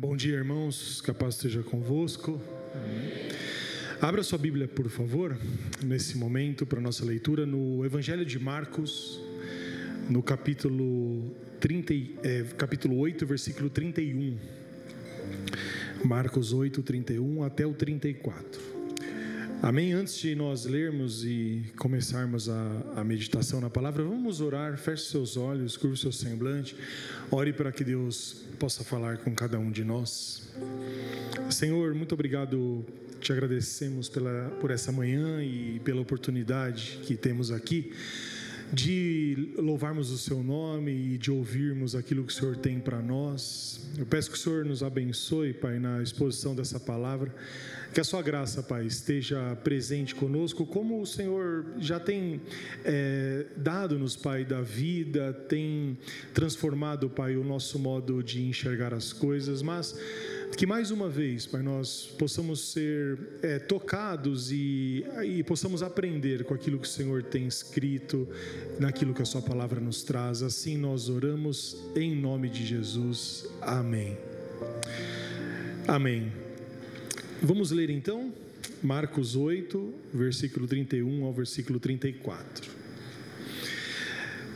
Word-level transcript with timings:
Bom 0.00 0.16
dia, 0.16 0.34
irmãos. 0.34 1.02
Capaz 1.02 1.34
esteja 1.34 1.62
convosco. 1.62 2.40
Abra 4.00 4.22
sua 4.22 4.38
Bíblia, 4.38 4.66
por 4.66 4.88
favor, 4.88 5.36
nesse 5.84 6.16
momento, 6.16 6.64
para 6.64 6.80
nossa 6.80 7.04
leitura, 7.04 7.44
no 7.44 7.84
Evangelho 7.84 8.24
de 8.24 8.38
Marcos, 8.38 9.20
no 10.08 10.22
capítulo, 10.22 11.36
30, 11.60 11.92
é, 12.22 12.44
capítulo 12.56 12.96
8, 12.96 13.26
versículo 13.26 13.68
31. 13.68 14.38
Marcos 16.02 16.54
8, 16.54 16.82
31 16.82 17.42
até 17.42 17.66
o 17.66 17.74
34. 17.74 18.69
Amém? 19.62 19.92
Antes 19.92 20.16
de 20.16 20.34
nós 20.34 20.64
lermos 20.64 21.22
e 21.22 21.62
começarmos 21.76 22.48
a, 22.48 22.82
a 22.96 23.04
meditação 23.04 23.60
na 23.60 23.68
palavra, 23.68 24.02
vamos 24.02 24.40
orar. 24.40 24.78
Feche 24.78 25.04
seus 25.04 25.36
olhos, 25.36 25.76
curva 25.76 25.96
seu 25.96 26.10
semblante. 26.10 26.74
Ore 27.30 27.52
para 27.52 27.70
que 27.70 27.84
Deus 27.84 28.42
possa 28.58 28.82
falar 28.82 29.18
com 29.18 29.34
cada 29.34 29.58
um 29.58 29.70
de 29.70 29.84
nós. 29.84 30.48
Senhor, 31.50 31.94
muito 31.94 32.14
obrigado. 32.14 32.82
Te 33.20 33.32
agradecemos 33.32 34.08
pela, 34.08 34.48
por 34.62 34.70
essa 34.70 34.90
manhã 34.90 35.44
e 35.44 35.78
pela 35.80 36.00
oportunidade 36.00 36.98
que 37.02 37.14
temos 37.14 37.50
aqui 37.50 37.92
de 38.72 39.52
louvarmos 39.56 40.10
o 40.10 40.18
seu 40.18 40.42
nome 40.42 40.92
e 40.92 41.18
de 41.18 41.30
ouvirmos 41.30 41.94
aquilo 41.94 42.24
que 42.24 42.32
o 42.32 42.36
Senhor 42.36 42.56
tem 42.56 42.78
para 42.78 43.02
nós. 43.02 43.80
Eu 43.98 44.06
peço 44.06 44.30
que 44.30 44.36
o 44.36 44.40
Senhor 44.40 44.64
nos 44.64 44.82
abençoe, 44.82 45.52
Pai, 45.52 45.78
na 45.78 46.02
exposição 46.02 46.54
dessa 46.54 46.78
palavra. 46.78 47.34
Que 47.92 48.00
a 48.00 48.04
sua 48.04 48.22
graça, 48.22 48.62
Pai, 48.62 48.86
esteja 48.86 49.56
presente 49.64 50.14
conosco, 50.14 50.64
como 50.64 51.00
o 51.00 51.06
Senhor 51.06 51.66
já 51.78 51.98
tem 51.98 52.40
é, 52.84 53.46
dado-nos, 53.56 54.14
Pai, 54.14 54.44
da 54.44 54.60
vida, 54.60 55.32
tem 55.48 55.98
transformado, 56.32 57.10
Pai, 57.10 57.36
o 57.36 57.42
nosso 57.42 57.80
modo 57.80 58.22
de 58.22 58.42
enxergar 58.42 58.94
as 58.94 59.12
coisas, 59.12 59.60
mas 59.60 59.98
que 60.56 60.66
mais 60.66 60.90
uma 60.90 61.08
vez, 61.08 61.46
Pai, 61.46 61.62
nós 61.62 62.06
possamos 62.18 62.72
ser 62.72 63.18
é, 63.42 63.58
tocados 63.58 64.52
e, 64.52 65.04
e 65.24 65.42
possamos 65.42 65.82
aprender 65.82 66.44
com 66.44 66.52
aquilo 66.52 66.78
que 66.78 66.86
o 66.86 66.90
Senhor 66.90 67.22
tem 67.22 67.46
escrito, 67.46 68.28
naquilo 68.78 69.14
que 69.14 69.22
a 69.22 69.24
Sua 69.24 69.40
palavra 69.40 69.80
nos 69.80 70.02
traz. 70.02 70.42
Assim 70.42 70.76
nós 70.76 71.08
oramos 71.08 71.76
em 71.96 72.14
nome 72.14 72.48
de 72.48 72.66
Jesus. 72.66 73.46
Amém. 73.60 74.18
Amém. 75.88 76.32
Vamos 77.42 77.70
ler 77.70 77.88
então 77.88 78.32
Marcos 78.82 79.36
8, 79.36 79.94
versículo 80.12 80.66
31 80.66 81.24
ao 81.24 81.32
versículo 81.32 81.80
34. 81.80 82.70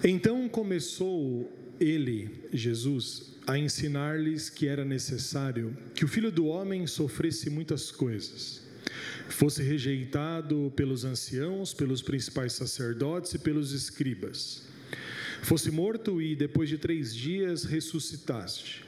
Então 0.02 0.48
começou 0.48 1.50
ele, 1.80 2.30
Jesus, 2.52 3.33
a 3.46 3.58
ensinar-lhes 3.58 4.48
que 4.48 4.66
era 4.66 4.84
necessário 4.84 5.76
que 5.94 6.04
o 6.04 6.08
filho 6.08 6.32
do 6.32 6.46
homem 6.46 6.86
sofresse 6.86 7.50
muitas 7.50 7.90
coisas, 7.90 8.62
fosse 9.28 9.62
rejeitado 9.62 10.72
pelos 10.74 11.04
anciãos, 11.04 11.74
pelos 11.74 12.02
principais 12.02 12.52
sacerdotes 12.52 13.34
e 13.34 13.38
pelos 13.38 13.72
escribas, 13.72 14.62
fosse 15.42 15.70
morto 15.70 16.22
e 16.22 16.34
depois 16.34 16.68
de 16.68 16.78
três 16.78 17.14
dias 17.14 17.64
ressuscitaste. 17.64 18.84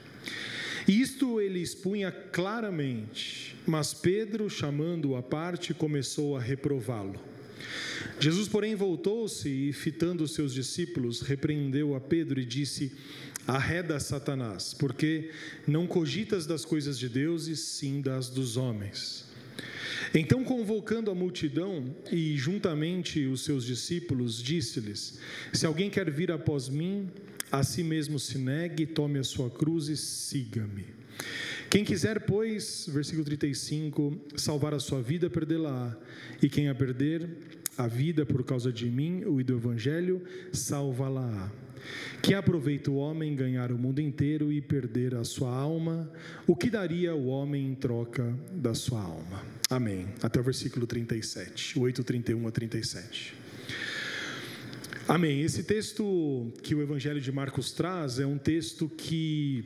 E 0.89 1.01
isto 1.01 1.41
ele 1.41 1.61
expunha 1.61 2.11
claramente, 2.13 3.57
mas 3.67 3.93
Pedro, 3.93 4.49
chamando-o 4.49 5.17
à 5.17 5.23
parte, 5.23 5.75
começou 5.75 6.37
a 6.37 6.41
reprová-lo. 6.41 7.36
Jesus, 8.19 8.49
porém, 8.49 8.75
voltou-se 8.75 9.49
e, 9.49 9.73
fitando 9.73 10.25
os 10.25 10.33
seus 10.33 10.53
discípulos, 10.55 11.21
repreendeu 11.21 11.95
a 11.95 12.01
Pedro 12.01 12.41
e 12.41 12.45
disse: 12.45 12.93
Arreda 13.47 14.01
Satanás, 14.01 14.75
porque 14.75 15.31
não 15.67 15.87
cogitas 15.87 16.47
das 16.47 16.65
coisas 16.65 16.99
de 16.99 17.09
Deus 17.09 17.47
e 17.47 17.57
sim 17.57 18.01
das 18.01 18.29
dos 18.29 18.57
homens. 18.57 19.25
Então, 20.15 20.45
convocando 20.45 21.11
a 21.11 21.15
multidão 21.15 21.95
e 22.11 22.37
juntamente 22.37 23.27
os 23.27 23.43
seus 23.45 23.65
discípulos, 23.65 24.43
disse-lhes: 24.43 25.19
Se 25.53 25.67
alguém 25.67 25.91
quer 25.91 26.11
vir 26.11 26.33
após 26.33 26.69
mim, 26.69 27.09
a 27.51 27.63
si 27.63 27.83
mesmo 27.83 28.19
se 28.19 28.39
negue, 28.39 28.87
tome 28.87 29.19
a 29.19 29.25
sua 29.25 29.51
cruz 29.51 29.89
e 29.89 29.97
siga-me. 29.97 30.87
Quem 31.71 31.85
quiser, 31.85 32.21
pois, 32.21 32.87
versículo 32.89 33.25
35, 33.25 34.21
salvar 34.37 34.75
a 34.75 34.79
sua 34.79 35.03
vida, 35.03 35.29
perdê-la. 35.29 35.97
E 36.43 36.49
quem 36.49 36.69
a 36.69 36.75
perder, 36.75 37.29
a 37.77 37.87
vida 37.87 38.25
por 38.25 38.45
causa 38.45 38.73
de 38.73 38.87
mim 38.87 39.23
e 39.39 39.43
do 39.43 39.57
evangelho, 39.57 40.23
salva-la. 40.53 41.53
Que 42.23 42.35
aproveita 42.35 42.91
o 42.91 42.97
homem 42.97 43.35
ganhar 43.37 43.71
o 43.71 43.79
mundo 43.79 44.01
inteiro 44.01 44.53
e 44.53 44.61
perder 44.61 45.15
a 45.15 45.23
sua 45.23 45.55
alma? 45.55 46.11
O 46.47 46.57
que 46.57 46.69
daria 46.69 47.15
o 47.15 47.27
homem 47.27 47.69
em 47.69 47.75
troca 47.75 48.35
da 48.53 48.75
sua 48.75 49.03
alma? 49.03 49.43
Amém. 49.71 50.09
Até 50.23 50.41
o 50.41 50.43
versículo 50.43 50.87
37, 50.87 51.79
8, 51.79 52.03
31 52.03 52.49
a 52.49 52.51
37. 52.51 53.35
Amém. 55.07 55.43
Esse 55.43 55.63
texto 55.63 56.53
que 56.63 56.75
o 56.75 56.83
Evangelho 56.83 57.21
de 57.21 57.31
Marcos 57.31 57.71
traz 57.71 58.19
é 58.19 58.27
um 58.27 58.39
texto 58.39 58.89
que 58.89 59.65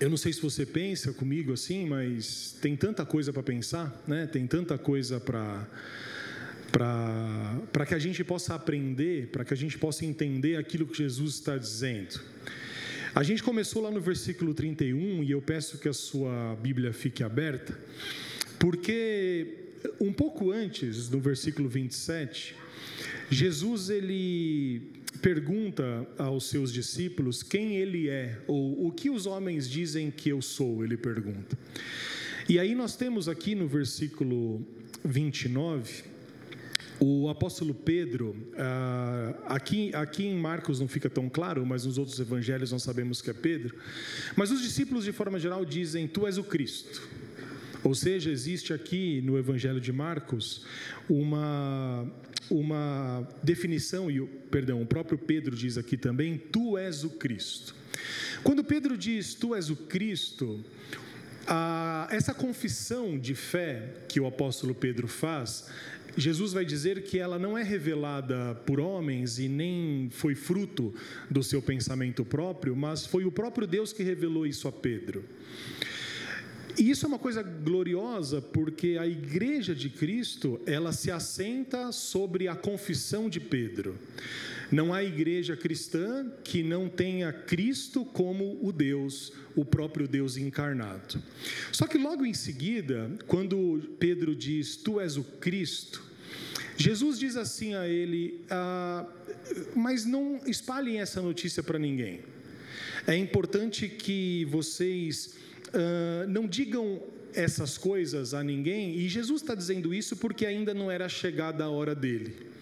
eu 0.00 0.10
não 0.10 0.16
sei 0.16 0.32
se 0.32 0.42
você 0.42 0.66
pensa 0.66 1.12
comigo 1.12 1.52
assim, 1.52 1.86
mas 1.86 2.56
tem 2.60 2.76
tanta 2.76 3.06
coisa 3.06 3.32
para 3.32 3.42
pensar, 3.42 4.02
né? 4.06 4.26
Tem 4.26 4.46
tanta 4.46 4.76
coisa 4.76 5.20
para 5.20 5.66
para 6.74 7.86
que 7.86 7.94
a 7.94 7.98
gente 8.00 8.24
possa 8.24 8.54
aprender, 8.56 9.28
para 9.28 9.44
que 9.44 9.54
a 9.54 9.56
gente 9.56 9.78
possa 9.78 10.04
entender 10.04 10.56
aquilo 10.56 10.86
que 10.86 10.98
Jesus 10.98 11.34
está 11.34 11.56
dizendo. 11.56 12.20
A 13.14 13.22
gente 13.22 13.44
começou 13.44 13.80
lá 13.80 13.92
no 13.92 14.00
versículo 14.00 14.52
31 14.52 15.22
e 15.22 15.30
eu 15.30 15.40
peço 15.40 15.78
que 15.78 15.88
a 15.88 15.92
sua 15.92 16.56
Bíblia 16.60 16.92
fique 16.92 17.22
aberta, 17.22 17.78
porque 18.58 19.54
um 20.00 20.12
pouco 20.12 20.50
antes 20.50 21.08
do 21.08 21.20
versículo 21.20 21.68
27, 21.68 22.56
Jesus 23.30 23.88
ele 23.88 24.82
pergunta 25.22 26.04
aos 26.18 26.48
seus 26.48 26.72
discípulos 26.72 27.44
quem 27.44 27.76
ele 27.76 28.08
é, 28.08 28.40
ou 28.48 28.88
o 28.88 28.90
que 28.90 29.08
os 29.10 29.26
homens 29.26 29.70
dizem 29.70 30.10
que 30.10 30.28
eu 30.28 30.42
sou, 30.42 30.82
ele 30.82 30.96
pergunta. 30.96 31.56
E 32.48 32.58
aí 32.58 32.74
nós 32.74 32.96
temos 32.96 33.28
aqui 33.28 33.54
no 33.54 33.68
versículo 33.68 34.66
29, 35.04 36.13
o 37.00 37.28
apóstolo 37.28 37.74
Pedro, 37.74 38.36
ah, 38.56 39.34
aqui, 39.46 39.94
aqui 39.94 40.26
em 40.26 40.36
Marcos 40.36 40.80
não 40.80 40.88
fica 40.88 41.10
tão 41.10 41.28
claro, 41.28 41.64
mas 41.66 41.84
nos 41.84 41.98
outros 41.98 42.18
evangelhos 42.18 42.72
nós 42.72 42.82
sabemos 42.82 43.20
que 43.20 43.30
é 43.30 43.32
Pedro. 43.32 43.76
Mas 44.36 44.50
os 44.50 44.62
discípulos, 44.62 45.04
de 45.04 45.12
forma 45.12 45.38
geral, 45.38 45.64
dizem: 45.64 46.06
Tu 46.06 46.26
és 46.26 46.38
o 46.38 46.44
Cristo. 46.44 47.02
Ou 47.82 47.94
seja, 47.94 48.30
existe 48.30 48.72
aqui 48.72 49.20
no 49.22 49.36
evangelho 49.36 49.80
de 49.80 49.92
Marcos 49.92 50.64
uma, 51.08 52.10
uma 52.50 53.28
definição, 53.42 54.10
e 54.10 54.22
perdão, 54.50 54.80
o 54.80 54.86
próprio 54.86 55.18
Pedro 55.18 55.54
diz 55.54 55.76
aqui 55.76 55.96
também: 55.96 56.38
Tu 56.38 56.78
és 56.78 57.04
o 57.04 57.10
Cristo. 57.10 57.74
Quando 58.42 58.64
Pedro 58.64 58.96
diz 58.96 59.34
Tu 59.34 59.54
és 59.54 59.68
o 59.68 59.76
Cristo, 59.76 60.64
a, 61.46 62.08
essa 62.10 62.32
confissão 62.32 63.18
de 63.18 63.34
fé 63.34 63.94
que 64.08 64.18
o 64.20 64.26
apóstolo 64.26 64.74
Pedro 64.74 65.06
faz 65.06 65.68
Jesus 66.16 66.52
vai 66.52 66.64
dizer 66.64 67.02
que 67.02 67.18
ela 67.18 67.38
não 67.38 67.56
é 67.58 67.62
revelada 67.62 68.54
por 68.66 68.78
homens 68.78 69.38
e 69.38 69.48
nem 69.48 70.08
foi 70.10 70.34
fruto 70.34 70.94
do 71.30 71.42
seu 71.42 71.60
pensamento 71.60 72.24
próprio, 72.24 72.76
mas 72.76 73.04
foi 73.06 73.24
o 73.24 73.32
próprio 73.32 73.66
Deus 73.66 73.92
que 73.92 74.02
revelou 74.02 74.46
isso 74.46 74.68
a 74.68 74.72
Pedro. 74.72 75.24
E 76.76 76.90
isso 76.90 77.06
é 77.06 77.08
uma 77.08 77.18
coisa 77.18 77.40
gloriosa, 77.42 78.42
porque 78.42 78.96
a 78.98 79.06
igreja 79.06 79.74
de 79.74 79.88
Cristo, 79.88 80.60
ela 80.66 80.92
se 80.92 81.10
assenta 81.10 81.92
sobre 81.92 82.48
a 82.48 82.56
confissão 82.56 83.28
de 83.28 83.38
Pedro. 83.38 83.96
Não 84.72 84.92
há 84.92 85.04
igreja 85.04 85.56
cristã 85.56 86.28
que 86.42 86.62
não 86.64 86.88
tenha 86.88 87.32
Cristo 87.32 88.04
como 88.04 88.58
o 88.60 88.72
Deus, 88.72 89.32
o 89.54 89.64
próprio 89.64 90.08
Deus 90.08 90.36
encarnado. 90.36 91.22
Só 91.70 91.86
que 91.86 91.96
logo 91.96 92.26
em 92.26 92.34
seguida, 92.34 93.08
quando 93.28 93.94
Pedro 94.00 94.34
diz: 94.34 94.76
Tu 94.76 95.00
és 95.00 95.16
o 95.16 95.22
Cristo, 95.22 96.02
Jesus 96.76 97.18
diz 97.18 97.36
assim 97.36 97.74
a 97.74 97.88
ele: 97.88 98.40
ah, 98.50 99.06
Mas 99.74 100.04
não 100.04 100.40
espalhem 100.46 101.00
essa 101.00 101.20
notícia 101.20 101.62
para 101.62 101.78
ninguém. 101.78 102.20
É 103.06 103.16
importante 103.16 103.88
que 103.88 104.44
vocês 104.46 105.36
ah, 105.72 106.26
não 106.28 106.46
digam 106.46 107.02
essas 107.32 107.76
coisas 107.76 108.32
a 108.32 108.44
ninguém, 108.44 108.96
e 108.96 109.08
Jesus 109.08 109.42
está 109.42 109.54
dizendo 109.54 109.92
isso 109.92 110.16
porque 110.16 110.46
ainda 110.46 110.72
não 110.72 110.90
era 110.90 111.08
chegada 111.08 111.64
a 111.64 111.68
hora 111.68 111.94
dele. 111.94 112.54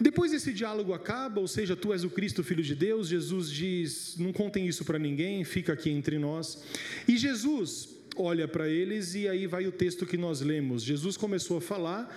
Depois 0.00 0.32
esse 0.32 0.52
diálogo 0.52 0.92
acaba, 0.92 1.40
ou 1.40 1.48
seja, 1.48 1.74
tu 1.74 1.92
és 1.92 2.04
o 2.04 2.10
Cristo, 2.10 2.44
filho 2.44 2.62
de 2.62 2.74
Deus. 2.74 3.08
Jesus 3.08 3.50
diz: 3.50 4.14
não 4.16 4.32
contem 4.32 4.66
isso 4.66 4.84
para 4.84 4.98
ninguém, 4.98 5.44
fica 5.44 5.72
aqui 5.72 5.90
entre 5.90 6.18
nós. 6.18 6.62
E 7.06 7.16
Jesus 7.16 7.88
olha 8.16 8.48
para 8.48 8.68
eles 8.68 9.14
e 9.14 9.28
aí 9.28 9.46
vai 9.46 9.66
o 9.66 9.72
texto 9.72 10.06
que 10.06 10.16
nós 10.16 10.40
lemos. 10.40 10.82
Jesus 10.82 11.16
começou 11.16 11.58
a 11.58 11.60
falar 11.60 12.16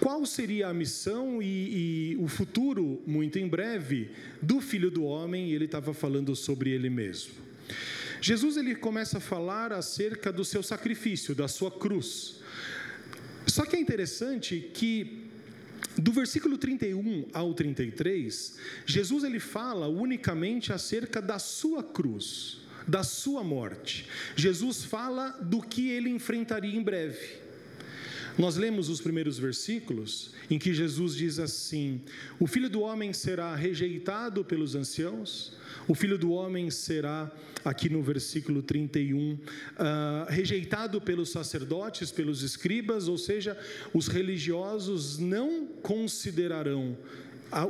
qual 0.00 0.24
seria 0.24 0.68
a 0.68 0.74
missão 0.74 1.42
e, 1.42 2.12
e 2.12 2.16
o 2.16 2.28
futuro, 2.28 3.02
muito 3.06 3.38
em 3.38 3.48
breve, 3.48 4.10
do 4.40 4.60
filho 4.60 4.90
do 4.90 5.04
homem, 5.04 5.50
e 5.50 5.54
ele 5.54 5.64
estava 5.64 5.92
falando 5.92 6.34
sobre 6.36 6.70
ele 6.70 6.88
mesmo. 6.88 7.32
Jesus 8.20 8.56
ele 8.56 8.74
começa 8.74 9.18
a 9.18 9.20
falar 9.20 9.72
acerca 9.72 10.32
do 10.32 10.44
seu 10.44 10.62
sacrifício, 10.62 11.34
da 11.34 11.48
sua 11.48 11.70
cruz. 11.70 12.40
Só 13.46 13.64
que 13.64 13.76
é 13.76 13.80
interessante 13.80 14.70
que 14.74 15.28
do 15.96 16.12
versículo 16.12 16.56
31 16.56 17.26
ao 17.32 17.54
33, 17.54 18.56
Jesus 18.86 19.24
ele 19.24 19.40
fala 19.40 19.88
unicamente 19.88 20.72
acerca 20.72 21.20
da 21.20 21.38
sua 21.38 21.82
cruz, 21.82 22.58
da 22.86 23.02
sua 23.02 23.42
morte. 23.42 24.06
Jesus 24.36 24.84
fala 24.84 25.30
do 25.42 25.60
que 25.60 25.90
ele 25.90 26.08
enfrentaria 26.08 26.76
em 26.76 26.82
breve. 26.82 27.47
Nós 28.38 28.56
lemos 28.56 28.88
os 28.88 29.00
primeiros 29.00 29.36
versículos 29.36 30.30
em 30.48 30.60
que 30.60 30.72
Jesus 30.72 31.16
diz 31.16 31.40
assim: 31.40 32.00
O 32.38 32.46
filho 32.46 32.70
do 32.70 32.82
homem 32.82 33.12
será 33.12 33.56
rejeitado 33.56 34.44
pelos 34.44 34.76
anciãos, 34.76 35.52
o 35.88 35.94
filho 35.94 36.16
do 36.16 36.30
homem 36.30 36.70
será, 36.70 37.32
aqui 37.64 37.88
no 37.88 38.00
versículo 38.00 38.62
31, 38.62 39.32
uh, 39.32 39.38
ah, 39.76 40.26
rejeitado 40.30 41.00
pelos 41.00 41.30
sacerdotes, 41.30 42.12
pelos 42.12 42.42
escribas, 42.44 43.08
ou 43.08 43.18
seja, 43.18 43.58
os 43.92 44.06
religiosos 44.06 45.18
não 45.18 45.66
considerarão 45.82 46.96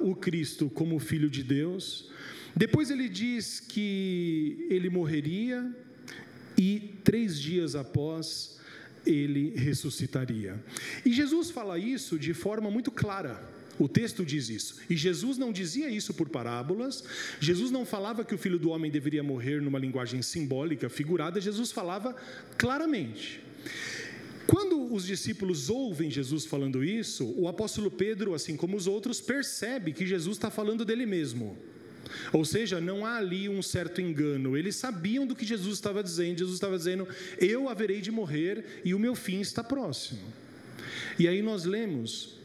o 0.03 0.15
Cristo 0.15 0.69
como 0.69 0.99
filho 0.99 1.31
de 1.31 1.43
Deus. 1.43 2.11
Depois 2.55 2.91
ele 2.91 3.09
diz 3.09 3.59
que 3.59 4.67
ele 4.69 4.91
morreria 4.91 5.75
e 6.59 6.95
três 7.05 7.41
dias 7.41 7.75
após 7.75 8.58
ele 9.11 9.53
ressuscitaria. 9.57 10.63
E 11.05 11.13
Jesus 11.13 11.51
fala 11.51 11.79
isso 11.79 12.19
de 12.19 12.35
forma 12.35 12.71
muito 12.71 12.91
clara. 12.91 13.43
O 13.79 13.89
texto 13.89 14.25
diz 14.25 14.49
isso. 14.49 14.77
E 14.91 14.97
Jesus 14.97 15.39
não 15.39 15.53
dizia 15.53 15.89
isso 15.89 16.13
por 16.13 16.29
parábolas. 16.29 17.05
Jesus 17.39 17.71
não 17.71 17.87
falava 17.87 18.25
que 18.25 18.35
o 18.35 18.39
filho 18.39 18.59
do 18.59 18.71
homem 18.71 18.91
deveria 18.91 19.23
morrer 19.23 19.63
numa 19.63 19.79
linguagem 19.79 20.21
simbólica, 20.21 20.89
figurada. 20.89 21.41
Jesus 21.41 21.71
falava 21.71 22.17
claramente. 22.57 23.41
Quando 24.49 24.93
os 24.93 25.05
discípulos 25.05 25.69
ouvem 25.69 26.11
Jesus 26.11 26.45
falando 26.47 26.83
isso, 26.83 27.35
o 27.37 27.47
apóstolo 27.47 27.91
Pedro, 27.91 28.35
assim 28.35 28.57
como 28.57 28.77
os 28.77 28.87
outros, 28.87 29.21
percebe 29.21 29.93
que 29.93 30.07
Jesus 30.07 30.37
está 30.37 30.51
falando 30.51 30.85
dele 30.85 31.07
mesmo. 31.07 31.57
Ou 32.33 32.45
seja, 32.45 32.81
não 32.81 33.05
há 33.05 33.17
ali 33.17 33.49
um 33.49 33.63
certo 33.63 34.01
engano. 34.01 34.57
Eles 34.57 34.77
sabiam 34.77 35.27
do 35.27 35.35
que 35.35 35.47
Jesus 35.47 35.75
estava 35.75 36.03
dizendo. 36.03 36.39
Jesus 36.39 36.57
estava 36.57 36.77
dizendo: 36.77 37.07
Eu 37.39 37.69
haverei 37.69 38.01
de 38.01 38.11
morrer 38.11 38.83
e 38.85 38.95
o 38.95 38.99
meu 38.99 39.15
fim 39.15 39.41
está 39.41 39.63
próximo. 39.63 40.21
E 41.19 41.27
aí 41.27 41.43
nós 41.43 41.65
lemos 41.65 42.39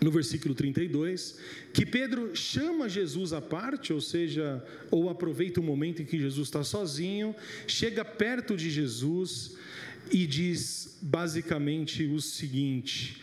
no 0.00 0.10
versículo 0.10 0.54
32, 0.54 1.38
que 1.74 1.84
Pedro 1.84 2.34
chama 2.34 2.88
Jesus 2.88 3.34
à 3.34 3.40
parte, 3.40 3.92
ou 3.92 4.00
seja, 4.00 4.64
ou 4.90 5.10
aproveita 5.10 5.60
o 5.60 5.62
momento 5.62 6.00
em 6.00 6.06
que 6.06 6.18
Jesus 6.18 6.48
está 6.48 6.64
sozinho, 6.64 7.36
chega 7.66 8.02
perto 8.04 8.56
de 8.56 8.70
Jesus 8.70 9.56
e 10.10 10.26
diz 10.26 10.98
basicamente 11.02 12.04
o 12.06 12.20
seguinte: 12.20 13.20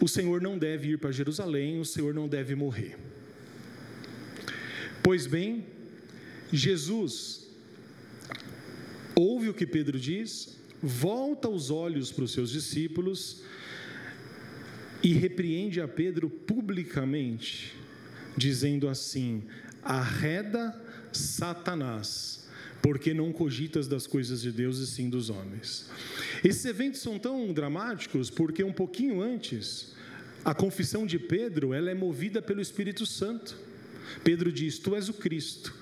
o 0.00 0.08
Senhor 0.08 0.40
não 0.40 0.56
deve 0.56 0.90
ir 0.90 0.98
para 0.98 1.12
Jerusalém, 1.12 1.78
o 1.78 1.84
Senhor 1.84 2.14
não 2.14 2.26
deve 2.26 2.54
morrer. 2.54 2.96
Pois 5.08 5.26
bem, 5.26 5.64
Jesus 6.52 7.48
ouve 9.14 9.48
o 9.48 9.54
que 9.54 9.66
Pedro 9.66 9.98
diz, 9.98 10.58
volta 10.82 11.48
os 11.48 11.70
olhos 11.70 12.12
para 12.12 12.24
os 12.24 12.32
seus 12.32 12.50
discípulos 12.50 13.40
e 15.02 15.14
repreende 15.14 15.80
a 15.80 15.88
Pedro 15.88 16.28
publicamente, 16.28 17.74
dizendo 18.36 18.86
assim: 18.86 19.44
arreda 19.82 20.78
Satanás, 21.10 22.46
porque 22.82 23.14
não 23.14 23.32
cogitas 23.32 23.88
das 23.88 24.06
coisas 24.06 24.42
de 24.42 24.52
Deus 24.52 24.76
e 24.76 24.86
sim 24.86 25.08
dos 25.08 25.30
homens. 25.30 25.88
Esses 26.44 26.66
eventos 26.66 27.00
são 27.00 27.18
tão 27.18 27.50
dramáticos 27.54 28.28
porque 28.28 28.62
um 28.62 28.74
pouquinho 28.74 29.22
antes, 29.22 29.94
a 30.44 30.54
confissão 30.54 31.06
de 31.06 31.18
Pedro, 31.18 31.72
ela 31.72 31.90
é 31.90 31.94
movida 31.94 32.42
pelo 32.42 32.60
Espírito 32.60 33.06
Santo. 33.06 33.67
Pedro 34.22 34.52
diz: 34.52 34.78
Tu 34.78 34.94
és 34.94 35.08
o 35.08 35.14
Cristo. 35.14 35.74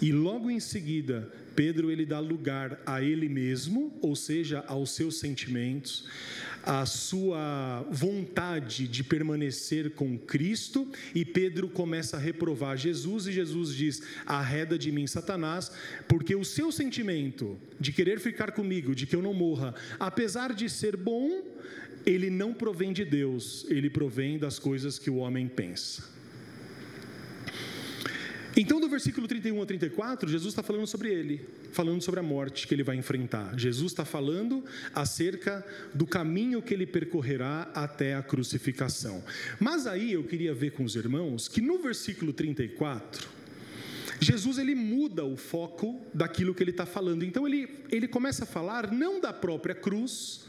E 0.00 0.12
logo 0.12 0.50
em 0.50 0.60
seguida, 0.60 1.32
Pedro 1.54 1.90
ele 1.90 2.04
dá 2.04 2.20
lugar 2.20 2.78
a 2.84 3.02
ele 3.02 3.28
mesmo, 3.30 3.96
ou 4.02 4.14
seja, 4.14 4.62
aos 4.68 4.90
seus 4.90 5.18
sentimentos, 5.18 6.04
à 6.62 6.84
sua 6.84 7.86
vontade 7.90 8.86
de 8.86 9.02
permanecer 9.02 9.92
com 9.92 10.18
Cristo, 10.18 10.86
e 11.14 11.24
Pedro 11.24 11.68
começa 11.68 12.18
a 12.18 12.20
reprovar 12.20 12.76
Jesus, 12.76 13.26
e 13.26 13.32
Jesus 13.32 13.74
diz: 13.74 14.02
Arreda 14.26 14.78
de 14.78 14.92
mim, 14.92 15.06
Satanás, 15.06 15.72
porque 16.06 16.34
o 16.36 16.44
seu 16.44 16.70
sentimento 16.70 17.58
de 17.80 17.90
querer 17.90 18.20
ficar 18.20 18.52
comigo, 18.52 18.94
de 18.94 19.06
que 19.06 19.16
eu 19.16 19.22
não 19.22 19.32
morra, 19.32 19.74
apesar 19.98 20.52
de 20.52 20.68
ser 20.68 20.94
bom, 20.94 21.42
ele 22.04 22.28
não 22.28 22.52
provém 22.52 22.92
de 22.92 23.04
Deus, 23.04 23.64
ele 23.70 23.88
provém 23.88 24.38
das 24.38 24.58
coisas 24.58 24.98
que 24.98 25.08
o 25.08 25.16
homem 25.16 25.48
pensa. 25.48 26.15
Então, 28.58 28.80
do 28.80 28.88
versículo 28.88 29.28
31 29.28 29.60
a 29.60 29.66
34, 29.66 30.30
Jesus 30.30 30.52
está 30.52 30.62
falando 30.62 30.86
sobre 30.86 31.12
ele, 31.12 31.46
falando 31.72 32.00
sobre 32.00 32.20
a 32.20 32.22
morte 32.22 32.66
que 32.66 32.74
ele 32.74 32.82
vai 32.82 32.96
enfrentar. 32.96 33.54
Jesus 33.58 33.92
está 33.92 34.02
falando 34.02 34.64
acerca 34.94 35.62
do 35.92 36.06
caminho 36.06 36.62
que 36.62 36.72
ele 36.72 36.86
percorrerá 36.86 37.70
até 37.74 38.14
a 38.14 38.22
crucificação. 38.22 39.22
Mas 39.60 39.86
aí 39.86 40.10
eu 40.10 40.24
queria 40.24 40.54
ver 40.54 40.70
com 40.70 40.84
os 40.84 40.96
irmãos 40.96 41.48
que 41.48 41.60
no 41.60 41.82
versículo 41.82 42.32
34, 42.32 43.28
Jesus 44.20 44.56
ele 44.56 44.74
muda 44.74 45.22
o 45.22 45.36
foco 45.36 46.00
daquilo 46.14 46.54
que 46.54 46.62
ele 46.62 46.70
está 46.70 46.86
falando. 46.86 47.24
Então 47.24 47.46
ele, 47.46 47.68
ele 47.90 48.08
começa 48.08 48.44
a 48.44 48.46
falar 48.46 48.90
não 48.90 49.20
da 49.20 49.34
própria 49.34 49.74
cruz, 49.74 50.46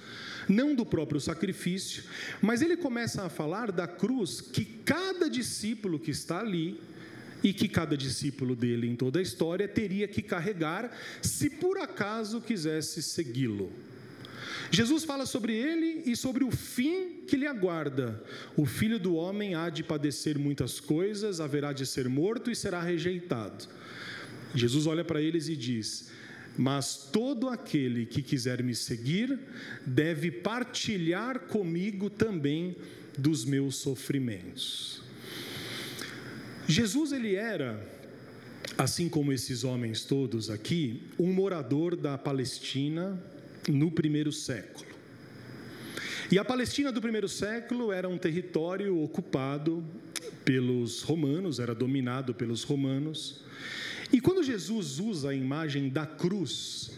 não 0.48 0.74
do 0.74 0.86
próprio 0.86 1.19
sacrifício, 1.19 2.06
mas 2.42 2.62
ele 2.62 2.77
começa 2.77 3.24
a 3.24 3.30
falar 3.30 3.69
da 3.69 3.86
cruz 3.86 4.39
que 4.39 4.63
cada 4.63 5.30
discípulo 5.30 6.00
que 6.00 6.12
está 6.12 6.39
ali 6.39 6.80
e 7.44 7.54
que 7.54 7.68
cada 7.68 7.95
discípulo 7.95 8.56
dele 8.56 8.88
em 8.88 8.95
toda 8.95 9.19
a 9.19 9.22
história 9.22 9.68
teria 9.68 10.07
que 10.07 10.22
carregar 10.22 10.92
se 11.22 11.50
por 11.50 11.78
acaso 11.78 12.42
quisesse 12.42 13.01
segui-lo. 13.01 13.72
Jesus 14.72 15.04
fala 15.04 15.25
sobre 15.25 15.54
ele 15.54 16.04
e 16.06 16.16
sobre 16.16 16.44
o 16.44 16.51
fim 16.51 17.22
que 17.28 17.38
lhe 17.38 17.48
aguarda. 17.48 18.22
O 18.56 18.66
filho 18.66 19.00
do 19.00 19.16
homem 19.16 19.56
há 19.56 19.69
de 19.69 19.84
padecer 19.84 20.38
muitas 20.38 20.80
coisas, 20.80 21.39
haverá 21.39 21.72
de 21.72 21.86
ser 21.86 22.10
morto 22.10 22.51
e 22.51 22.56
será 22.56 22.81
rejeitado. 22.81 23.68
Jesus 24.54 24.88
olha 24.88 25.06
para 25.06 25.22
eles 25.22 25.48
e 25.48 25.56
diz: 25.56 26.10
Mas 26.57 27.10
todo 27.12 27.50
aquele 27.50 28.06
que 28.06 28.22
quiser 28.22 28.62
me 28.63 28.75
seguir 28.75 29.40
deve 29.85 30.31
partilhar 30.31 31.42
comigo 31.42 32.09
também 32.09 32.76
dos 33.18 33.45
meus 33.45 33.78
sofrimentos. 33.78 35.06
Jesus 36.68 37.14
ele 37.14 37.36
era, 37.36 37.81
assim 38.78 39.07
como 39.07 39.31
esses 39.31 39.64
homens 39.64 40.04
todos 40.04 40.50
aqui, 40.50 41.02
um 41.18 41.31
morador 41.31 41.95
da 41.95 42.18
Palestina 42.18 43.18
no 43.69 43.90
primeiro 43.90 44.33
século. 44.33 44.86
E 46.30 46.38
a 46.38 46.44
Palestina 46.44 46.92
do 46.92 47.02
primeiro 47.02 47.30
século 47.30 47.90
era 47.90 48.09
um 48.09 48.18
território 48.18 49.02
ocupado 49.02 49.81
pelos 50.44 51.02
romanos, 51.02 51.57
era 51.57 51.74
dominado 51.74 52.33
pelos 52.33 52.64
romanos. 52.64 53.45
E 54.12 54.19
quando 54.19 54.44
Jesus 54.44 55.00
usa 55.00 55.30
a 55.30 55.33
imagem 55.33 55.88
da 55.88 56.06
cruz, 56.06 56.92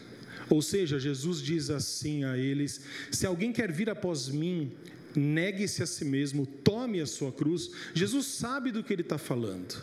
ou 0.49 0.63
seja, 0.63 0.99
Jesus 0.99 1.43
diz 1.43 1.69
assim 1.69 2.23
a 2.23 2.35
eles: 2.35 2.81
Se 3.11 3.27
alguém 3.27 3.53
quer 3.53 3.71
vir 3.71 3.87
após 3.87 4.29
mim, 4.29 4.71
negue-se 5.15 5.83
a 5.83 5.85
si 5.85 6.05
mesmo, 6.05 6.45
tome 6.45 7.01
a 7.01 7.05
sua 7.05 7.31
cruz. 7.31 7.71
Jesus 7.93 8.25
sabe 8.25 8.71
do 8.71 8.83
que 8.83 8.93
ele 8.93 9.01
está 9.01 9.17
falando. 9.17 9.81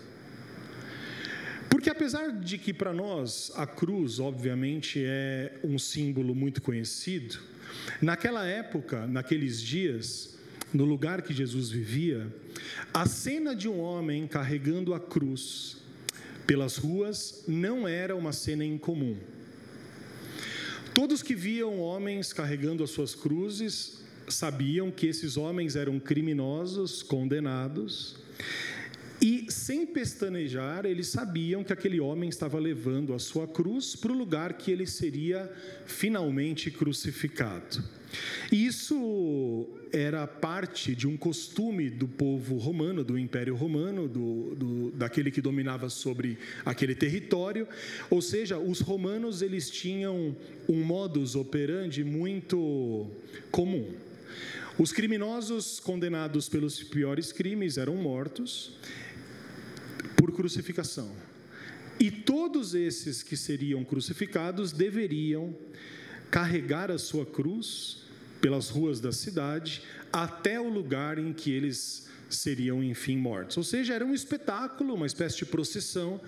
Porque 1.69 1.91
apesar 1.91 2.33
de 2.33 2.59
que 2.59 2.73
para 2.73 2.93
nós 2.93 3.53
a 3.55 3.67
cruz, 3.67 4.19
obviamente, 4.19 5.03
é 5.05 5.59
um 5.63 5.79
símbolo 5.79 6.35
muito 6.35 6.63
conhecido, 6.63 7.39
naquela 8.01 8.47
época, 8.47 9.07
naqueles 9.07 9.61
dias, 9.61 10.39
no 10.73 10.85
lugar 10.85 11.23
que 11.23 11.35
Jesus 11.35 11.71
vivia, 11.71 12.33
a 12.93 13.07
cena 13.07 13.55
de 13.55 13.69
um 13.69 13.79
homem 13.79 14.27
carregando 14.27 14.95
a 14.95 15.01
cruz 15.01 15.79
pelas 16.47 16.77
ruas 16.77 17.45
não 17.47 17.87
era 17.87 18.15
uma 18.15 18.33
cena 18.33 18.65
incomum. 18.65 19.17
Todos 20.95 21.23
que 21.23 21.35
viam 21.35 21.79
homens 21.79 22.33
carregando 22.33 22.83
as 22.83 22.91
suas 22.91 23.15
cruzes 23.15 24.01
sabiam 24.29 24.91
que 24.91 25.07
esses 25.07 25.37
homens 25.37 25.77
eram 25.77 25.99
criminosos, 25.99 27.03
condenados, 27.03 28.17
E 29.21 29.47
sem 29.49 29.87
pestanejar, 29.87 30.85
eles 30.85 31.09
sabiam 31.09 31.65
que 31.65 31.73
aquele 31.73 31.99
homem 31.99 32.29
estava 32.29 32.59
levando 32.59 33.15
a 33.15 33.19
sua 33.19 33.49
cruz 33.49 33.97
para 33.97 34.13
o 34.13 34.15
lugar 34.15 34.55
que 34.55 34.71
ele 34.71 34.87
seria 34.87 35.51
finalmente 35.87 36.71
crucificado. 36.71 37.83
Isso 38.53 39.67
era 39.93 40.27
parte 40.27 40.95
de 40.95 41.09
um 41.09 41.17
costume 41.17 41.89
do 41.89 42.07
povo 42.07 42.57
romano, 42.57 43.03
do 43.03 43.19
Império 43.19 43.55
Romano, 43.55 44.07
do, 44.07 44.55
do, 44.55 44.91
daquele 44.93 45.31
que 45.31 45.41
dominava 45.41 45.89
sobre 45.89 46.39
aquele 46.65 46.95
território. 46.95 47.67
Ou 48.11 48.21
seja, 48.21 48.59
os 48.59 48.81
romanos 48.81 49.41
eles 49.41 49.71
tinham 49.71 50.37
um 50.69 50.83
modus 50.83 51.35
operandi 51.35 52.05
muito 52.05 53.07
comum. 53.51 53.95
Os 54.79 54.93
criminosos 54.93 55.81
condenados 55.81 56.49
pelos 56.49 56.83
piores 56.83 57.33
crimes 57.33 57.79
eram 57.79 57.97
mortos 57.97 58.73
por 60.17 60.33
crucificação. 60.33 61.11
E 61.99 62.11
todos 62.11 62.75
esses 62.75 63.23
que 63.23 63.37
seriam 63.37 63.85
crucificados 63.85 64.73
deveriam 64.73 65.57
carregar 66.31 66.91
a 66.91 66.99
sua 66.99 67.25
cruz 67.25 68.03
pelas 68.41 68.69
ruas 68.69 69.01
da 69.01 69.13
cidade 69.13 69.83
até 70.13 70.61
o 70.61 70.69
lugar 70.69 71.19
em 71.19 71.33
que 71.33 71.51
eles 71.51 72.07
seriam 72.29 72.83
enfim 72.83 73.17
mortos. 73.17 73.57
Ou 73.57 73.65
seja, 73.65 73.95
era 73.95 74.05
um 74.05 74.13
espetáculo, 74.13 74.95
uma 74.95 75.07
espécie 75.07 75.39
de 75.39 75.47
procissão 75.47 76.21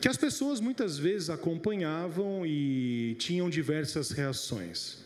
que 0.00 0.08
as 0.08 0.16
pessoas 0.16 0.60
muitas 0.60 0.98
vezes 0.98 1.30
acompanhavam 1.30 2.44
e 2.46 3.16
tinham 3.18 3.50
diversas 3.50 4.10
reações. 4.10 4.98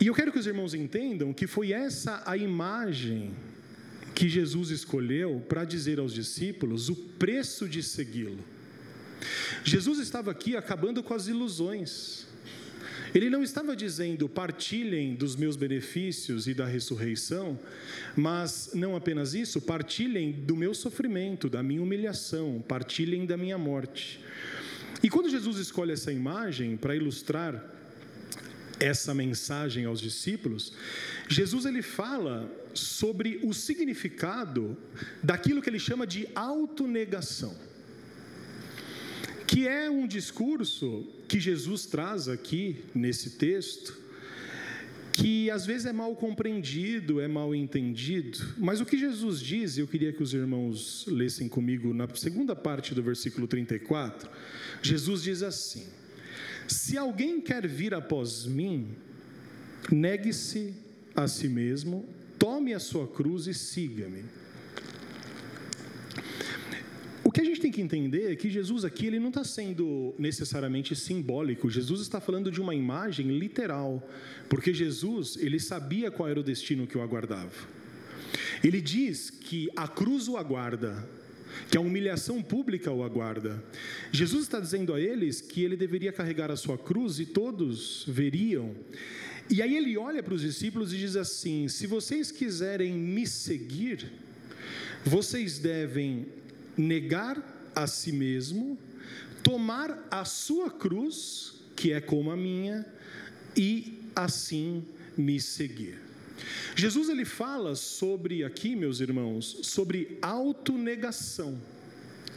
E 0.00 0.06
eu 0.06 0.14
quero 0.14 0.32
que 0.32 0.38
os 0.38 0.46
irmãos 0.46 0.72
entendam 0.72 1.30
que 1.30 1.46
foi 1.46 1.72
essa 1.72 2.22
a 2.24 2.34
imagem 2.34 3.34
que 4.14 4.30
Jesus 4.30 4.70
escolheu 4.70 5.44
para 5.46 5.64
dizer 5.64 5.98
aos 5.98 6.14
discípulos 6.14 6.88
o 6.88 6.96
preço 6.96 7.68
de 7.68 7.82
segui-lo. 7.82 8.42
Jesus 9.62 9.98
estava 9.98 10.30
aqui 10.30 10.56
acabando 10.56 11.02
com 11.02 11.12
as 11.12 11.26
ilusões. 11.26 12.26
Ele 13.14 13.28
não 13.28 13.42
estava 13.42 13.76
dizendo 13.76 14.26
partilhem 14.26 15.14
dos 15.14 15.36
meus 15.36 15.54
benefícios 15.54 16.46
e 16.46 16.54
da 16.54 16.64
ressurreição, 16.64 17.58
mas 18.16 18.70
não 18.72 18.96
apenas 18.96 19.34
isso, 19.34 19.60
partilhem 19.60 20.32
do 20.32 20.56
meu 20.56 20.72
sofrimento, 20.72 21.50
da 21.50 21.62
minha 21.62 21.82
humilhação, 21.82 22.64
partilhem 22.66 23.26
da 23.26 23.36
minha 23.36 23.58
morte. 23.58 24.20
E 25.02 25.10
quando 25.10 25.28
Jesus 25.28 25.58
escolhe 25.58 25.92
essa 25.92 26.12
imagem 26.12 26.76
para 26.76 26.96
ilustrar 26.96 27.79
essa 28.80 29.14
mensagem 29.14 29.84
aos 29.84 30.00
discípulos, 30.00 30.72
Jesus 31.28 31.66
ele 31.66 31.82
fala 31.82 32.50
sobre 32.74 33.38
o 33.42 33.52
significado 33.52 34.76
daquilo 35.22 35.60
que 35.60 35.68
ele 35.68 35.78
chama 35.78 36.06
de 36.06 36.26
autonegação. 36.34 37.54
Que 39.46 39.68
é 39.68 39.90
um 39.90 40.06
discurso 40.06 41.06
que 41.28 41.38
Jesus 41.38 41.84
traz 41.84 42.28
aqui 42.28 42.84
nesse 42.94 43.30
texto, 43.30 43.98
que 45.12 45.50
às 45.50 45.66
vezes 45.66 45.86
é 45.86 45.92
mal 45.92 46.14
compreendido, 46.16 47.20
é 47.20 47.28
mal 47.28 47.54
entendido, 47.54 48.38
mas 48.56 48.80
o 48.80 48.86
que 48.86 48.96
Jesus 48.96 49.40
diz, 49.40 49.76
eu 49.76 49.86
queria 49.86 50.12
que 50.12 50.22
os 50.22 50.32
irmãos 50.32 51.04
lessem 51.08 51.48
comigo 51.48 51.92
na 51.92 52.08
segunda 52.14 52.56
parte 52.56 52.94
do 52.94 53.02
versículo 53.02 53.46
34, 53.46 54.30
Jesus 54.80 55.22
diz 55.22 55.42
assim: 55.42 55.86
se 56.72 56.96
alguém 56.96 57.40
quer 57.40 57.66
vir 57.66 57.94
após 57.94 58.46
mim, 58.46 58.94
negue-se 59.90 60.74
a 61.14 61.26
si 61.26 61.48
mesmo, 61.48 62.08
tome 62.38 62.72
a 62.72 62.78
sua 62.78 63.06
cruz 63.06 63.46
e 63.46 63.54
siga-me. 63.54 64.24
O 67.22 67.30
que 67.32 67.40
a 67.40 67.44
gente 67.44 67.60
tem 67.60 67.70
que 67.70 67.80
entender 67.80 68.32
é 68.32 68.34
que 68.34 68.50
Jesus 68.50 68.84
aqui 68.84 69.06
ele 69.06 69.20
não 69.20 69.28
está 69.28 69.44
sendo 69.44 70.12
necessariamente 70.18 70.96
simbólico. 70.96 71.70
Jesus 71.70 72.00
está 72.00 72.20
falando 72.20 72.50
de 72.50 72.60
uma 72.60 72.74
imagem 72.74 73.38
literal, 73.38 74.02
porque 74.48 74.74
Jesus 74.74 75.36
ele 75.36 75.60
sabia 75.60 76.10
qual 76.10 76.28
era 76.28 76.40
o 76.40 76.42
destino 76.42 76.86
que 76.86 76.98
o 76.98 77.02
aguardava. 77.02 77.52
Ele 78.64 78.80
diz 78.80 79.30
que 79.30 79.68
a 79.76 79.86
cruz 79.86 80.28
o 80.28 80.36
aguarda, 80.36 81.08
que 81.70 81.76
a 81.76 81.80
humilhação 81.80 82.42
pública 82.42 82.90
o 82.90 83.02
aguarda. 83.02 83.62
Jesus 84.12 84.42
está 84.42 84.60
dizendo 84.60 84.94
a 84.94 85.00
eles 85.00 85.40
que 85.40 85.62
ele 85.62 85.76
deveria 85.76 86.12
carregar 86.12 86.50
a 86.50 86.56
sua 86.56 86.76
cruz 86.76 87.18
e 87.20 87.26
todos 87.26 88.04
veriam. 88.06 88.74
E 89.48 89.60
aí 89.62 89.76
ele 89.76 89.96
olha 89.96 90.22
para 90.22 90.34
os 90.34 90.42
discípulos 90.42 90.92
e 90.92 90.98
diz 90.98 91.16
assim: 91.16 91.68
se 91.68 91.86
vocês 91.86 92.30
quiserem 92.30 92.92
me 92.92 93.26
seguir, 93.26 94.10
vocês 95.04 95.58
devem 95.58 96.26
negar 96.76 97.70
a 97.74 97.86
si 97.86 98.12
mesmo, 98.12 98.78
tomar 99.42 100.06
a 100.10 100.24
sua 100.24 100.70
cruz, 100.70 101.54
que 101.74 101.92
é 101.92 102.00
como 102.00 102.30
a 102.30 102.36
minha, 102.36 102.86
e 103.56 103.98
assim 104.14 104.84
me 105.16 105.40
seguir. 105.40 106.09
Jesus 106.74 107.08
ele 107.08 107.24
fala 107.24 107.74
sobre 107.74 108.44
aqui, 108.44 108.74
meus 108.74 109.00
irmãos, 109.00 109.58
sobre 109.62 110.18
autonegação. 110.22 111.60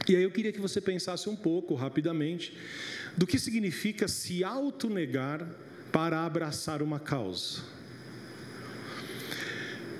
E 0.08 0.16
aí 0.16 0.22
eu 0.22 0.30
queria 0.30 0.52
que 0.52 0.60
você 0.60 0.80
pensasse 0.80 1.28
um 1.28 1.36
pouco 1.36 1.74
rapidamente 1.74 2.56
do 3.16 3.26
que 3.26 3.38
significa 3.38 4.06
se 4.08 4.44
autonegar 4.44 5.48
para 5.92 6.24
abraçar 6.26 6.82
uma 6.82 6.98
causa. 6.98 7.62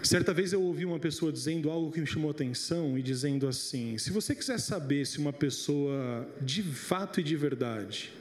Certa 0.03 0.35
vez 0.35 0.53
eu 0.53 0.61
ouvi 0.61 0.85
uma 0.85 0.99
pessoa 0.99 1.33
dizendo 1.33 1.71
algo 1.71 1.91
que 1.91 1.99
me 1.99 2.07
chamou 2.07 2.31
atenção 2.31 2.99
e 2.99 3.03
dizendo 3.03 3.49
assim: 3.49 3.97
se 3.97 4.11
você 4.11 4.35
quiser 4.35 4.61
saber 4.61 5.07
se 5.07 5.19
uma 5.19 5.33
pessoa 5.33 6.29
de 6.43 6.63
fato 6.63 7.21
e 7.21 7.23
de 7.23 7.35
verdade 7.35 8.13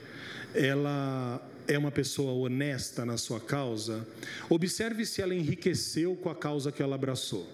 ela 0.54 1.46
é 1.66 1.78
uma 1.78 1.90
pessoa 1.90 2.32
honesta 2.32 3.04
na 3.04 3.16
sua 3.16 3.40
causa, 3.40 4.06
observe 4.48 5.04
se 5.06 5.22
ela 5.22 5.34
enriqueceu 5.34 6.14
com 6.16 6.28
a 6.28 6.34
causa 6.34 6.70
que 6.70 6.82
ela 6.82 6.94
abraçou. 6.94 7.48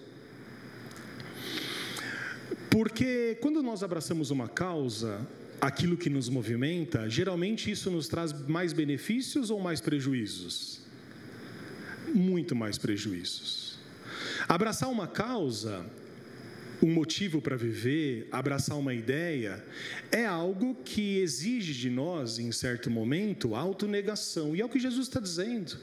Porque 2.69 3.37
quando 3.41 3.61
nós 3.61 3.83
abraçamos 3.83 4.31
uma 4.31 4.47
causa, 4.47 5.27
aquilo 5.59 5.97
que 5.97 6.09
nos 6.09 6.29
movimenta, 6.29 7.09
geralmente 7.09 7.69
isso 7.69 7.91
nos 7.91 8.07
traz 8.07 8.33
mais 8.47 8.73
benefícios 8.73 9.49
ou 9.49 9.59
mais 9.59 9.81
prejuízos? 9.81 10.81
Muito 12.13 12.55
mais 12.55 12.77
prejuízos. 12.77 13.77
Abraçar 14.47 14.89
uma 14.89 15.07
causa 15.07 15.85
um 16.81 16.91
motivo 16.91 17.41
para 17.41 17.55
viver, 17.55 18.27
abraçar 18.31 18.77
uma 18.77 18.93
ideia, 18.93 19.63
é 20.11 20.25
algo 20.25 20.75
que 20.83 21.17
exige 21.19 21.73
de 21.73 21.89
nós, 21.89 22.39
em 22.39 22.51
certo 22.51 22.89
momento, 22.89 23.55
autonegação. 23.55 24.55
E 24.55 24.61
é 24.61 24.65
o 24.65 24.69
que 24.69 24.79
Jesus 24.79 25.07
está 25.07 25.19
dizendo. 25.19 25.77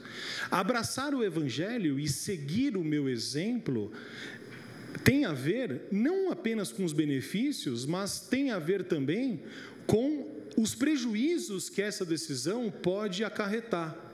Abraçar 0.50 1.14
o 1.14 1.22
Evangelho 1.22 1.98
e 1.98 2.08
seguir 2.08 2.76
o 2.76 2.82
meu 2.82 3.08
exemplo 3.08 3.92
tem 5.04 5.24
a 5.24 5.32
ver 5.32 5.82
não 5.92 6.30
apenas 6.30 6.72
com 6.72 6.84
os 6.84 6.92
benefícios, 6.92 7.86
mas 7.86 8.20
tem 8.20 8.50
a 8.50 8.58
ver 8.58 8.84
também 8.84 9.42
com 9.86 10.26
os 10.56 10.74
prejuízos 10.74 11.68
que 11.68 11.80
essa 11.80 12.04
decisão 12.04 12.70
pode 12.70 13.22
acarretar. 13.22 14.07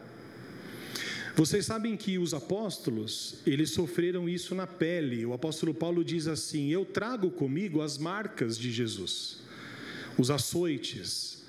Vocês 1.37 1.67
sabem 1.67 1.97
que 1.97 2.17
os 2.17 2.33
apóstolos, 2.33 3.37
eles 3.45 3.71
sofreram 3.71 4.29
isso 4.29 4.55
na 4.55 4.69
pele. 4.69 5.27
O 5.27 5.33
apóstolo 5.33 5.75
Paulo 5.75 6.05
diz 6.05 6.29
assim: 6.29 6.71
Eu 6.71 6.85
trago 6.85 7.29
comigo 7.29 7.83
as 7.83 7.99
marcas 7.99 8.57
de 8.57 8.71
Jesus. 8.71 9.39
Os 10.17 10.31
açoites 10.31 11.43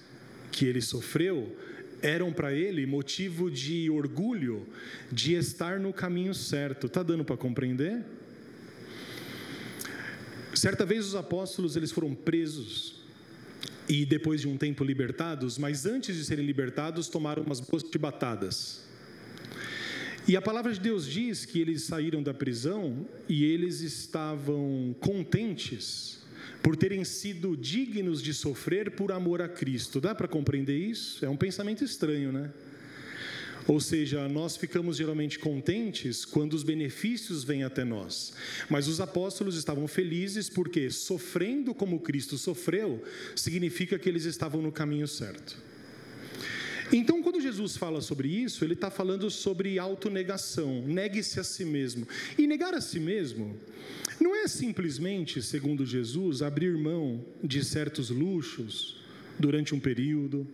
que 0.51 0.65
ele 0.65 0.81
sofreu 0.81 1.55
eram 2.01 2.33
para 2.33 2.51
ele 2.51 2.85
motivo 2.87 3.51
de 3.51 3.87
orgulho 3.89 4.67
de 5.11 5.35
estar 5.35 5.79
no 5.79 5.93
caminho 5.93 6.33
certo. 6.33 6.89
Tá 6.89 7.03
dando 7.03 7.23
para 7.23 7.37
compreender? 7.37 8.03
Certa 10.55 10.83
vez 10.83 11.05
os 11.05 11.15
apóstolos 11.15 11.75
eles 11.75 11.91
foram 11.91 12.15
presos 12.15 13.03
e 13.87 14.03
depois 14.03 14.41
de 14.41 14.47
um 14.47 14.57
tempo 14.57 14.83
libertados, 14.83 15.59
mas 15.59 15.85
antes 15.85 16.15
de 16.15 16.25
serem 16.25 16.45
libertados 16.45 17.07
tomaram 17.07 17.43
umas 17.43 17.59
boas 17.59 17.83
chibatadas. 17.83 18.84
E 20.27 20.35
a 20.35 20.41
palavra 20.41 20.73
de 20.73 20.79
Deus 20.79 21.05
diz 21.05 21.45
que 21.45 21.61
eles 21.61 21.83
saíram 21.83 22.23
da 22.23 22.33
prisão 22.33 23.07
e 23.29 23.45
eles 23.45 23.81
estavam 23.81 24.95
contentes 24.99 26.19
por 26.63 26.75
terem 26.75 27.03
sido 27.03 27.55
dignos 27.55 28.23
de 28.23 28.33
sofrer 28.33 28.89
por 28.91 29.11
amor 29.11 29.39
a 29.39 29.47
Cristo. 29.47 30.01
Dá 30.01 30.15
para 30.15 30.27
compreender 30.27 30.75
isso? 30.75 31.23
É 31.23 31.29
um 31.29 31.37
pensamento 31.37 31.83
estranho, 31.83 32.31
né? 32.31 32.51
Ou 33.67 33.79
seja, 33.79 34.27
nós 34.27 34.57
ficamos 34.57 34.97
geralmente 34.97 35.37
contentes 35.37 36.25
quando 36.25 36.53
os 36.53 36.63
benefícios 36.63 37.43
vêm 37.43 37.63
até 37.63 37.83
nós. 37.83 38.33
Mas 38.67 38.87
os 38.87 38.99
apóstolos 38.99 39.55
estavam 39.55 39.87
felizes 39.87 40.49
porque 40.49 40.89
sofrendo 40.89 41.71
como 41.71 41.99
Cristo 41.99 42.35
sofreu, 42.35 43.03
significa 43.35 43.99
que 43.99 44.09
eles 44.09 44.25
estavam 44.25 44.59
no 44.59 44.71
caminho 44.71 45.07
certo. 45.07 45.55
Então, 46.91 47.21
quando 47.21 47.41
Jesus 47.41 47.77
fala 47.77 48.01
sobre 48.01 48.27
isso, 48.27 48.63
ele 48.63 48.73
está 48.73 48.89
falando 48.89 49.29
sobre 49.29 49.79
autonegação, 49.79 50.83
negue-se 50.85 51.39
a 51.39 51.43
si 51.43 51.65
mesmo. 51.65 52.07
E 52.37 52.45
negar 52.45 52.73
a 52.73 52.81
si 52.81 52.99
mesmo 52.99 53.55
não 54.19 54.35
é 54.35 54.47
simplesmente, 54.47 55.41
segundo 55.41 55.85
Jesus, 55.85 56.41
abrir 56.41 56.77
mão 56.77 57.23
de 57.43 57.63
certos 57.63 58.09
luxos 58.09 58.97
durante 59.39 59.73
um 59.75 59.79
período, 59.79 60.47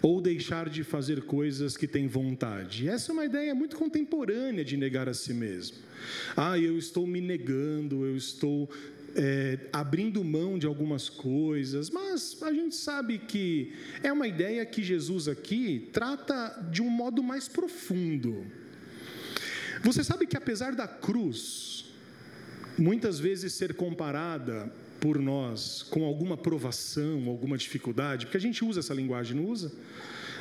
ou 0.00 0.20
deixar 0.20 0.68
de 0.68 0.84
fazer 0.84 1.22
coisas 1.22 1.76
que 1.76 1.86
tem 1.86 2.06
vontade. 2.06 2.88
Essa 2.88 3.10
é 3.10 3.14
uma 3.14 3.24
ideia 3.24 3.54
muito 3.54 3.76
contemporânea 3.76 4.64
de 4.64 4.76
negar 4.76 5.08
a 5.08 5.14
si 5.14 5.32
mesmo. 5.32 5.78
Ah, 6.36 6.58
eu 6.58 6.76
estou 6.76 7.06
me 7.06 7.20
negando, 7.20 8.04
eu 8.04 8.16
estou 8.16 8.68
é, 9.14 9.58
abrindo 9.72 10.22
mão 10.24 10.58
de 10.58 10.66
algumas 10.66 11.08
coisas, 11.08 11.90
mas 11.90 12.36
a 12.42 12.52
gente 12.52 12.74
sabe 12.74 13.18
que 13.18 13.72
é 14.02 14.12
uma 14.12 14.26
ideia 14.26 14.64
que 14.64 14.82
Jesus 14.82 15.28
aqui 15.28 15.88
trata 15.92 16.68
de 16.70 16.82
um 16.82 16.90
modo 16.90 17.22
mais 17.22 17.48
profundo. 17.48 18.46
Você 19.82 20.04
sabe 20.04 20.26
que 20.26 20.36
apesar 20.36 20.74
da 20.74 20.86
cruz, 20.86 21.86
muitas 22.78 23.18
vezes 23.18 23.52
ser 23.52 23.74
comparada 23.74 24.72
por 25.00 25.18
nós 25.18 25.82
com 25.82 26.04
alguma 26.04 26.36
provação, 26.36 27.28
alguma 27.28 27.58
dificuldade, 27.58 28.26
porque 28.26 28.36
a 28.36 28.40
gente 28.40 28.64
usa 28.64 28.80
essa 28.80 28.94
linguagem, 28.94 29.36
não 29.36 29.46
usa? 29.46 29.72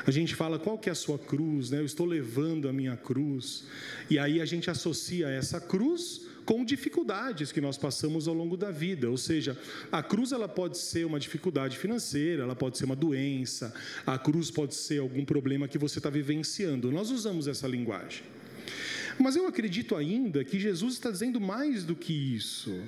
A 0.06 0.12
gente 0.12 0.36
fala 0.36 0.58
qual 0.58 0.78
que 0.78 0.90
é 0.90 0.92
a 0.92 0.96
sua 0.96 1.18
cruz, 1.18 1.70
né? 1.70 1.80
Eu 1.80 1.86
estou 1.86 2.06
levando 2.06 2.68
a 2.68 2.74
minha 2.74 2.98
cruz. 2.98 3.66
E 4.10 4.18
aí 4.18 4.42
a 4.42 4.46
gente 4.46 4.70
associa 4.70 5.28
essa 5.28 5.60
cruz 5.60 6.22
com 6.46 6.66
dificuldades 6.66 7.52
que 7.52 7.62
nós 7.62 7.78
passamos 7.78 8.28
ao 8.28 8.34
longo 8.34 8.58
da 8.58 8.72
vida. 8.72 9.10
Ou 9.10 9.18
seja, 9.18 9.58
a 9.92 10.02
cruz 10.02 10.32
ela 10.32 10.48
pode 10.48 10.78
ser 10.78 11.06
uma 11.06 11.20
dificuldade 11.20 11.78
financeira, 11.78 12.44
ela 12.44 12.56
pode 12.56 12.78
ser 12.78 12.86
uma 12.86 12.96
doença, 12.96 13.74
a 14.06 14.18
cruz 14.18 14.50
pode 14.52 14.76
ser 14.76 15.00
algum 15.00 15.26
problema 15.26 15.68
que 15.68 15.78
você 15.78 16.00
está 16.00 16.10
vivenciando. 16.10 16.92
Nós 16.92 17.10
usamos 17.12 17.48
essa 17.48 17.68
linguagem. 17.68 18.24
Mas 19.20 19.36
eu 19.36 19.46
acredito 19.46 19.96
ainda 19.96 20.44
que 20.44 20.60
Jesus 20.60 20.94
está 20.94 21.12
dizendo 21.12 21.40
mais 21.40 21.84
do 21.84 21.96
que 21.96 22.14
isso, 22.14 22.82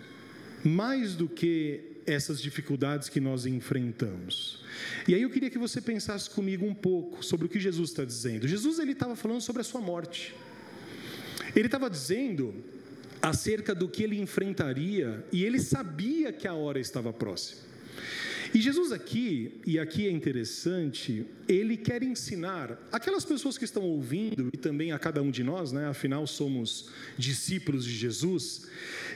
mais 0.63 1.15
do 1.15 1.27
que 1.27 1.91
essas 2.05 2.41
dificuldades 2.41 3.09
que 3.09 3.19
nós 3.19 3.45
enfrentamos. 3.45 4.61
E 5.07 5.15
aí 5.15 5.21
eu 5.21 5.29
queria 5.29 5.49
que 5.49 5.57
você 5.57 5.79
pensasse 5.79 6.29
comigo 6.29 6.65
um 6.65 6.73
pouco 6.73 7.23
sobre 7.23 7.45
o 7.45 7.49
que 7.49 7.59
Jesus 7.59 7.89
está 7.91 8.03
dizendo. 8.03 8.47
Jesus 8.47 8.79
ele 8.79 8.91
estava 8.91 9.15
falando 9.15 9.41
sobre 9.41 9.61
a 9.61 9.63
sua 9.63 9.81
morte. 9.81 10.33
Ele 11.55 11.67
estava 11.67 11.89
dizendo 11.89 12.53
acerca 13.23 13.73
do 13.73 13.87
que 13.87 14.03
ele 14.03 14.19
enfrentaria 14.19 15.25
e 15.31 15.45
ele 15.45 15.57
sabia 15.57 16.33
que 16.33 16.45
a 16.45 16.53
hora 16.53 16.77
estava 16.77 17.13
próxima. 17.13 17.61
E 18.53 18.61
Jesus 18.61 18.91
aqui, 18.91 19.59
e 19.65 19.79
aqui 19.79 20.05
é 20.05 20.11
interessante, 20.11 21.25
ele 21.47 21.75
quer 21.77 22.03
ensinar 22.03 22.77
aquelas 22.91 23.23
pessoas 23.25 23.57
que 23.57 23.63
estão 23.63 23.81
ouvindo 23.81 24.49
e 24.53 24.57
também 24.57 24.91
a 24.91 24.99
cada 24.99 25.23
um 25.23 25.31
de 25.31 25.41
nós, 25.41 25.71
né, 25.71 25.87
afinal 25.87 26.27
somos 26.27 26.89
discípulos 27.17 27.85
de 27.85 27.93
Jesus, 27.95 28.67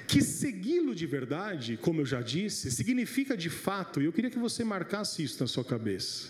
que 0.08 0.22
segui-lo 0.24 0.96
de 0.96 1.06
verdade, 1.06 1.78
como 1.80 2.02
eu 2.02 2.06
já 2.06 2.22
disse, 2.22 2.72
significa 2.72 3.38
de 3.38 3.50
fato, 3.50 4.02
e 4.02 4.06
eu 4.06 4.14
queria 4.14 4.32
que 4.32 4.40
você 4.40 4.64
marcasse 4.64 5.22
isso 5.22 5.40
na 5.42 5.48
sua 5.48 5.66
cabeça, 5.66 6.30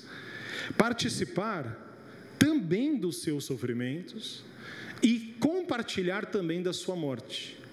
participar 0.77 1.85
também 2.37 2.97
dos 2.97 3.21
seus 3.21 3.45
sofrimentos 3.45 4.43
e 5.01 5.35
compartilhar 5.39 6.25
também 6.25 6.61
da 6.61 6.73
sua 6.73 6.95
morte. 6.95 7.66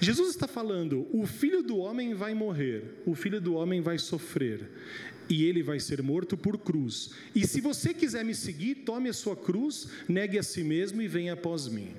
Jesus 0.00 0.30
está 0.30 0.46
falando: 0.46 1.06
o 1.12 1.26
filho 1.26 1.62
do 1.62 1.78
homem 1.78 2.14
vai 2.14 2.34
morrer, 2.34 3.02
o 3.04 3.14
filho 3.14 3.40
do 3.40 3.54
homem 3.54 3.80
vai 3.80 3.98
sofrer, 3.98 4.70
e 5.28 5.44
ele 5.44 5.62
vai 5.62 5.80
ser 5.80 6.02
morto 6.02 6.36
por 6.36 6.58
cruz. 6.58 7.10
E 7.34 7.46
se 7.46 7.60
você 7.60 7.92
quiser 7.92 8.24
me 8.24 8.34
seguir, 8.34 8.76
tome 8.76 9.08
a 9.08 9.12
sua 9.12 9.36
cruz, 9.36 9.88
negue 10.08 10.38
a 10.38 10.42
si 10.42 10.62
mesmo 10.62 11.02
e 11.02 11.08
venha 11.08 11.32
após 11.32 11.68
mim. 11.68 11.94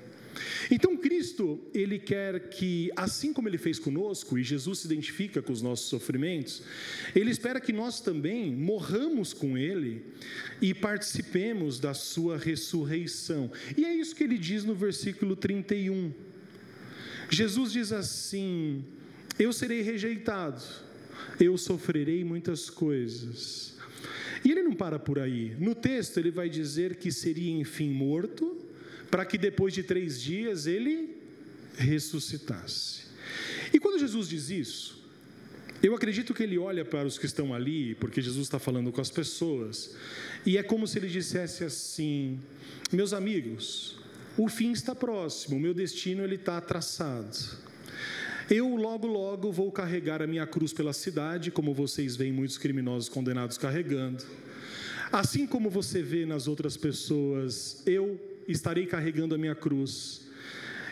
Então 0.70 0.96
Cristo, 0.96 1.60
ele 1.74 1.98
quer 1.98 2.48
que, 2.48 2.90
assim 2.96 3.32
como 3.32 3.48
ele 3.48 3.58
fez 3.58 3.78
conosco, 3.78 4.38
e 4.38 4.44
Jesus 4.44 4.80
se 4.80 4.86
identifica 4.86 5.42
com 5.42 5.52
os 5.52 5.62
nossos 5.62 5.88
sofrimentos, 5.88 6.62
ele 7.14 7.30
espera 7.30 7.60
que 7.60 7.72
nós 7.72 8.00
também 8.00 8.54
morramos 8.54 9.32
com 9.32 9.56
ele 9.56 10.04
e 10.60 10.72
participemos 10.74 11.80
da 11.80 11.94
sua 11.94 12.38
ressurreição. 12.38 13.50
E 13.76 13.84
é 13.84 13.94
isso 13.94 14.14
que 14.14 14.24
ele 14.24 14.38
diz 14.38 14.64
no 14.64 14.74
versículo 14.74 15.34
31. 15.34 16.12
Jesus 17.30 17.72
diz 17.72 17.92
assim: 17.92 18.84
Eu 19.38 19.52
serei 19.52 19.82
rejeitado, 19.82 20.62
eu 21.40 21.56
sofrerei 21.58 22.24
muitas 22.24 22.70
coisas. 22.70 23.76
E 24.44 24.50
ele 24.50 24.62
não 24.62 24.72
para 24.72 24.98
por 24.98 25.18
aí. 25.18 25.56
No 25.58 25.74
texto, 25.74 26.18
ele 26.18 26.30
vai 26.30 26.48
dizer 26.48 26.96
que 26.96 27.10
seria, 27.10 27.50
enfim, 27.50 27.90
morto, 27.90 28.56
para 29.10 29.24
que 29.24 29.36
depois 29.36 29.74
de 29.74 29.82
três 29.82 30.20
dias 30.20 30.66
ele 30.66 31.16
ressuscitasse. 31.76 33.02
E 33.72 33.78
quando 33.78 33.98
Jesus 33.98 34.28
diz 34.28 34.50
isso, 34.50 34.98
eu 35.82 35.94
acredito 35.94 36.34
que 36.34 36.42
ele 36.42 36.58
olha 36.58 36.84
para 36.84 37.06
os 37.06 37.18
que 37.18 37.26
estão 37.26 37.54
ali, 37.54 37.94
porque 37.96 38.20
Jesus 38.20 38.46
está 38.46 38.58
falando 38.58 38.90
com 38.90 39.00
as 39.00 39.10
pessoas, 39.10 39.94
e 40.44 40.58
é 40.58 40.62
como 40.62 40.86
se 40.86 40.98
ele 40.98 41.08
dissesse 41.08 41.64
assim: 41.64 42.40
Meus 42.92 43.12
amigos, 43.12 43.96
o 44.38 44.48
fim 44.48 44.70
está 44.70 44.94
próximo, 44.94 45.56
o 45.56 45.60
meu 45.60 45.74
destino 45.74 46.22
ele 46.22 46.36
está 46.36 46.60
traçado. 46.60 47.36
Eu 48.48 48.76
logo, 48.76 49.06
logo 49.06 49.50
vou 49.52 49.70
carregar 49.70 50.22
a 50.22 50.26
minha 50.26 50.46
cruz 50.46 50.72
pela 50.72 50.92
cidade, 50.92 51.50
como 51.50 51.74
vocês 51.74 52.16
veem 52.16 52.32
muitos 52.32 52.56
criminosos 52.56 53.08
condenados 53.08 53.58
carregando. 53.58 54.24
Assim 55.10 55.46
como 55.46 55.68
você 55.68 56.02
vê 56.02 56.24
nas 56.24 56.46
outras 56.46 56.76
pessoas, 56.76 57.82
eu 57.84 58.18
estarei 58.46 58.86
carregando 58.86 59.34
a 59.34 59.38
minha 59.38 59.54
cruz. 59.54 60.22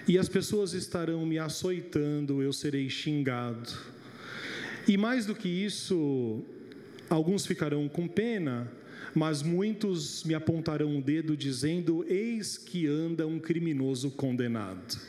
E 0.08 0.18
as 0.18 0.28
pessoas 0.28 0.72
estarão 0.72 1.24
me 1.24 1.38
açoitando, 1.38 2.42
eu 2.42 2.52
serei 2.52 2.90
xingado. 2.90 3.72
E 4.88 4.96
mais 4.96 5.24
do 5.24 5.34
que 5.34 5.48
isso, 5.48 6.44
alguns 7.08 7.46
ficarão 7.46 7.88
com 7.88 8.06
pena, 8.06 8.70
mas 9.16 9.42
muitos 9.42 10.22
me 10.24 10.34
apontarão 10.34 10.90
um 10.90 11.00
dedo 11.00 11.34
dizendo: 11.34 12.04
Eis 12.06 12.58
que 12.58 12.86
anda 12.86 13.26
um 13.26 13.38
criminoso 13.38 14.10
condenado. 14.10 15.00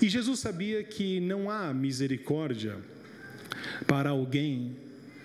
E 0.00 0.10
Jesus 0.10 0.40
sabia 0.40 0.84
que 0.84 1.18
não 1.18 1.48
há 1.50 1.72
misericórdia 1.72 2.76
para 3.86 4.10
alguém 4.10 4.76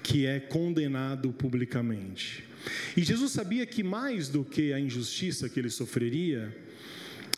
que 0.02 0.26
é 0.26 0.40
condenado 0.40 1.34
publicamente. 1.34 2.46
E 2.96 3.04
Jesus 3.04 3.34
sabia 3.34 3.66
que 3.66 3.84
mais 3.84 4.30
do 4.30 4.46
que 4.46 4.72
a 4.72 4.80
injustiça 4.80 5.50
que 5.50 5.60
ele 5.60 5.70
sofreria, 5.70 6.56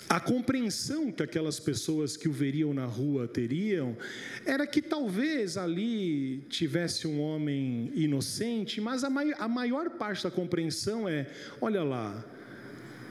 a 0.09 0.19
compreensão 0.19 1.11
que 1.11 1.21
aquelas 1.21 1.59
pessoas 1.59 2.17
que 2.17 2.27
o 2.27 2.31
veriam 2.31 2.73
na 2.73 2.85
rua 2.85 3.27
teriam 3.27 3.95
era 4.43 4.65
que 4.65 4.81
talvez 4.81 5.55
ali 5.55 6.39
tivesse 6.49 7.07
um 7.07 7.21
homem 7.21 7.91
inocente, 7.93 8.81
mas 8.81 9.03
a, 9.03 9.09
mai 9.09 9.31
a 9.37 9.47
maior 9.47 9.91
parte 9.91 10.23
da 10.23 10.31
compreensão 10.31 11.07
é: 11.07 11.29
olha 11.61 11.83
lá, 11.83 12.25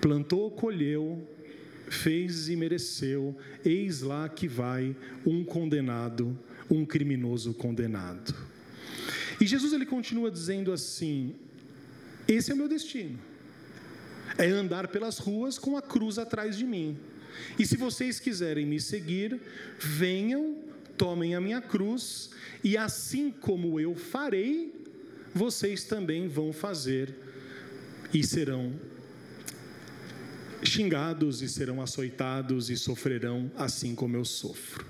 plantou, 0.00 0.50
colheu, 0.50 1.24
fez 1.88 2.48
e 2.48 2.56
mereceu, 2.56 3.36
eis 3.64 4.02
lá 4.02 4.28
que 4.28 4.48
vai 4.48 4.96
um 5.24 5.44
condenado, 5.44 6.36
um 6.68 6.84
criminoso 6.84 7.54
condenado. 7.54 8.34
E 9.40 9.46
Jesus 9.46 9.72
ele 9.72 9.86
continua 9.86 10.32
dizendo 10.32 10.72
assim: 10.72 11.36
esse 12.26 12.50
é 12.50 12.54
o 12.54 12.56
meu 12.56 12.66
destino 12.66 13.27
é 14.36 14.46
andar 14.46 14.88
pelas 14.88 15.18
ruas 15.18 15.58
com 15.58 15.76
a 15.76 15.82
cruz 15.82 16.18
atrás 16.18 16.56
de 16.56 16.64
mim. 16.64 16.96
E 17.58 17.66
se 17.66 17.76
vocês 17.76 18.18
quiserem 18.18 18.66
me 18.66 18.80
seguir, 18.80 19.40
venham, 19.78 20.56
tomem 20.96 21.34
a 21.34 21.40
minha 21.40 21.60
cruz, 21.60 22.30
e 22.62 22.76
assim 22.76 23.30
como 23.30 23.78
eu 23.78 23.94
farei, 23.94 24.74
vocês 25.34 25.84
também 25.84 26.26
vão 26.26 26.52
fazer 26.52 27.14
e 28.12 28.24
serão 28.24 28.72
xingados 30.62 31.40
e 31.40 31.48
serão 31.48 31.80
açoitados 31.80 32.68
e 32.68 32.76
sofrerão 32.76 33.50
assim 33.56 33.94
como 33.94 34.16
eu 34.16 34.24
sofro. 34.24 34.84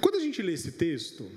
Quando 0.00 0.16
a 0.16 0.20
gente 0.20 0.40
lê 0.42 0.52
esse 0.52 0.72
texto, 0.72 1.30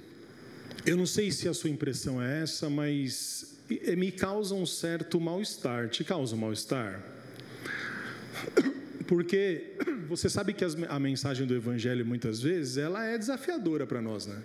eu 0.86 0.96
não 0.96 1.06
sei 1.06 1.32
se 1.32 1.48
a 1.48 1.54
sua 1.54 1.70
impressão 1.70 2.22
é 2.22 2.44
essa, 2.44 2.70
mas 2.70 3.60
me 3.96 4.12
causa 4.12 4.56
um 4.56 4.66
certo 4.66 5.20
mal-estar. 5.20 5.90
Te 5.90 6.04
causa 6.04 6.36
um 6.36 6.40
mal-estar? 6.40 7.02
Porque 9.08 9.74
você 10.08 10.30
sabe 10.30 10.54
que 10.54 10.64
a 10.88 11.00
mensagem 11.00 11.46
do 11.46 11.56
Evangelho, 11.56 12.06
muitas 12.06 12.42
vezes, 12.42 12.78
ela 12.78 13.06
é 13.06 13.18
desafiadora 13.18 13.86
para 13.86 14.02
nós, 14.02 14.26
né? 14.26 14.42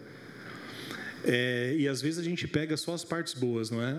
É, 1.25 1.75
e 1.79 1.89
às 1.89 2.03
vezes 2.03 2.19
a 2.19 2.23
gente 2.23 2.47
pega 2.47 2.77
só 2.77 2.95
as 2.95 3.05
partes 3.05 3.35
boas, 3.35 3.71
não 3.71 3.83
é? 3.83 3.97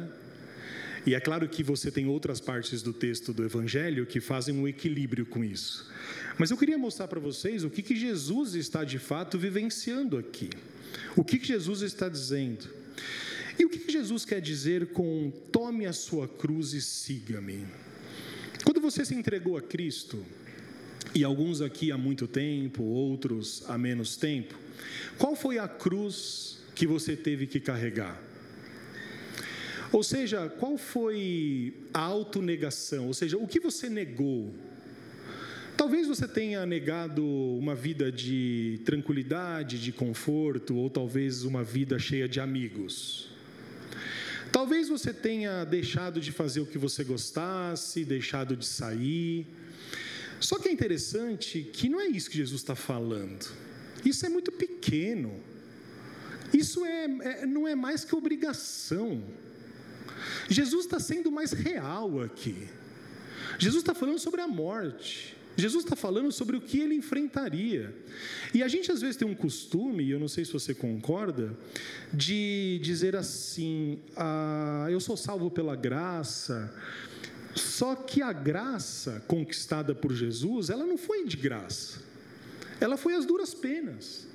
E 1.05 1.15
é 1.15 1.19
claro 1.21 1.47
que 1.47 1.63
você 1.63 1.89
tem 1.89 2.05
outras 2.05 2.41
partes 2.41 2.81
do 2.81 2.91
texto 2.91 3.31
do 3.31 3.43
Evangelho 3.45 4.05
que 4.05 4.19
fazem 4.19 4.53
um 4.53 4.67
equilíbrio 4.67 5.25
com 5.25 5.41
isso. 5.41 5.89
Mas 6.37 6.51
eu 6.51 6.57
queria 6.57 6.77
mostrar 6.77 7.07
para 7.07 7.19
vocês 7.19 7.63
o 7.63 7.69
que, 7.69 7.81
que 7.81 7.95
Jesus 7.95 8.55
está 8.55 8.83
de 8.83 8.99
fato 8.99 9.37
vivenciando 9.37 10.17
aqui. 10.17 10.49
O 11.15 11.23
que, 11.23 11.39
que 11.39 11.47
Jesus 11.47 11.81
está 11.81 12.09
dizendo. 12.09 12.67
E 13.59 13.65
o 13.65 13.69
que 13.69 13.91
Jesus 13.91 14.23
quer 14.23 14.39
dizer 14.39 14.87
com 14.87 15.31
tome 15.51 15.85
a 15.85 15.93
sua 15.93 16.27
cruz 16.27 16.73
e 16.73 16.81
siga-me? 16.81 17.65
Quando 18.63 18.79
você 18.79 19.03
se 19.03 19.15
entregou 19.15 19.57
a 19.57 19.61
Cristo, 19.61 20.23
e 21.15 21.23
alguns 21.23 21.61
aqui 21.61 21.91
há 21.91 21.97
muito 21.97 22.27
tempo, 22.27 22.83
outros 22.83 23.63
há 23.67 23.77
menos 23.77 24.15
tempo, 24.15 24.55
qual 25.17 25.35
foi 25.35 25.57
a 25.57 25.67
cruz 25.67 26.59
que 26.75 26.85
você 26.85 27.15
teve 27.15 27.47
que 27.47 27.59
carregar? 27.59 28.21
Ou 29.91 30.03
seja, 30.03 30.49
qual 30.49 30.77
foi 30.77 31.73
a 31.93 32.01
autonegação? 32.01 33.07
Ou 33.07 33.13
seja, 33.13 33.37
o 33.37 33.47
que 33.47 33.59
você 33.59 33.89
negou? 33.89 34.53
Talvez 35.77 36.07
você 36.07 36.27
tenha 36.27 36.65
negado 36.65 37.25
uma 37.25 37.73
vida 37.73 38.11
de 38.11 38.81
tranquilidade, 38.83 39.79
de 39.79 39.91
conforto, 39.91 40.75
ou 40.75 40.89
talvez 40.89 41.43
uma 41.43 41.63
vida 41.63 41.97
cheia 41.97 42.27
de 42.27 42.39
amigos. 42.39 43.29
Talvez 44.57 44.89
você 44.89 45.13
tenha 45.13 45.63
deixado 45.65 46.19
de 46.19 46.31
fazer 46.31 46.61
o 46.61 46.65
que 46.65 46.79
você 46.79 47.03
gostasse, 47.03 48.03
deixado 48.03 48.57
de 48.57 48.65
sair. 48.65 49.45
Só 50.39 50.57
que 50.57 50.67
é 50.67 50.71
interessante 50.71 51.61
que 51.61 51.87
não 51.87 52.01
é 52.01 52.07
isso 52.07 52.27
que 52.27 52.37
Jesus 52.37 52.61
está 52.61 52.73
falando. 52.73 53.45
Isso 54.03 54.25
é 54.25 54.29
muito 54.29 54.51
pequeno. 54.51 55.39
Isso 56.51 56.83
é, 56.83 57.03
é 57.03 57.45
não 57.45 57.67
é 57.67 57.75
mais 57.75 58.03
que 58.03 58.15
obrigação. 58.15 59.23
Jesus 60.49 60.85
está 60.85 60.99
sendo 60.99 61.31
mais 61.31 61.51
real 61.51 62.19
aqui. 62.19 62.67
Jesus 63.59 63.83
está 63.83 63.93
falando 63.93 64.17
sobre 64.17 64.41
a 64.41 64.47
morte. 64.47 65.36
Jesus 65.57 65.83
está 65.83 65.95
falando 65.95 66.31
sobre 66.31 66.55
o 66.55 66.61
que 66.61 66.79
ele 66.79 66.93
enfrentaria. 66.93 67.93
E 68.53 68.61
a 68.61 68.67
gente 68.67 68.91
às 68.91 69.01
vezes 69.01 69.17
tem 69.17 69.27
um 69.27 69.33
costume, 69.33 70.03
e 70.03 70.11
eu 70.11 70.19
não 70.19 70.27
sei 70.27 70.45
se 70.45 70.53
você 70.53 70.73
concorda, 70.73 71.57
de 72.13 72.79
dizer 72.83 73.15
assim: 73.15 73.99
ah, 74.15 74.87
eu 74.89 74.99
sou 74.99 75.17
salvo 75.17 75.49
pela 75.49 75.75
graça. 75.75 76.73
Só 77.55 77.95
que 77.95 78.21
a 78.21 78.31
graça 78.31 79.23
conquistada 79.27 79.95
por 79.95 80.13
Jesus, 80.13 80.69
ela 80.69 80.85
não 80.85 80.95
foi 80.95 81.25
de 81.25 81.35
graça, 81.35 82.03
ela 82.79 82.95
foi 82.95 83.15
as 83.15 83.25
duras 83.25 83.55
penas. 83.55 84.27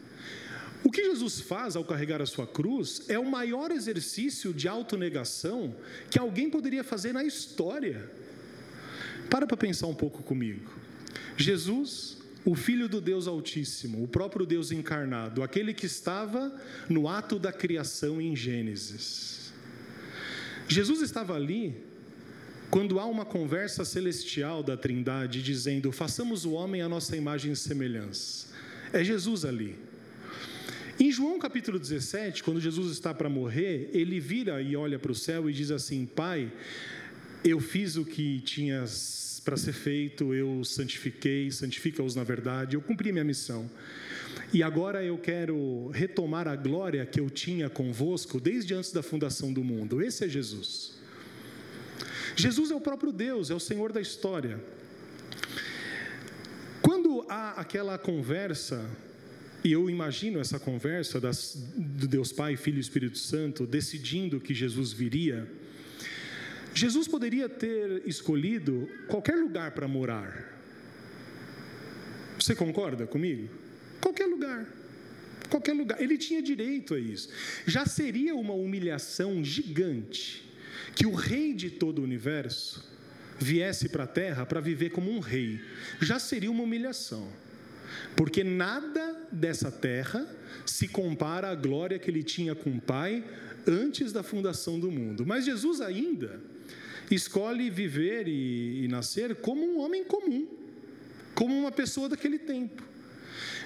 O 0.84 0.90
que 0.90 1.04
Jesus 1.04 1.40
faz 1.40 1.76
ao 1.76 1.84
carregar 1.84 2.20
a 2.20 2.26
sua 2.26 2.44
cruz 2.44 3.02
é 3.08 3.16
o 3.16 3.24
maior 3.24 3.70
exercício 3.70 4.52
de 4.52 4.66
autonegação 4.66 5.72
que 6.10 6.18
alguém 6.18 6.50
poderia 6.50 6.82
fazer 6.82 7.12
na 7.12 7.22
história. 7.22 8.10
Para 9.30 9.46
para 9.46 9.56
pensar 9.56 9.86
um 9.86 9.94
pouco 9.94 10.24
comigo. 10.24 10.81
Jesus, 11.42 12.16
o 12.44 12.54
Filho 12.54 12.88
do 12.88 13.00
Deus 13.00 13.26
Altíssimo, 13.26 14.02
o 14.02 14.08
próprio 14.08 14.46
Deus 14.46 14.72
encarnado, 14.72 15.42
aquele 15.42 15.74
que 15.74 15.86
estava 15.86 16.54
no 16.88 17.08
ato 17.08 17.38
da 17.38 17.52
criação 17.52 18.20
em 18.20 18.34
Gênesis. 18.34 19.52
Jesus 20.68 21.02
estava 21.02 21.34
ali 21.34 21.74
quando 22.70 22.98
há 22.98 23.04
uma 23.04 23.24
conversa 23.24 23.84
celestial 23.84 24.62
da 24.62 24.76
Trindade 24.76 25.42
dizendo: 25.42 25.92
façamos 25.92 26.44
o 26.44 26.52
homem 26.52 26.80
à 26.80 26.88
nossa 26.88 27.16
imagem 27.16 27.52
e 27.52 27.56
semelhança. 27.56 28.46
É 28.92 29.04
Jesus 29.04 29.44
ali. 29.44 29.76
Em 30.98 31.10
João 31.10 31.38
capítulo 31.38 31.78
17, 31.78 32.42
quando 32.42 32.60
Jesus 32.60 32.92
está 32.92 33.12
para 33.12 33.28
morrer, 33.28 33.90
ele 33.92 34.20
vira 34.20 34.62
e 34.62 34.76
olha 34.76 34.98
para 34.98 35.12
o 35.12 35.14
céu 35.14 35.50
e 35.50 35.52
diz 35.52 35.70
assim: 35.70 36.06
Pai, 36.06 36.50
eu 37.44 37.60
fiz 37.60 37.96
o 37.96 38.04
que 38.04 38.40
tinhas 38.40 39.31
para 39.44 39.56
ser 39.56 39.72
feito, 39.72 40.32
eu 40.32 40.64
santifiquei, 40.64 41.50
santifica-os 41.50 42.14
na 42.14 42.24
verdade, 42.24 42.76
eu 42.76 42.80
cumpri 42.80 43.12
minha 43.12 43.24
missão. 43.24 43.68
E 44.52 44.62
agora 44.62 45.02
eu 45.02 45.16
quero 45.18 45.88
retomar 45.88 46.46
a 46.46 46.54
glória 46.54 47.04
que 47.06 47.18
eu 47.18 47.30
tinha 47.30 47.70
convosco 47.70 48.40
desde 48.40 48.74
antes 48.74 48.92
da 48.92 49.02
fundação 49.02 49.52
do 49.52 49.64
mundo. 49.64 50.02
Esse 50.02 50.24
é 50.24 50.28
Jesus. 50.28 50.94
Jesus 52.36 52.70
é 52.70 52.74
o 52.74 52.80
próprio 52.80 53.12
Deus, 53.12 53.50
é 53.50 53.54
o 53.54 53.60
Senhor 53.60 53.92
da 53.92 54.00
história. 54.00 54.62
Quando 56.80 57.24
há 57.28 57.52
aquela 57.52 57.96
conversa, 57.96 58.88
e 59.64 59.72
eu 59.72 59.88
imagino 59.88 60.38
essa 60.38 60.58
conversa 60.58 61.20
das, 61.20 61.56
do 61.76 62.06
Deus 62.06 62.32
Pai, 62.32 62.56
Filho 62.56 62.78
e 62.78 62.80
Espírito 62.80 63.18
Santo, 63.18 63.66
decidindo 63.66 64.40
que 64.40 64.52
Jesus 64.52 64.92
viria, 64.92 65.48
Jesus 66.74 67.06
poderia 67.06 67.48
ter 67.48 68.02
escolhido 68.06 68.88
qualquer 69.08 69.36
lugar 69.36 69.72
para 69.72 69.86
morar. 69.86 70.52
Você 72.38 72.54
concorda 72.54 73.06
comigo? 73.06 73.48
Qualquer 74.00 74.26
lugar. 74.26 74.66
Qualquer 75.48 75.74
lugar. 75.74 76.00
Ele 76.00 76.16
tinha 76.16 76.42
direito 76.42 76.94
a 76.94 76.98
isso. 76.98 77.28
Já 77.66 77.86
seria 77.86 78.34
uma 78.34 78.54
humilhação 78.54 79.44
gigante 79.44 80.50
que 80.94 81.06
o 81.06 81.14
rei 81.14 81.52
de 81.52 81.70
todo 81.70 82.00
o 82.00 82.04
universo 82.04 82.90
viesse 83.38 83.88
para 83.88 84.04
a 84.04 84.06
terra 84.06 84.46
para 84.46 84.60
viver 84.60 84.90
como 84.90 85.10
um 85.10 85.20
rei. 85.20 85.60
Já 86.00 86.18
seria 86.18 86.50
uma 86.50 86.62
humilhação. 86.62 87.28
Porque 88.16 88.42
nada 88.42 89.28
dessa 89.30 89.70
terra 89.70 90.26
se 90.64 90.88
compara 90.88 91.48
à 91.48 91.54
glória 91.54 91.98
que 91.98 92.10
ele 92.10 92.22
tinha 92.22 92.54
com 92.54 92.70
o 92.70 92.80
Pai 92.80 93.22
antes 93.66 94.12
da 94.12 94.22
fundação 94.22 94.80
do 94.80 94.90
mundo. 94.90 95.26
Mas 95.26 95.44
Jesus 95.44 95.80
ainda 95.80 96.40
escolhe 97.10 97.70
viver 97.70 98.26
e, 98.28 98.84
e 98.84 98.88
nascer 98.88 99.34
como 99.36 99.64
um 99.64 99.80
homem 99.80 100.04
comum, 100.04 100.46
como 101.34 101.58
uma 101.58 101.72
pessoa 101.72 102.08
daquele 102.08 102.38
tempo. 102.38 102.82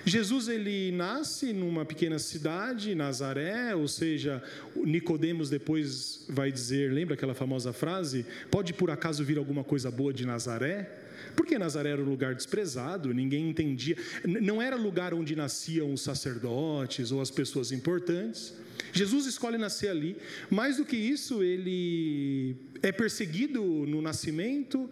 Jesus 0.04 0.46
ele 0.48 0.92
nasce 0.92 1.52
numa 1.52 1.84
pequena 1.84 2.18
cidade, 2.20 2.94
Nazaré, 2.94 3.74
ou 3.74 3.88
seja, 3.88 4.40
Nicodemos 4.76 5.50
depois 5.50 6.24
vai 6.28 6.52
dizer, 6.52 6.92
lembra 6.92 7.14
aquela 7.14 7.34
famosa 7.34 7.72
frase? 7.72 8.24
Pode 8.48 8.72
por 8.72 8.88
acaso 8.88 9.24
vir 9.24 9.36
alguma 9.36 9.64
coisa 9.64 9.90
boa 9.90 10.12
de 10.12 10.24
Nazaré? 10.24 11.05
Porque 11.34 11.58
Nazaré 11.58 11.90
era 11.90 12.02
um 12.02 12.08
lugar 12.08 12.34
desprezado, 12.34 13.12
ninguém 13.12 13.48
entendia, 13.48 13.96
não 14.24 14.60
era 14.60 14.76
lugar 14.76 15.14
onde 15.14 15.34
nasciam 15.36 15.92
os 15.92 16.00
sacerdotes 16.00 17.12
ou 17.12 17.20
as 17.20 17.30
pessoas 17.30 17.72
importantes. 17.72 18.54
Jesus 18.92 19.26
escolhe 19.26 19.58
nascer 19.58 19.90
ali. 19.90 20.16
Mais 20.50 20.78
do 20.78 20.84
que 20.84 20.96
isso, 20.96 21.42
ele 21.42 22.56
é 22.82 22.90
perseguido 22.90 23.62
no 23.62 24.00
nascimento. 24.00 24.88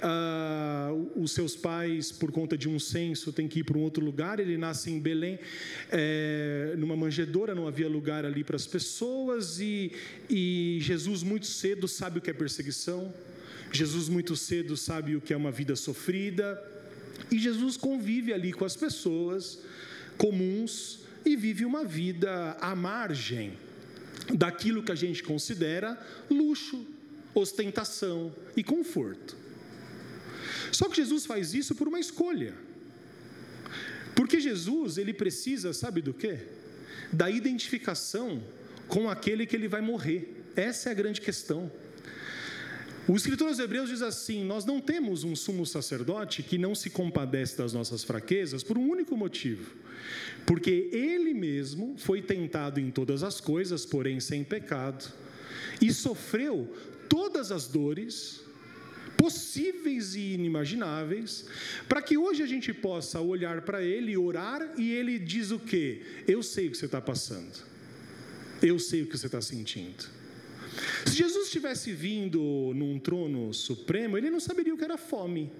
Ah, 0.00 0.90
os 1.16 1.32
seus 1.32 1.56
pais, 1.56 2.12
por 2.12 2.30
conta 2.30 2.56
de 2.56 2.68
um 2.68 2.78
censo, 2.78 3.32
têm 3.32 3.48
que 3.48 3.60
ir 3.60 3.64
para 3.64 3.76
um 3.76 3.82
outro 3.82 4.04
lugar. 4.04 4.38
Ele 4.38 4.56
nasce 4.56 4.90
em 4.90 5.00
Belém, 5.00 5.38
é, 5.90 6.74
numa 6.78 6.96
manjedoura, 6.96 7.54
não 7.54 7.66
havia 7.66 7.88
lugar 7.88 8.24
ali 8.24 8.44
para 8.44 8.56
as 8.56 8.66
pessoas. 8.66 9.60
E, 9.60 9.92
e 10.30 10.78
Jesus, 10.80 11.22
muito 11.22 11.46
cedo, 11.46 11.88
sabe 11.88 12.18
o 12.18 12.22
que 12.22 12.30
é 12.30 12.34
perseguição. 12.34 13.12
Jesus, 13.72 14.08
muito 14.08 14.36
cedo, 14.36 14.76
sabe 14.76 15.16
o 15.16 15.20
que 15.20 15.32
é 15.32 15.36
uma 15.36 15.50
vida 15.50 15.76
sofrida. 15.76 16.62
E 17.30 17.38
Jesus 17.38 17.76
convive 17.76 18.32
ali 18.32 18.52
com 18.52 18.64
as 18.64 18.76
pessoas 18.76 19.60
comuns 20.16 21.00
e 21.24 21.36
vive 21.36 21.64
uma 21.64 21.84
vida 21.84 22.56
à 22.60 22.74
margem 22.74 23.52
daquilo 24.34 24.82
que 24.82 24.92
a 24.92 24.94
gente 24.94 25.22
considera 25.22 25.98
luxo, 26.30 26.86
ostentação 27.34 28.34
e 28.56 28.64
conforto. 28.64 29.36
Só 30.72 30.88
que 30.88 30.96
Jesus 30.96 31.26
faz 31.26 31.54
isso 31.54 31.74
por 31.74 31.88
uma 31.88 32.00
escolha. 32.00 32.54
Porque 34.14 34.40
Jesus, 34.40 34.98
ele 34.98 35.12
precisa, 35.12 35.72
sabe 35.72 36.02
do 36.02 36.12
quê? 36.12 36.38
Da 37.12 37.30
identificação 37.30 38.42
com 38.88 39.08
aquele 39.08 39.46
que 39.46 39.54
ele 39.54 39.68
vai 39.68 39.80
morrer. 39.80 40.42
Essa 40.56 40.88
é 40.88 40.92
a 40.92 40.94
grande 40.94 41.20
questão. 41.20 41.70
O 43.08 43.16
escritor 43.16 43.48
aos 43.48 43.58
Hebreus 43.58 43.88
diz 43.88 44.02
assim: 44.02 44.44
Nós 44.44 44.64
não 44.64 44.80
temos 44.80 45.24
um 45.24 45.34
sumo 45.34 45.64
sacerdote 45.64 46.42
que 46.42 46.58
não 46.58 46.74
se 46.74 46.90
compadece 46.90 47.56
das 47.56 47.72
nossas 47.72 48.04
fraquezas 48.04 48.62
por 48.62 48.76
um 48.76 48.88
único 48.88 49.16
motivo 49.16 49.74
porque 50.46 50.88
ele 50.92 51.34
mesmo 51.34 51.94
foi 51.98 52.22
tentado 52.22 52.80
em 52.80 52.90
todas 52.90 53.22
as 53.22 53.40
coisas, 53.40 53.84
porém 53.84 54.20
sem 54.20 54.42
pecado, 54.42 55.12
e 55.80 55.92
sofreu 55.92 56.74
todas 57.08 57.52
as 57.52 57.66
dores 57.66 58.40
possíveis 59.16 60.14
e 60.14 60.32
inimagináveis, 60.32 61.44
para 61.88 62.00
que 62.00 62.16
hoje 62.16 62.42
a 62.42 62.46
gente 62.46 62.72
possa 62.72 63.20
olhar 63.20 63.62
para 63.62 63.82
ele, 63.82 64.16
orar 64.16 64.72
e 64.78 64.92
ele 64.92 65.18
diz 65.18 65.50
o 65.50 65.58
que? 65.58 66.02
Eu 66.26 66.42
sei 66.42 66.68
o 66.68 66.70
que 66.70 66.78
você 66.78 66.86
está 66.86 67.00
passando, 67.00 67.62
eu 68.62 68.78
sei 68.78 69.02
o 69.02 69.06
que 69.06 69.18
você 69.18 69.26
está 69.26 69.40
sentindo. 69.40 70.17
Se 71.06 71.16
Jesus 71.16 71.50
tivesse 71.50 71.92
vindo 71.92 72.72
num 72.74 72.98
trono 72.98 73.52
supremo, 73.52 74.16
ele 74.16 74.30
não 74.30 74.40
saberia 74.40 74.74
o 74.74 74.78
que 74.78 74.84
era 74.84 74.98
fome, 74.98 75.50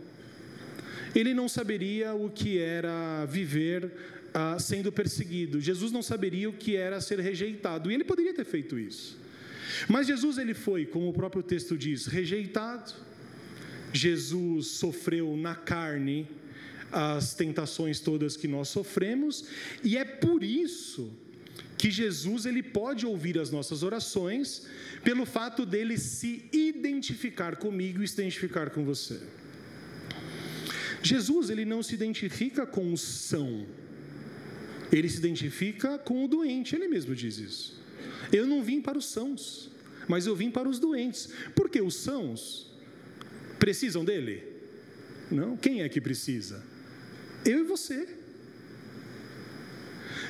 ele 1.14 1.34
não 1.34 1.48
saberia 1.48 2.14
o 2.14 2.30
que 2.30 2.58
era 2.58 3.24
viver 3.26 3.90
ah, 4.34 4.58
sendo 4.58 4.92
perseguido. 4.92 5.60
Jesus 5.60 5.90
não 5.90 6.02
saberia 6.02 6.48
o 6.48 6.52
que 6.52 6.76
era 6.76 7.00
ser 7.00 7.18
rejeitado, 7.20 7.90
e 7.90 7.94
ele 7.94 8.04
poderia 8.04 8.34
ter 8.34 8.44
feito 8.44 8.78
isso. 8.78 9.18
Mas 9.88 10.06
Jesus 10.06 10.38
ele 10.38 10.54
foi, 10.54 10.86
como 10.86 11.08
o 11.08 11.12
próprio 11.12 11.42
texto 11.42 11.76
diz, 11.76 12.06
rejeitado. 12.06 12.94
Jesus 13.92 14.68
sofreu 14.68 15.36
na 15.36 15.54
carne 15.54 16.28
as 16.90 17.34
tentações 17.34 18.00
todas 18.00 18.36
que 18.36 18.48
nós 18.48 18.68
sofremos, 18.68 19.44
e 19.82 19.96
é 19.96 20.04
por 20.04 20.42
isso 20.42 21.10
que 21.78 21.90
Jesus 21.90 22.44
ele 22.44 22.62
pode 22.62 23.06
ouvir 23.06 23.38
as 23.38 23.50
nossas 23.50 23.82
orações 23.82 24.66
pelo 25.04 25.24
fato 25.24 25.64
dele 25.64 25.96
se 25.96 26.44
identificar 26.52 27.56
comigo 27.56 28.02
e 28.02 28.08
se 28.08 28.14
identificar 28.14 28.70
com 28.70 28.84
você. 28.84 29.20
Jesus 31.02 31.48
ele 31.48 31.64
não 31.64 31.82
se 31.82 31.94
identifica 31.94 32.66
com 32.66 32.92
o 32.92 32.98
são, 32.98 33.64
ele 34.90 35.08
se 35.08 35.18
identifica 35.18 35.96
com 35.96 36.24
o 36.24 36.28
doente, 36.28 36.74
ele 36.74 36.88
mesmo 36.88 37.14
diz 37.14 37.38
isso. 37.38 37.78
Eu 38.32 38.46
não 38.46 38.62
vim 38.62 38.80
para 38.80 38.98
os 38.98 39.06
sãos, 39.06 39.70
mas 40.08 40.26
eu 40.26 40.34
vim 40.34 40.50
para 40.50 40.68
os 40.68 40.78
doentes. 40.78 41.30
Porque 41.54 41.80
os 41.80 41.94
sãos 41.94 42.70
precisam 43.58 44.04
dele? 44.04 44.42
Não. 45.30 45.56
Quem 45.56 45.82
é 45.82 45.88
que 45.88 46.00
precisa? 46.00 46.64
Eu 47.44 47.60
e 47.60 47.62
você. 47.62 48.08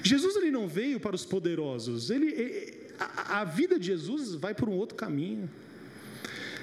Jesus 0.03 0.37
ele 0.37 0.51
não 0.51 0.69
veio 0.69 1.01
para 1.01 1.15
os 1.15 1.25
poderosos. 1.25 2.11
Ele, 2.11 2.75
a, 2.99 3.41
a 3.41 3.45
vida 3.45 3.79
de 3.79 3.87
Jesus 3.87 4.35
vai 4.35 4.55
por 4.55 4.69
um 4.69 4.73
outro 4.73 4.97
caminho. 4.97 5.49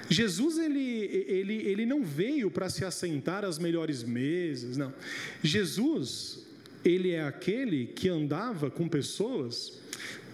Jesus 0.08 0.58
ele, 0.58 0.80
ele, 1.26 1.54
ele 1.54 1.86
não 1.86 2.04
veio 2.04 2.50
para 2.50 2.68
se 2.68 2.84
assentar 2.84 3.44
às 3.44 3.58
melhores 3.58 4.02
mesas, 4.02 4.76
não. 4.76 4.94
Jesus 5.42 6.46
ele 6.84 7.10
é 7.10 7.24
aquele 7.24 7.86
que 7.86 8.08
andava 8.08 8.70
com 8.70 8.88
pessoas 8.88 9.80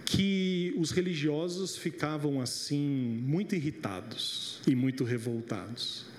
que 0.05 0.75
os 0.77 0.91
religiosos 0.91 1.77
ficavam 1.77 2.43
assim 2.43 3.23
muito 3.25 3.55
irritados 3.55 4.61
e 4.67 4.75
muito 4.75 5.05
revoltados. 5.05 6.12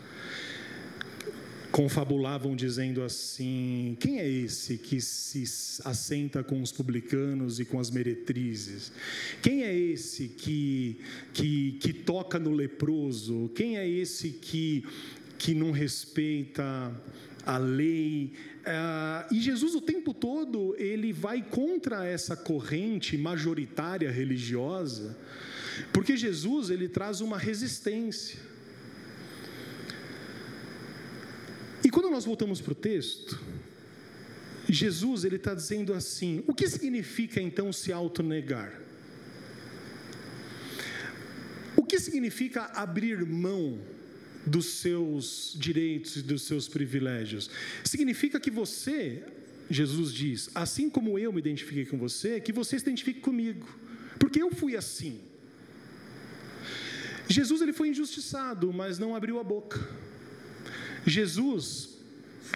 Confabulavam 1.73 2.55
dizendo 2.55 3.01
assim: 3.01 3.97
quem 3.99 4.19
é 4.19 4.29
esse 4.29 4.77
que 4.77 5.01
se 5.01 5.43
assenta 5.83 6.43
com 6.43 6.61
os 6.61 6.71
publicanos 6.71 7.59
e 7.59 7.65
com 7.65 7.79
as 7.79 7.89
meretrizes? 7.89 8.91
Quem 9.41 9.63
é 9.63 9.75
esse 9.75 10.27
que, 10.27 10.99
que, 11.33 11.71
que 11.81 11.91
toca 11.91 12.37
no 12.37 12.51
leproso? 12.51 13.49
Quem 13.55 13.79
é 13.79 13.89
esse 13.89 14.29
que, 14.29 14.85
que 15.39 15.55
não 15.55 15.71
respeita 15.71 16.93
a 17.43 17.57
lei? 17.57 18.33
Ah, 18.63 19.27
e 19.31 19.41
Jesus 19.41 19.73
o 19.73 19.81
tempo 19.81 20.13
todo 20.13 20.75
ele 20.77 21.11
vai 21.11 21.41
contra 21.41 22.05
essa 22.05 22.35
corrente 22.35 23.17
majoritária 23.17 24.11
religiosa, 24.11 25.17
porque 25.91 26.15
Jesus 26.15 26.69
ele 26.69 26.87
traz 26.87 27.19
uma 27.19 27.39
resistência. 27.39 28.52
E 31.83 31.89
quando 31.89 32.09
nós 32.09 32.25
voltamos 32.25 32.61
para 32.61 32.71
o 32.71 32.75
texto, 32.75 33.39
Jesus 34.69 35.23
ele 35.25 35.35
está 35.35 35.53
dizendo 35.53 35.93
assim: 35.93 36.43
o 36.47 36.53
que 36.53 36.67
significa 36.67 37.41
então 37.41 37.73
se 37.73 37.91
autonegar? 37.91 38.81
O 41.75 41.83
que 41.83 41.99
significa 41.99 42.65
abrir 42.73 43.25
mão 43.25 43.79
dos 44.45 44.65
seus 44.65 45.55
direitos 45.57 46.17
e 46.17 46.21
dos 46.21 46.43
seus 46.43 46.67
privilégios. 46.67 47.49
Significa 47.83 48.39
que 48.39 48.51
você, 48.51 49.23
Jesus 49.69 50.13
diz, 50.13 50.49
assim 50.53 50.89
como 50.89 51.17
eu 51.17 51.31
me 51.31 51.39
identifiquei 51.39 51.85
com 51.85 51.97
você, 51.97 52.39
que 52.39 52.51
você 52.51 52.77
se 52.77 52.83
identifique 52.83 53.21
comigo, 53.21 53.67
porque 54.19 54.41
eu 54.41 54.51
fui 54.51 54.75
assim. 54.75 55.21
Jesus 57.27 57.61
ele 57.61 57.73
foi 57.73 57.89
injustiçado, 57.89 58.71
mas 58.73 58.99
não 58.99 59.15
abriu 59.15 59.39
a 59.39 59.43
boca. 59.43 59.79
Jesus 61.05 61.93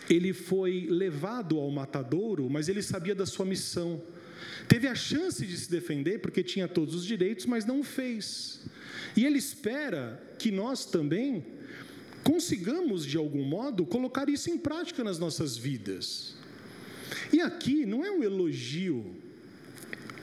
ele 0.09 0.33
foi 0.33 0.87
levado 0.89 1.57
ao 1.57 1.69
matadouro, 1.69 2.49
mas 2.49 2.69
ele 2.69 2.81
sabia 2.81 3.15
da 3.15 3.25
sua 3.25 3.45
missão. 3.45 4.01
Teve 4.67 4.87
a 4.87 4.95
chance 4.95 5.45
de 5.45 5.57
se 5.57 5.69
defender 5.69 6.19
porque 6.19 6.43
tinha 6.43 6.67
todos 6.67 6.93
os 6.93 7.05
direitos, 7.05 7.45
mas 7.45 7.65
não 7.65 7.79
o 7.79 7.83
fez. 7.83 8.61
E 9.15 9.25
ele 9.25 9.37
espera 9.37 10.21
que 10.37 10.51
nós 10.51 10.85
também 10.85 11.45
consigamos, 12.23 13.05
de 13.05 13.17
algum 13.17 13.43
modo, 13.43 13.85
colocar 13.85 14.29
isso 14.29 14.49
em 14.49 14.57
prática 14.57 15.03
nas 15.03 15.17
nossas 15.17 15.57
vidas. 15.57 16.35
E 17.31 17.41
aqui 17.41 17.85
não 17.85 18.03
é 18.03 18.11
um 18.11 18.23
elogio 18.23 19.15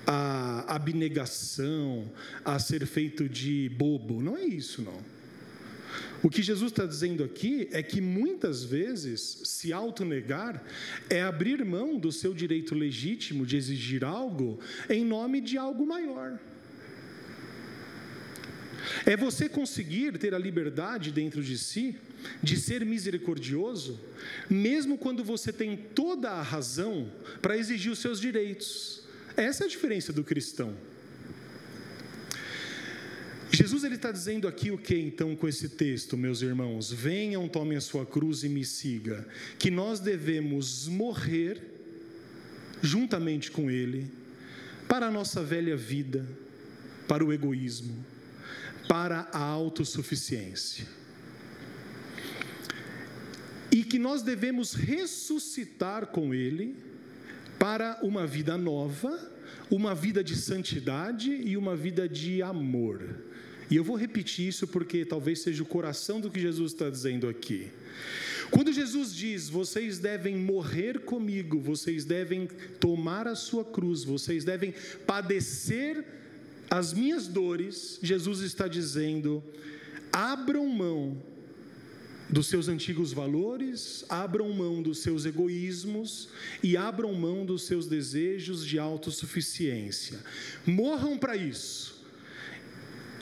à 0.07 0.75
abnegação, 0.75 2.11
a 2.45 2.59
ser 2.59 2.87
feito 2.87 3.29
de 3.29 3.71
bobo, 3.71 4.23
não 4.23 4.37
é 4.37 4.45
isso, 4.45 4.83
não. 4.83 5.14
O 6.23 6.31
que 6.31 6.43
Jesus 6.43 6.73
está 6.73 6.87
dizendo 6.87 7.23
aqui 7.23 7.69
é 7.71 7.83
que 7.83 8.01
muitas 8.01 8.65
vezes 8.65 9.41
se 9.45 9.73
autonegar 9.73 10.63
é 11.11 11.23
abrir 11.23 11.65
mão 11.65 11.99
do 11.99 12.11
seu 12.11 12.33
direito 12.33 12.75
legítimo 12.75 13.45
de 13.45 13.57
exigir 13.57 14.05
algo 14.05 14.59
em 14.89 15.05
nome 15.05 15.41
de 15.41 15.59
algo 15.59 15.87
maior. 15.87 16.39
É 19.07 19.17
você 19.17 19.49
conseguir 19.49 20.19
ter 20.19 20.35
a 20.35 20.39
liberdade 20.39 21.11
dentro 21.11 21.43
de 21.43 21.59
si 21.59 21.97
de 22.43 22.57
ser 22.57 22.85
misericordioso, 22.87 24.01
mesmo 24.49 24.97
quando 24.97 25.23
você 25.23 25.53
tem 25.53 25.77
toda 25.77 26.31
a 26.31 26.43
razão 26.43 27.11
para 27.43 27.57
exigir 27.57 27.93
os 27.93 27.99
seus 27.99 28.21
direitos. 28.21 29.03
Essa 29.37 29.65
é 29.65 29.67
a 29.67 29.71
diferença 29.71 30.13
do 30.13 30.25
cristão. 30.25 30.75
Jesus 33.55 33.85
ele 33.85 33.95
está 33.95 34.11
dizendo 34.11 34.49
aqui 34.49 34.71
o 34.71 34.79
que 34.79 34.97
então 34.97 35.37
com 35.37 35.47
esse 35.47 35.69
texto, 35.69 36.17
meus 36.17 36.43
irmãos? 36.43 36.93
Venham, 36.93 37.49
tomem 37.49 37.77
a 37.77 37.81
sua 37.81 38.05
cruz 38.05 38.43
e 38.43 38.49
me 38.49 38.65
siga. 38.65 39.27
Que 39.59 39.71
nós 39.71 40.01
devemos 40.01 40.89
morrer 40.89 41.63
juntamente 42.83 43.51
com 43.51 43.71
Ele 43.71 44.11
para 44.89 45.07
a 45.07 45.11
nossa 45.11 45.43
velha 45.43 45.77
vida, 45.77 46.27
para 47.07 47.25
o 47.25 47.33
egoísmo, 47.33 48.05
para 48.89 49.29
a 49.33 49.39
autossuficiência. 49.39 50.87
E 53.71 53.83
que 53.85 53.99
nós 53.99 54.23
devemos 54.23 54.75
ressuscitar 54.75 56.07
com 56.07 56.35
Ele 56.35 56.77
para 57.59 57.99
uma 58.03 58.27
vida 58.27 58.57
nova, 58.57 59.33
uma 59.71 59.95
vida 59.95 60.23
de 60.23 60.37
santidade 60.37 61.31
e 61.31 61.57
uma 61.57 61.75
vida 61.75 62.09
de 62.09 62.43
amor. 62.43 63.25
E 63.71 63.77
eu 63.77 63.85
vou 63.85 63.97
repetir 63.97 64.49
isso 64.49 64.67
porque 64.67 65.05
talvez 65.05 65.41
seja 65.41 65.63
o 65.63 65.67
coração 65.67 66.21
do 66.21 66.31
que 66.31 66.41
Jesus 66.41 66.73
está 66.73 66.91
dizendo 66.91 67.29
aqui. 67.29 67.71
Quando 68.51 68.73
Jesus 68.73 69.15
diz: 69.15 69.49
Vocês 69.49 69.99
devem 69.99 70.37
morrer 70.37 71.01
comigo, 71.01 71.59
vocês 71.59 72.05
devem 72.05 72.49
tomar 72.79 73.27
a 73.27 73.35
sua 73.35 73.65
cruz, 73.65 74.05
vocês 74.05 74.45
devem 74.45 74.75
padecer 75.07 76.05
as 76.71 76.93
minhas 76.93 77.27
dores, 77.27 77.99
Jesus 78.03 78.41
está 78.41 78.67
dizendo: 78.67 79.43
abram 80.13 80.67
mão 80.67 81.17
dos 82.29 82.47
seus 82.49 82.69
antigos 82.69 83.13
valores, 83.13 84.05
abram 84.09 84.53
mão 84.53 84.83
dos 84.83 84.99
seus 84.99 85.25
egoísmos 85.27 86.29
e 86.63 86.77
abram 86.77 87.13
mão 87.15 87.45
dos 87.45 87.63
seus 87.65 87.87
desejos 87.87 88.67
de 88.67 88.79
autossuficiência. 88.79 90.19
Morram 90.67 91.19
para 91.19 91.37
isso. 91.37 92.04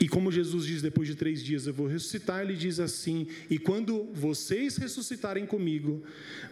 E 0.03 0.07
como 0.09 0.29
Jesus 0.29 0.65
diz, 0.65 0.81
depois 0.81 1.07
de 1.07 1.15
três 1.15 1.41
dias 1.41 1.65
eu 1.65 1.73
vou 1.73 1.87
ressuscitar, 1.87 2.41
ele 2.41 2.57
diz 2.57 2.77
assim: 2.77 3.25
E 3.49 3.57
quando 3.57 4.03
vocês 4.13 4.75
ressuscitarem 4.75 5.45
comigo, 5.45 6.03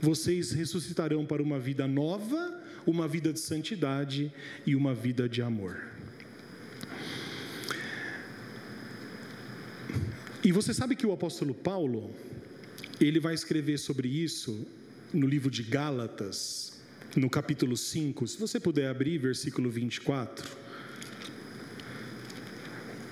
vocês 0.02 0.54
ressuscitarão 0.54 1.26
para 1.26 1.44
uma 1.44 1.60
vida 1.60 1.86
nova, 1.86 2.64
uma 2.88 3.10
vida 3.10 3.34
de 3.34 3.42
santidade 3.42 4.32
e 4.66 4.74
uma 4.74 4.94
vida 4.94 5.28
de 5.28 5.42
amor. 5.42 5.84
E 10.42 10.54
você 10.54 10.74
sabe 10.74 10.96
que 10.96 11.06
o 11.06 11.12
apóstolo 11.12 11.54
Paulo, 11.54 12.10
ele 13.02 13.20
vai 13.20 13.34
escrever 13.34 13.78
sobre 13.80 14.08
isso 14.08 14.66
no 15.14 15.28
livro 15.28 15.52
de 15.52 15.62
Gálatas, 15.62 16.80
no 17.18 17.30
capítulo 17.30 17.76
5, 17.76 18.28
se 18.28 18.40
você 18.40 18.62
puder 18.62 18.88
abrir, 18.88 19.18
versículo 19.18 19.70
24. 19.70 20.71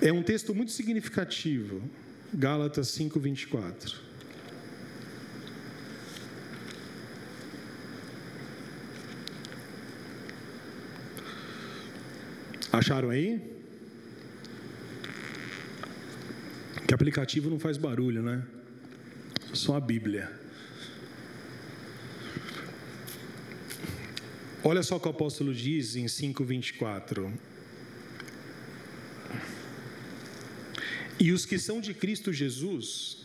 É 0.02 0.10
um 0.10 0.22
texto 0.22 0.54
muito 0.54 0.72
significativo, 0.72 1.82
Gálatas 2.32 2.88
5, 2.88 3.20
24. 3.20 4.00
Acharam 12.72 13.10
aí? 13.10 13.42
Que 16.88 16.94
aplicativo 16.94 17.50
não 17.50 17.58
faz 17.58 17.76
barulho, 17.76 18.22
né? 18.22 18.42
Só 19.52 19.76
a 19.76 19.80
Bíblia. 19.80 20.32
Olha 24.64 24.82
só 24.82 24.96
o 24.96 25.00
que 25.00 25.08
o 25.08 25.10
apóstolo 25.10 25.52
diz 25.52 25.94
em 25.94 26.06
5:24. 26.06 27.30
E 31.20 31.32
os 31.32 31.44
que 31.44 31.58
são 31.58 31.82
de 31.82 31.92
Cristo 31.92 32.32
Jesus 32.32 33.18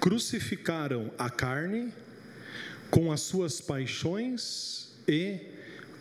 crucificaram 0.00 1.12
a 1.18 1.28
carne 1.28 1.92
com 2.90 3.12
as 3.12 3.20
suas 3.20 3.60
paixões 3.60 4.88
e 5.06 5.38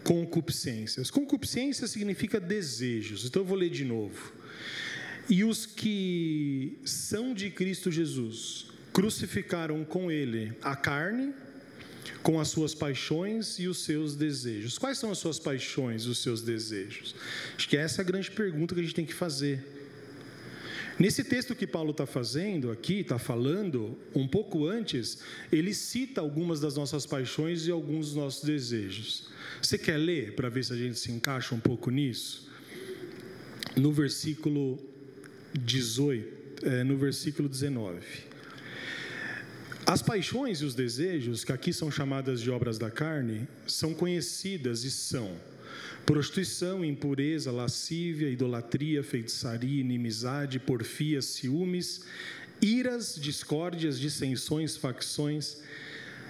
concupiscências. 0.06 1.12
Concupiscência 1.12 1.86
significa 1.86 2.40
desejos. 2.40 3.26
Então 3.26 3.42
eu 3.42 3.46
vou 3.46 3.58
ler 3.58 3.70
de 3.70 3.84
novo. 3.84 4.34
E 5.30 5.44
os 5.44 5.66
que 5.66 6.80
são 6.86 7.34
de 7.34 7.50
Cristo 7.50 7.92
Jesus 7.92 8.68
crucificaram 8.94 9.84
com 9.84 10.10
ele 10.10 10.54
a 10.62 10.78
carne, 10.78 11.34
com 12.24 12.40
as 12.40 12.48
suas 12.48 12.74
paixões 12.74 13.60
e 13.60 13.68
os 13.68 13.80
seus 13.84 14.16
desejos. 14.16 14.78
Quais 14.78 14.98
são 14.98 15.12
as 15.12 15.18
suas 15.18 15.38
paixões 15.38 16.04
e 16.04 16.10
os 16.10 16.20
seus 16.20 16.42
desejos? 16.42 17.14
Acho 17.58 17.68
que 17.68 17.76
essa 17.76 18.02
é 18.02 18.04
a 18.04 18.06
grande 18.06 18.32
pergunta 18.32 18.74
que 18.74 18.80
a 18.80 18.84
gente 18.84 18.96
tem 18.96 19.06
que 19.06 19.14
fazer. 19.14 19.77
Nesse 21.00 21.24
texto 21.24 21.56
que 21.56 21.68
Paulo 21.68 21.92
está 21.92 22.08
fazendo 22.08 22.72
aqui, 22.72 23.02
está 23.02 23.20
falando, 23.20 23.96
um 24.16 24.28
pouco 24.28 24.66
antes, 24.66 25.20
ele 25.52 25.72
cita 25.74 26.22
algumas 26.22 26.60
das 26.60 26.76
nossas 26.76 27.06
paixões 27.06 27.68
e 27.68 27.72
alguns 27.72 28.08
dos 28.08 28.16
nossos 28.16 28.44
desejos. 28.44 29.30
Você 29.62 29.78
quer 29.78 29.98
ler 29.98 30.34
para 30.34 30.50
ver 30.50 30.66
se 30.66 30.74
a 30.74 30.76
gente 30.76 30.98
se 30.98 31.12
encaixa 31.12 31.54
um 31.54 31.60
pouco 31.60 31.92
nisso? 31.92 32.50
No 33.76 33.92
versículo 33.92 34.80
18, 35.54 36.66
é, 36.66 36.84
no 36.84 36.98
versículo 36.98 37.48
19. 37.48 38.00
As 39.86 40.02
paixões 40.02 40.62
e 40.62 40.66
os 40.66 40.74
desejos, 40.74 41.46
que 41.46 41.52
aqui 41.52 41.72
são 41.72 41.92
chamadas 41.92 42.42
de 42.42 42.50
obras 42.50 42.80
da 42.80 42.90
carne, 42.90 43.48
são 43.68 43.94
conhecidas 43.94 44.84
e 44.84 44.90
são 44.90 45.38
prostituição, 46.06 46.84
impureza, 46.84 47.52
lascívia, 47.52 48.30
idolatria, 48.30 49.04
feitiçaria, 49.04 49.82
inimizade, 49.82 50.60
porfia, 50.60 51.22
ciúmes, 51.22 52.02
iras, 52.62 53.16
discórdias, 53.20 54.00
dissensões, 54.00 54.78
facções, 54.78 55.58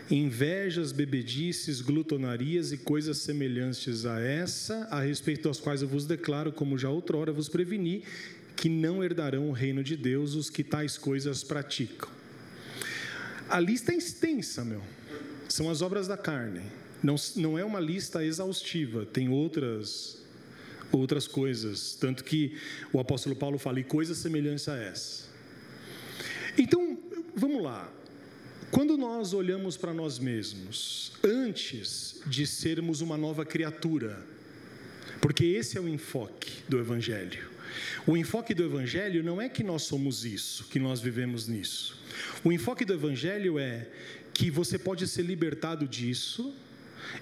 invejas, 0.09 0.91
bebedices, 0.91 1.81
glutonarias 1.81 2.71
e 2.71 2.77
coisas 2.77 3.17
semelhantes 3.17 4.05
a 4.05 4.19
essa, 4.19 4.87
a 4.89 5.01
respeito 5.01 5.47
das 5.47 5.59
quais 5.59 5.81
eu 5.81 5.87
vos 5.87 6.05
declaro, 6.05 6.51
como 6.51 6.77
já 6.77 6.89
outrora 6.89 7.31
vos 7.31 7.49
preveni, 7.49 8.03
que 8.55 8.69
não 8.69 9.03
herdarão 9.03 9.49
o 9.49 9.51
reino 9.51 9.83
de 9.83 9.95
Deus 9.95 10.33
os 10.33 10.49
que 10.49 10.63
tais 10.63 10.97
coisas 10.97 11.43
praticam. 11.43 12.09
A 13.49 13.59
lista 13.59 13.93
é 13.93 13.95
extensa, 13.95 14.65
meu. 14.65 14.81
São 15.47 15.69
as 15.69 15.81
obras 15.81 16.07
da 16.07 16.17
carne. 16.17 16.61
Não, 17.01 17.15
não 17.35 17.57
é 17.57 17.63
uma 17.63 17.79
lista 17.79 18.23
exaustiva, 18.23 19.05
tem 19.05 19.29
outras 19.29 20.17
outras 20.91 21.27
coisas, 21.27 21.97
tanto 21.99 22.23
que 22.23 22.57
o 22.93 22.99
apóstolo 22.99 23.35
Paulo 23.35 23.57
fala 23.57 23.79
e 23.79 23.83
coisas 23.83 24.17
semelhantes 24.17 24.69
a 24.69 24.77
essa. 24.77 25.25
Então, 26.57 26.97
vamos 27.35 27.61
lá. 27.61 27.91
Quando 28.71 28.97
nós 28.97 29.33
olhamos 29.33 29.77
para 29.77 29.93
nós 29.93 30.19
mesmos, 30.19 31.13
antes 31.23 32.21
de 32.25 32.45
sermos 32.45 33.01
uma 33.01 33.17
nova 33.17 33.45
criatura, 33.45 34.25
porque 35.21 35.45
esse 35.45 35.77
é 35.77 35.81
o 35.81 35.87
enfoque 35.87 36.63
do 36.67 36.79
evangelho. 36.79 37.49
O 38.05 38.17
enfoque 38.17 38.53
do 38.53 38.63
evangelho 38.63 39.23
não 39.23 39.41
é 39.41 39.49
que 39.49 39.63
nós 39.63 39.83
somos 39.83 40.25
isso, 40.25 40.65
que 40.65 40.79
nós 40.79 40.99
vivemos 40.99 41.47
nisso. 41.47 41.97
O 42.43 42.51
enfoque 42.51 42.83
do 42.83 42.93
evangelho 42.93 43.59
é 43.59 43.87
que 44.33 44.49
você 44.51 44.77
pode 44.77 45.07
ser 45.07 45.23
libertado 45.23 45.87
disso 45.87 46.53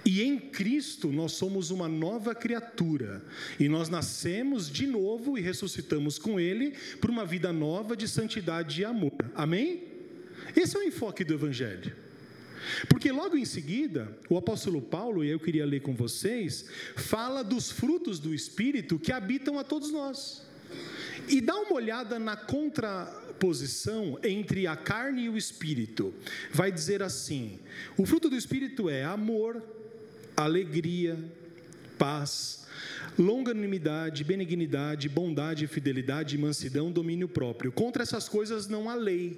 e 0.06 0.21
em 0.21 0.39
Cristo 0.39 1.12
nós 1.12 1.34
somos 1.34 1.71
uma 1.71 1.88
nova 1.88 2.34
criatura. 2.36 3.24
E 3.60 3.67
nós 3.67 3.89
nascemos 3.89 4.69
de 4.69 4.86
novo 4.86 5.38
e 5.38 5.41
ressuscitamos 5.41 6.17
com 6.17 6.39
Ele 6.39 6.74
para 7.00 7.12
uma 7.12 7.26
vida 7.26 7.52
nova 7.52 7.95
de 7.95 8.08
santidade 8.08 8.82
e 8.82 8.86
amor. 8.86 9.13
Amém? 9.34 9.84
Esse 10.56 10.78
é 10.78 10.80
o 10.80 10.84
enfoque 10.84 11.24
do 11.24 11.34
Evangelho. 11.34 11.95
Porque 12.89 13.12
logo 13.12 13.38
em 13.38 13.45
seguida, 13.45 14.17
o 14.30 14.38
apóstolo 14.38 14.82
Paulo, 14.82 15.24
e 15.24 15.30
eu 15.30 15.39
queria 15.39 15.65
ler 15.65 15.82
com 15.82 15.93
vocês, 15.93 16.65
fala 16.95 17.43
dos 17.43 17.71
frutos 17.71 18.19
do 18.19 18.34
Espírito 18.34 19.00
que 19.00 19.12
habitam 19.12 19.60
a 19.60 19.63
todos 19.63 19.91
nós. 19.91 20.45
E 21.28 21.41
dá 21.41 21.56
uma 21.56 21.74
olhada 21.74 22.19
na 22.19 22.36
contraposição 23.36 24.17
entre 24.24 24.65
a 24.65 24.76
carne 24.76 25.26
e 25.26 25.30
o 25.30 25.38
espírito. 25.38 26.13
Vai 26.52 26.71
dizer 26.71 27.04
assim: 27.04 27.60
o 27.98 28.06
fruto 28.06 28.30
do 28.30 28.36
espírito 28.36 28.89
é 28.89 29.04
amor, 29.04 29.62
alegria, 30.36 31.17
paz, 31.98 32.65
longanimidade, 33.17 34.24
benignidade, 34.24 35.10
bondade, 35.10 35.67
fidelidade, 35.67 36.38
mansidão, 36.38 36.91
domínio 36.91 37.28
próprio. 37.28 37.71
Contra 37.71 38.04
essas 38.04 38.28
coisas 38.28 38.67
não 38.67 38.89
há 38.89 38.95
lei. 38.95 39.38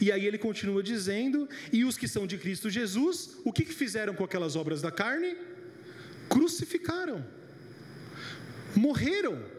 E 0.00 0.12
aí 0.12 0.26
ele 0.26 0.38
continua 0.38 0.82
dizendo: 0.82 1.48
e 1.72 1.84
os 1.84 1.96
que 1.96 2.08
são 2.08 2.26
de 2.26 2.36
Cristo 2.36 2.68
Jesus, 2.68 3.36
o 3.44 3.52
que 3.52 3.64
fizeram 3.64 4.14
com 4.14 4.24
aquelas 4.24 4.56
obras 4.56 4.82
da 4.82 4.90
carne? 4.90 5.36
Crucificaram, 6.28 7.24
morreram 8.74 9.53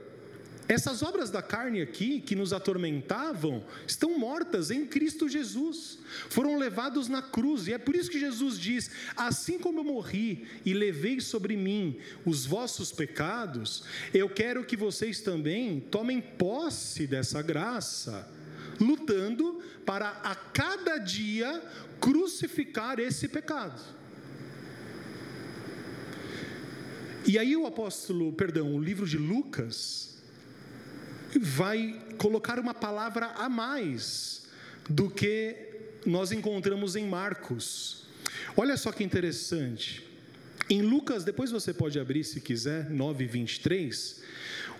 essas 0.67 1.03
obras 1.03 1.29
da 1.29 1.43
carne 1.43 1.81
aqui, 1.81 2.19
que 2.19 2.35
nos 2.35 2.51
atormentavam, 2.51 3.63
estão 3.87 4.17
mortas 4.17 4.71
em 4.71 4.85
Cristo 4.85 5.29
Jesus, 5.29 5.99
foram 6.29 6.57
levados 6.57 7.07
na 7.07 7.21
cruz, 7.21 7.67
e 7.67 7.73
é 7.73 7.77
por 7.77 7.95
isso 7.95 8.09
que 8.09 8.19
Jesus 8.19 8.59
diz: 8.59 8.89
Assim 9.15 9.59
como 9.59 9.79
eu 9.79 9.83
morri 9.83 10.47
e 10.65 10.73
levei 10.73 11.19
sobre 11.19 11.55
mim 11.55 11.99
os 12.25 12.45
vossos 12.45 12.91
pecados, 12.91 13.83
eu 14.13 14.27
quero 14.27 14.65
que 14.65 14.75
vocês 14.75 15.21
também 15.21 15.79
tomem 15.79 16.19
posse 16.19 17.05
dessa 17.05 17.43
graça, 17.43 18.27
lutando 18.79 19.61
para 19.85 20.09
a 20.23 20.33
cada 20.33 20.97
dia 20.97 21.61
crucificar 21.99 22.99
esse 22.99 23.27
pecado. 23.27 23.79
E 27.27 27.39
aí 27.39 27.55
o 27.55 27.65
apóstolo, 27.65 28.33
perdão, 28.33 28.75
o 28.75 28.79
livro 28.79 29.07
de 29.07 29.17
Lucas, 29.17 30.14
vai 31.39 31.99
colocar 32.17 32.59
uma 32.59 32.73
palavra 32.73 33.27
a 33.35 33.49
mais 33.49 34.47
do 34.89 35.09
que 35.09 35.55
nós 36.05 36.31
encontramos 36.31 36.95
em 36.95 37.07
Marcos. 37.07 38.05
Olha 38.55 38.77
só 38.77 38.91
que 38.91 39.03
interessante. 39.03 40.05
Em 40.69 40.81
Lucas, 40.81 41.23
depois 41.23 41.51
você 41.51 41.73
pode 41.73 41.99
abrir 41.99 42.23
se 42.23 42.41
quiser, 42.41 42.89
9, 42.89 43.25
23. 43.25 44.21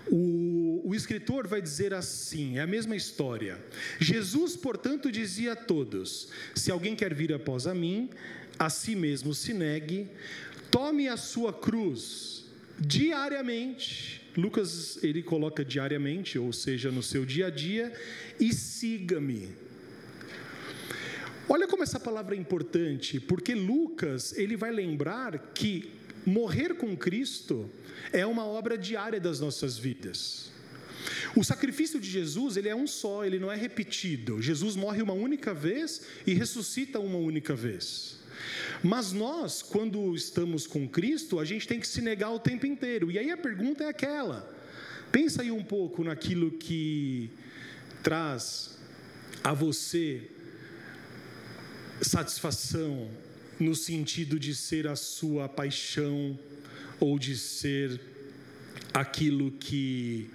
O, 0.07 0.81
o 0.83 0.95
escritor 0.95 1.47
vai 1.47 1.61
dizer 1.61 1.93
assim: 1.93 2.57
é 2.57 2.61
a 2.61 2.67
mesma 2.67 2.95
história. 2.95 3.63
Jesus, 3.99 4.55
portanto, 4.55 5.11
dizia 5.11 5.53
a 5.53 5.55
todos: 5.55 6.29
Se 6.55 6.71
alguém 6.71 6.95
quer 6.95 7.13
vir 7.13 7.33
após 7.33 7.67
a 7.67 7.73
mim, 7.73 8.09
a 8.57 8.69
si 8.69 8.95
mesmo 8.95 9.33
se 9.33 9.53
negue, 9.53 10.09
tome 10.71 11.07
a 11.07 11.17
sua 11.17 11.53
cruz 11.53 12.45
diariamente 12.79 14.24
Lucas 14.38 15.02
ele 15.04 15.24
coloca 15.24 15.63
diariamente, 15.63 16.38
ou 16.38 16.52
seja, 16.52 16.91
no 16.91 17.02
seu 17.02 17.26
dia 17.26 17.48
a 17.48 17.50
dia, 17.50 17.93
e 18.39 18.54
siga-me. 18.54 19.50
Olha 21.48 21.67
como 21.67 21.84
essa 21.84 22.00
palavra 22.00 22.36
é 22.36 22.39
importante, 22.39 23.19
porque 23.19 23.54
Lucas 23.54 24.36
ele 24.38 24.58
vai 24.58 24.71
lembrar 24.71 25.38
que 25.54 25.91
morrer 26.26 26.74
com 26.74 26.98
Cristo 26.98 27.69
é 28.12 28.26
uma 28.26 28.45
obra 28.45 28.78
diária 28.78 29.19
das 29.19 29.39
nossas 29.39 29.78
vidas. 29.78 30.52
O 31.36 31.43
sacrifício 31.43 32.00
de 32.00 32.10
Jesus, 32.10 32.58
ele 32.58 32.69
é 32.69 32.76
um 32.76 32.88
só, 32.88 33.24
ele 33.24 33.38
não 33.38 33.52
é 33.52 33.56
repetido. 33.56 34.41
Jesus 34.41 34.76
morre 34.76 35.02
uma 35.02 35.13
única 35.13 35.54
vez 35.54 36.02
e 36.26 36.34
ressuscita 36.34 37.00
uma 37.00 37.17
única 37.17 37.54
vez. 37.54 38.19
Mas 38.84 39.12
nós, 39.12 39.62
quando 39.62 40.15
estamos 40.15 40.67
com 40.67 40.88
Cristo, 40.88 41.39
a 41.39 41.45
gente 41.45 41.67
tem 41.67 41.80
que 41.80 41.88
se 41.88 42.02
negar 42.02 42.32
o 42.32 42.39
tempo 42.39 42.65
inteiro. 42.65 43.12
E 43.12 43.17
aí 43.17 43.32
a 43.32 43.38
pergunta 43.38 43.84
é 43.84 43.88
aquela: 43.88 44.52
pensa 45.12 45.41
aí 45.41 45.52
um 45.52 45.63
pouco 45.63 46.04
naquilo 46.04 46.52
que 46.52 47.30
traz 48.04 48.78
a 49.43 49.54
você 49.54 50.30
satisfação 52.02 53.10
no 53.60 53.76
sentido 53.76 54.39
de 54.39 54.54
ser 54.54 54.88
a 54.88 54.95
sua 54.95 55.48
paixão 55.48 56.38
ou 57.00 57.17
de 57.17 57.38
ser 57.38 58.00
aquilo 58.93 59.52
que 59.52 60.30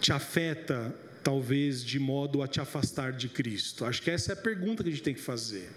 te 0.00 0.12
afeta 0.12 0.94
talvez 1.22 1.84
de 1.84 1.98
modo 1.98 2.42
a 2.42 2.48
te 2.48 2.60
afastar 2.60 3.12
de 3.12 3.28
Cristo? 3.28 3.84
Acho 3.84 4.02
que 4.02 4.10
essa 4.10 4.32
é 4.32 4.34
a 4.34 4.36
pergunta 4.36 4.82
que 4.82 4.88
a 4.88 4.92
gente 4.92 5.02
tem 5.02 5.14
que 5.14 5.20
fazer. 5.20 5.70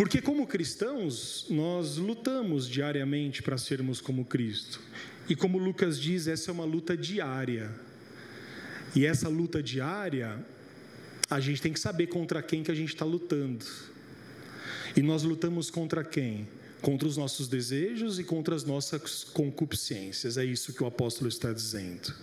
Porque, 0.00 0.22
como 0.22 0.46
cristãos, 0.46 1.44
nós 1.50 1.98
lutamos 1.98 2.66
diariamente 2.66 3.42
para 3.42 3.58
sermos 3.58 4.00
como 4.00 4.24
Cristo. 4.24 4.80
E, 5.28 5.36
como 5.36 5.58
Lucas 5.58 6.00
diz, 6.00 6.26
essa 6.26 6.50
é 6.50 6.54
uma 6.54 6.64
luta 6.64 6.96
diária. 6.96 7.70
E 8.96 9.04
essa 9.04 9.28
luta 9.28 9.62
diária, 9.62 10.42
a 11.28 11.38
gente 11.38 11.60
tem 11.60 11.70
que 11.70 11.78
saber 11.78 12.06
contra 12.06 12.42
quem 12.42 12.62
que 12.62 12.70
a 12.70 12.74
gente 12.74 12.94
está 12.94 13.04
lutando. 13.04 13.62
E 14.96 15.02
nós 15.02 15.22
lutamos 15.22 15.70
contra 15.70 16.02
quem? 16.02 16.48
Contra 16.80 17.06
os 17.06 17.18
nossos 17.18 17.46
desejos 17.46 18.18
e 18.18 18.24
contra 18.24 18.54
as 18.54 18.64
nossas 18.64 19.22
concupiscências. 19.22 20.38
É 20.38 20.44
isso 20.46 20.72
que 20.72 20.82
o 20.82 20.86
apóstolo 20.86 21.28
está 21.28 21.52
dizendo. 21.52 22.14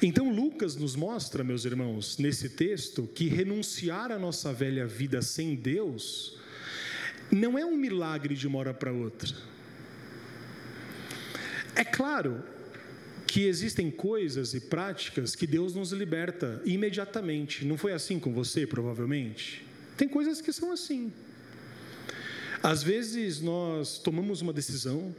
Então, 0.00 0.34
Lucas 0.34 0.74
nos 0.74 0.96
mostra, 0.96 1.44
meus 1.44 1.66
irmãos, 1.66 2.16
nesse 2.16 2.48
texto, 2.48 3.06
que 3.14 3.28
renunciar 3.28 4.10
à 4.10 4.18
nossa 4.18 4.54
velha 4.54 4.86
vida 4.86 5.20
sem 5.20 5.54
Deus 5.54 6.40
não 7.32 7.58
é 7.58 7.64
um 7.64 7.76
milagre 7.76 8.34
de 8.34 8.46
uma 8.46 8.58
hora 8.58 8.74
para 8.74 8.92
outra. 8.92 9.34
É 11.74 11.82
claro 11.82 12.44
que 13.26 13.46
existem 13.46 13.90
coisas 13.90 14.52
e 14.52 14.60
práticas 14.60 15.34
que 15.34 15.46
Deus 15.46 15.74
nos 15.74 15.90
liberta 15.92 16.60
imediatamente. 16.66 17.64
Não 17.64 17.78
foi 17.78 17.94
assim 17.94 18.20
com 18.20 18.30
você, 18.34 18.66
provavelmente? 18.66 19.64
Tem 19.96 20.06
coisas 20.06 20.42
que 20.42 20.52
são 20.52 20.70
assim. 20.70 21.10
Às 22.62 22.82
vezes 22.82 23.40
nós 23.40 23.98
tomamos 23.98 24.42
uma 24.42 24.52
decisão 24.52 25.14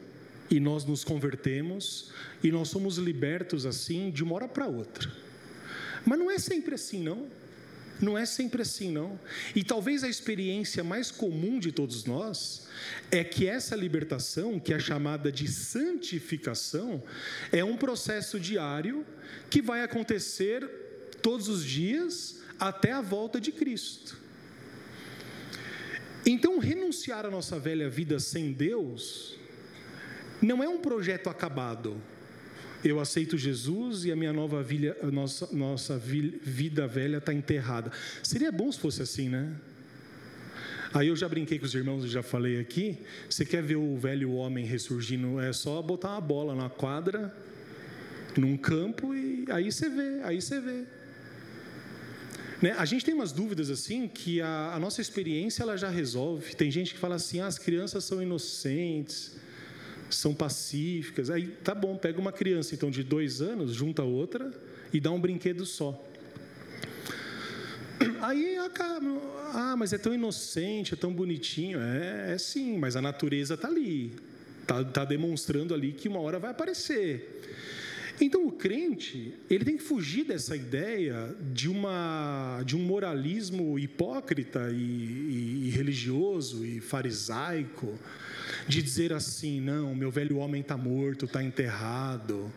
e 0.51 0.59
nós 0.59 0.85
nos 0.85 1.03
convertemos 1.03 2.11
e 2.43 2.51
nós 2.51 2.69
somos 2.69 2.97
libertos 2.97 3.65
assim 3.65 4.11
de 4.11 4.23
uma 4.23 4.35
hora 4.35 4.47
para 4.47 4.67
outra. 4.67 5.11
Mas 6.05 6.19
não 6.19 6.29
é 6.29 6.37
sempre 6.37 6.75
assim, 6.75 7.01
não. 7.01 7.27
Não 8.01 8.17
é 8.17 8.25
sempre 8.25 8.61
assim, 8.61 8.91
não. 8.91 9.19
E 9.55 9.63
talvez 9.63 10.03
a 10.03 10.09
experiência 10.09 10.83
mais 10.83 11.11
comum 11.11 11.59
de 11.59 11.71
todos 11.71 12.05
nós 12.05 12.67
é 13.11 13.23
que 13.23 13.47
essa 13.47 13.75
libertação, 13.75 14.59
que 14.59 14.73
é 14.73 14.79
chamada 14.79 15.31
de 15.31 15.47
santificação, 15.47 17.03
é 17.51 17.63
um 17.63 17.77
processo 17.77 18.39
diário 18.39 19.05
que 19.49 19.61
vai 19.61 19.83
acontecer 19.83 20.67
todos 21.21 21.47
os 21.47 21.63
dias 21.63 22.41
até 22.59 22.91
a 22.91 23.01
volta 23.01 23.39
de 23.39 23.51
Cristo. 23.51 24.17
Então, 26.25 26.57
renunciar 26.57 27.25
à 27.25 27.29
nossa 27.29 27.59
velha 27.59 27.89
vida 27.89 28.19
sem 28.19 28.53
Deus 28.53 29.37
não 30.41 30.63
é 30.63 30.67
um 30.67 30.79
projeto 30.79 31.29
acabado 31.29 32.01
eu 32.83 32.99
aceito 32.99 33.37
Jesus 33.37 34.05
e 34.05 34.11
a 34.11 34.15
minha 34.15 34.33
nova 34.33 34.61
vida, 34.61 34.95
nossa, 35.11 35.47
nossa 35.51 35.97
vida 35.97 36.87
velha 36.87 37.17
está 37.17 37.33
enterrada. 37.33 37.91
Seria 38.21 38.51
bom 38.51 38.71
se 38.71 38.79
fosse 38.79 39.01
assim, 39.01 39.29
né? 39.29 39.53
Aí 40.93 41.07
eu 41.07 41.15
já 41.15 41.27
brinquei 41.27 41.57
com 41.57 41.65
os 41.65 41.73
irmãos, 41.73 42.05
já 42.05 42.21
falei 42.21 42.59
aqui. 42.59 42.99
Você 43.27 43.43
quer 43.43 43.63
ver 43.63 43.77
o 43.77 43.97
velho 43.97 44.33
homem 44.33 44.65
ressurgindo? 44.65 45.39
É 45.39 45.51
só 45.51 45.81
botar 45.81 46.09
uma 46.09 46.21
bola 46.21 46.53
na 46.53 46.69
quadra, 46.69 47.35
num 48.37 48.55
campo 48.57 49.15
e 49.15 49.45
aí 49.49 49.71
você 49.71 49.89
vê, 49.89 50.21
aí 50.23 50.41
você 50.41 50.59
vê. 50.59 50.83
Né? 52.61 52.71
A 52.77 52.85
gente 52.85 53.03
tem 53.03 53.13
umas 53.13 53.31
dúvidas 53.31 53.69
assim 53.69 54.07
que 54.07 54.39
a, 54.39 54.73
a, 54.73 54.79
nossa 54.79 55.01
experiência 55.01 55.63
ela 55.63 55.75
já 55.77 55.89
resolve. 55.89 56.55
Tem 56.55 56.69
gente 56.69 56.93
que 56.93 56.99
fala 56.99 57.15
assim: 57.15 57.39
ah, 57.39 57.47
as 57.47 57.57
crianças 57.57 58.03
são 58.03 58.21
inocentes 58.21 59.35
são 60.15 60.33
pacíficas. 60.33 61.29
Aí 61.29 61.47
tá 61.47 61.73
bom, 61.73 61.97
pega 61.97 62.19
uma 62.19 62.31
criança 62.31 62.75
então 62.75 62.89
de 62.89 63.03
dois 63.03 63.41
anos, 63.41 63.73
junta 63.73 64.03
outra 64.03 64.51
e 64.91 64.99
dá 64.99 65.11
um 65.11 65.19
brinquedo 65.19 65.65
só. 65.65 66.01
Aí 68.21 68.57
acaba, 68.57 69.05
ah, 69.53 69.75
mas 69.77 69.93
é 69.93 69.97
tão 69.97 70.13
inocente, 70.13 70.93
é 70.93 70.97
tão 70.97 71.13
bonitinho. 71.13 71.79
É, 71.79 72.33
é 72.33 72.37
sim, 72.37 72.77
mas 72.77 72.95
a 72.95 73.01
natureza 73.01 73.53
está 73.55 73.67
ali, 73.67 74.13
está 74.61 74.83
tá 74.83 75.05
demonstrando 75.05 75.73
ali 75.73 75.91
que 75.93 76.07
uma 76.07 76.19
hora 76.19 76.39
vai 76.39 76.51
aparecer. 76.51 77.41
Então 78.21 78.45
o 78.45 78.51
crente 78.51 79.33
ele 79.49 79.65
tem 79.65 79.77
que 79.77 79.83
fugir 79.83 80.25
dessa 80.25 80.55
ideia 80.55 81.35
de 81.51 81.67
uma 81.67 82.61
de 82.65 82.75
um 82.75 82.79
moralismo 82.79 83.77
hipócrita 83.79 84.69
e, 84.71 84.75
e, 84.75 85.63
e 85.65 85.69
religioso 85.71 86.65
e 86.65 86.79
farisaico 86.79 87.97
de 88.67 88.81
dizer 88.81 89.13
assim: 89.13 89.59
não, 89.59 89.95
meu 89.95 90.11
velho 90.11 90.37
homem 90.37 90.61
está 90.61 90.77
morto, 90.77 91.25
está 91.25 91.43
enterrado. 91.43 92.51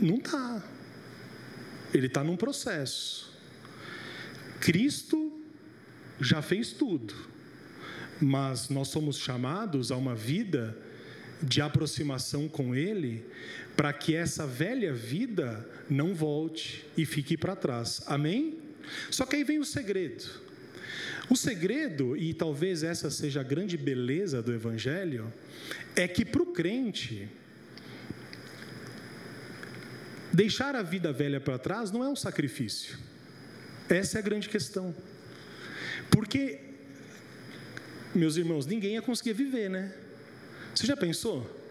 Não 0.00 0.16
está. 0.16 0.62
Ele 1.94 2.06
está 2.06 2.22
num 2.22 2.36
processo. 2.36 3.32
Cristo 4.60 5.32
já 6.20 6.42
fez 6.42 6.72
tudo, 6.72 7.14
mas 8.20 8.68
nós 8.68 8.88
somos 8.88 9.18
chamados 9.18 9.92
a 9.92 9.96
uma 9.96 10.14
vida 10.14 10.76
de 11.42 11.60
aproximação 11.60 12.48
com 12.48 12.74
Ele, 12.74 13.24
para 13.76 13.92
que 13.92 14.14
essa 14.14 14.46
velha 14.46 14.92
vida 14.92 15.68
não 15.88 16.14
volte 16.14 16.84
e 16.96 17.04
fique 17.04 17.36
para 17.36 17.54
trás. 17.54 18.02
Amém? 18.06 18.58
Só 19.10 19.26
que 19.26 19.36
aí 19.36 19.44
vem 19.44 19.58
o 19.58 19.64
segredo. 19.64 20.45
O 21.28 21.36
segredo, 21.36 22.16
e 22.16 22.32
talvez 22.32 22.82
essa 22.82 23.10
seja 23.10 23.40
a 23.40 23.44
grande 23.44 23.76
beleza 23.76 24.42
do 24.42 24.52
Evangelho, 24.52 25.32
é 25.94 26.06
que 26.06 26.24
para 26.24 26.42
o 26.42 26.46
crente, 26.46 27.28
deixar 30.32 30.76
a 30.76 30.82
vida 30.82 31.12
velha 31.12 31.40
para 31.40 31.58
trás 31.58 31.90
não 31.90 32.04
é 32.04 32.08
um 32.08 32.16
sacrifício. 32.16 32.98
Essa 33.88 34.18
é 34.18 34.20
a 34.20 34.22
grande 34.22 34.48
questão. 34.48 34.94
Porque, 36.10 36.60
meus 38.14 38.36
irmãos, 38.36 38.66
ninguém 38.66 38.94
ia 38.94 39.02
conseguir 39.02 39.32
viver, 39.32 39.68
né? 39.68 39.92
Você 40.74 40.86
já 40.86 40.96
pensou? 40.96 41.65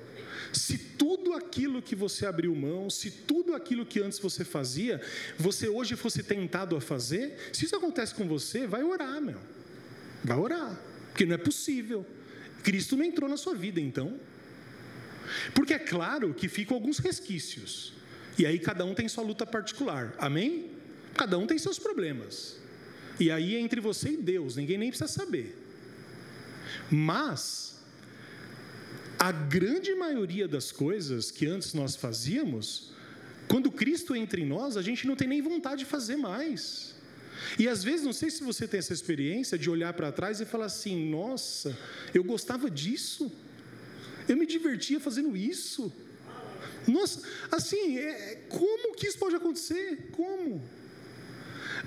Se 0.56 0.78
tudo 0.78 1.34
aquilo 1.34 1.82
que 1.82 1.95
você 1.95 2.26
abriu 2.26 2.56
mão, 2.56 2.89
se 2.89 3.12
tudo 3.12 3.53
aquilo 3.53 3.86
que 3.86 3.99
antes 3.99 4.20
você 4.20 4.45
fazia, 4.45 5.01
você 5.38 5.68
hoje 5.68 5.97
fosse 5.97 6.24
tentado 6.24 6.78
a 6.78 6.82
fazer, 6.82 7.38
se 7.51 7.66
isso 7.66 7.76
acontece 7.76 8.16
com 8.16 8.26
você, 8.26 8.66
vai 8.66 8.82
orar, 8.82 9.22
meu. 9.22 9.38
Vai 10.24 10.38
orar, 10.38 10.80
porque 11.10 11.26
não 11.26 11.36
é 11.36 11.38
possível. 11.38 12.06
Cristo 12.64 12.95
não 12.95 13.03
entrou 13.03 13.30
na 13.30 13.36
sua 13.36 13.53
vida, 13.53 13.82
então. 13.82 14.18
Porque 15.53 15.74
é 15.74 15.80
claro 15.80 16.34
que 16.34 16.47
ficam 16.47 16.78
alguns 16.78 16.99
resquícios. 16.99 17.93
E 18.38 18.45
aí 18.45 18.58
cada 18.58 18.86
um 18.86 18.93
tem 18.93 19.10
sua 19.10 19.26
luta 19.26 19.45
particular. 19.45 20.16
Amém? 20.18 20.72
Cada 21.16 21.38
um 21.38 21.45
tem 21.45 21.58
seus 21.58 21.78
problemas. 21.78 22.58
E 23.20 23.30
aí 23.30 23.56
é 23.56 23.60
entre 23.60 23.82
você 23.82 24.12
e 24.12 24.18
Deus, 24.18 24.56
ninguém 24.56 24.78
nem 24.78 24.89
precisa 24.89 25.12
saber. 25.12 25.53
Mas 26.89 27.74
a 29.26 29.32
grande 29.32 29.95
maioria 29.95 30.47
das 30.47 30.71
coisas 30.71 31.32
que 31.32 31.47
antes 31.47 31.73
nós 31.73 31.95
fazíamos, 31.95 32.91
quando 33.47 33.71
Cristo 33.71 34.15
entra 34.15 34.39
em 34.39 34.45
nós, 34.45 34.78
a 34.78 34.84
gente 34.84 35.07
não 35.07 35.15
tem 35.15 35.28
nem 35.28 35.41
vontade 35.41 35.80
de 35.80 35.86
fazer 35.86 36.15
mais. 36.15 36.93
E 37.57 37.67
às 37.67 37.84
vezes, 37.84 38.05
não 38.05 38.13
sei 38.13 38.30
se 38.30 38.43
você 38.43 38.67
tem 38.67 38.78
essa 38.78 38.93
experiência 38.93 39.57
de 39.57 39.67
olhar 39.67 39.91
para 39.93 40.11
trás 40.11 40.41
e 40.41 40.45
falar 40.45 40.65
assim: 40.65 41.09
nossa, 41.09 41.76
eu 42.13 42.23
gostava 42.23 42.69
disso, 42.69 43.32
eu 44.30 44.38
me 44.38 44.45
divertia 44.45 44.99
fazendo 44.99 45.36
isso. 45.36 45.91
Nossa, 46.88 47.28
assim, 47.51 47.97
é, 47.97 48.43
como 48.47 48.93
que 48.93 49.07
isso 49.07 49.17
pode 49.17 49.36
acontecer? 49.36 50.11
Como? 50.11 50.63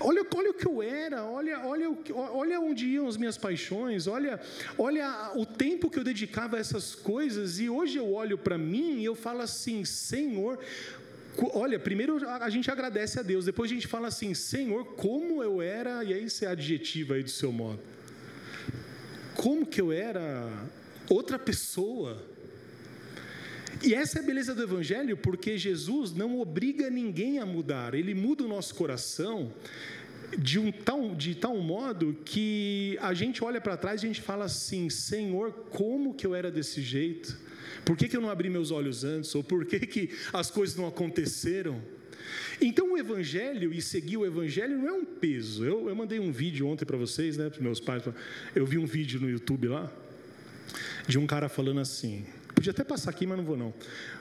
Olha, 0.00 0.26
olha 0.34 0.50
o 0.50 0.54
que 0.54 0.66
eu 0.66 0.82
era, 0.82 1.24
olha, 1.24 1.60
olha, 1.66 1.88
olha 2.14 2.60
onde 2.60 2.86
iam 2.86 3.08
as 3.08 3.16
minhas 3.16 3.36
paixões, 3.36 4.06
olha, 4.06 4.40
olha 4.76 5.32
o 5.34 5.44
tempo 5.44 5.90
que 5.90 5.98
eu 5.98 6.04
dedicava 6.04 6.56
a 6.56 6.60
essas 6.60 6.94
coisas, 6.94 7.58
e 7.58 7.68
hoje 7.68 7.98
eu 7.98 8.12
olho 8.12 8.36
para 8.36 8.58
mim 8.58 9.00
e 9.00 9.04
eu 9.04 9.14
falo 9.14 9.40
assim, 9.40 9.84
Senhor, 9.84 10.58
olha, 11.54 11.78
primeiro 11.78 12.28
a 12.28 12.50
gente 12.50 12.70
agradece 12.70 13.18
a 13.18 13.22
Deus, 13.22 13.44
depois 13.44 13.70
a 13.70 13.74
gente 13.74 13.86
fala 13.86 14.08
assim, 14.08 14.34
Senhor, 14.34 14.84
como 14.94 15.42
eu 15.42 15.62
era, 15.62 16.04
e 16.04 16.12
aí 16.12 16.28
você 16.28 16.46
adjetiva 16.46 17.14
aí 17.14 17.22
do 17.22 17.30
seu 17.30 17.52
modo. 17.52 17.80
Como 19.34 19.64
que 19.64 19.80
eu 19.80 19.92
era 19.92 20.50
outra 21.08 21.38
pessoa. 21.38 22.20
E 23.82 23.94
essa 23.94 24.18
é 24.18 24.22
a 24.22 24.24
beleza 24.24 24.54
do 24.54 24.62
Evangelho, 24.62 25.16
porque 25.16 25.56
Jesus 25.56 26.12
não 26.12 26.40
obriga 26.40 26.90
ninguém 26.90 27.38
a 27.38 27.46
mudar, 27.46 27.94
ele 27.94 28.14
muda 28.14 28.44
o 28.44 28.48
nosso 28.48 28.74
coração 28.74 29.52
de, 30.36 30.58
um 30.58 30.70
tal, 30.72 31.14
de 31.14 31.34
tal 31.34 31.56
modo 31.58 32.16
que 32.24 32.98
a 33.00 33.14
gente 33.14 33.42
olha 33.42 33.60
para 33.60 33.76
trás 33.76 34.02
e 34.02 34.06
a 34.06 34.08
gente 34.08 34.20
fala 34.20 34.44
assim: 34.44 34.90
Senhor, 34.90 35.52
como 35.70 36.12
que 36.12 36.26
eu 36.26 36.34
era 36.34 36.50
desse 36.50 36.82
jeito? 36.82 37.38
Por 37.84 37.96
que, 37.96 38.08
que 38.08 38.16
eu 38.16 38.20
não 38.20 38.30
abri 38.30 38.50
meus 38.50 38.70
olhos 38.70 39.04
antes? 39.04 39.34
Ou 39.34 39.44
por 39.44 39.64
que, 39.64 39.78
que 39.80 40.10
as 40.32 40.50
coisas 40.50 40.76
não 40.76 40.86
aconteceram? 40.86 41.80
Então, 42.60 42.92
o 42.92 42.98
Evangelho 42.98 43.72
e 43.72 43.80
seguir 43.80 44.16
o 44.16 44.26
Evangelho 44.26 44.76
não 44.76 44.88
é 44.88 44.92
um 44.92 45.04
peso. 45.04 45.64
Eu, 45.64 45.88
eu 45.88 45.94
mandei 45.94 46.18
um 46.18 46.32
vídeo 46.32 46.66
ontem 46.66 46.84
para 46.84 46.96
vocês, 46.96 47.36
né, 47.36 47.48
para 47.48 47.62
meus 47.62 47.80
pais. 47.80 48.02
Eu 48.54 48.66
vi 48.66 48.76
um 48.76 48.86
vídeo 48.86 49.20
no 49.20 49.30
YouTube 49.30 49.68
lá, 49.68 49.90
de 51.06 51.18
um 51.18 51.26
cara 51.26 51.48
falando 51.48 51.80
assim. 51.80 52.26
Podia 52.58 52.72
até 52.72 52.82
passar 52.82 53.10
aqui, 53.10 53.24
mas 53.24 53.38
não 53.38 53.44
vou 53.44 53.56
não. 53.56 53.72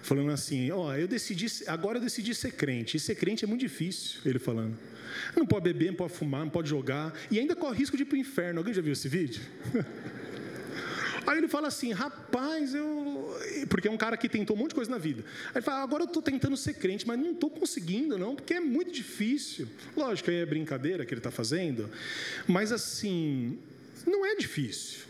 Falando 0.03 0.29
assim, 0.29 0.69
ó, 0.69 0.89
oh, 0.89 0.93
eu 0.93 1.07
decidi, 1.07 1.47
agora 1.65 1.97
eu 1.97 2.01
decidi 2.03 2.35
ser 2.35 2.51
crente. 2.51 2.95
E 2.95 2.99
ser 2.99 3.15
crente 3.15 3.43
é 3.43 3.47
muito 3.47 3.61
difícil, 3.61 4.19
ele 4.23 4.37
falando. 4.37 4.77
Não 5.35 5.43
pode 5.43 5.63
beber, 5.63 5.87
não 5.87 5.95
pode 5.95 6.13
fumar, 6.13 6.41
não 6.41 6.49
pode 6.51 6.69
jogar. 6.69 7.11
E 7.31 7.39
ainda 7.39 7.55
corre 7.55 7.79
risco 7.79 7.97
de 7.97 8.03
ir 8.03 8.05
para 8.05 8.15
o 8.15 8.19
inferno. 8.19 8.59
Alguém 8.59 8.75
já 8.75 8.81
viu 8.83 8.93
esse 8.93 9.09
vídeo? 9.09 9.41
Aí 11.25 11.39
ele 11.39 11.47
fala 11.47 11.67
assim, 11.67 11.91
rapaz, 11.93 12.75
eu. 12.75 13.35
Porque 13.69 13.87
é 13.87 13.91
um 13.91 13.97
cara 13.97 14.15
que 14.15 14.29
tentou 14.29 14.55
um 14.55 14.59
monte 14.59 14.69
de 14.69 14.75
coisa 14.75 14.91
na 14.91 14.99
vida. 14.99 15.23
Aí 15.47 15.53
ele 15.55 15.63
fala, 15.63 15.81
agora 15.81 16.03
eu 16.03 16.07
estou 16.07 16.21
tentando 16.21 16.55
ser 16.55 16.75
crente, 16.75 17.07
mas 17.07 17.17
não 17.17 17.31
estou 17.31 17.49
conseguindo, 17.49 18.19
não, 18.19 18.35
porque 18.35 18.53
é 18.53 18.59
muito 18.59 18.91
difícil. 18.91 19.67
Lógico, 19.95 20.29
aí 20.29 20.37
é 20.37 20.45
brincadeira 20.45 21.07
que 21.07 21.13
ele 21.13 21.19
está 21.19 21.31
fazendo, 21.31 21.89
mas 22.47 22.71
assim, 22.71 23.57
não 24.05 24.23
é 24.23 24.35
difícil. 24.35 25.07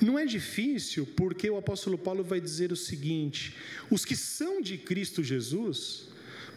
Não 0.00 0.18
é 0.18 0.24
difícil 0.24 1.06
porque 1.16 1.48
o 1.48 1.56
apóstolo 1.56 1.98
Paulo 1.98 2.24
vai 2.24 2.40
dizer 2.40 2.72
o 2.72 2.76
seguinte: 2.76 3.54
os 3.90 4.04
que 4.04 4.16
são 4.16 4.60
de 4.60 4.76
Cristo 4.76 5.22
Jesus 5.22 6.07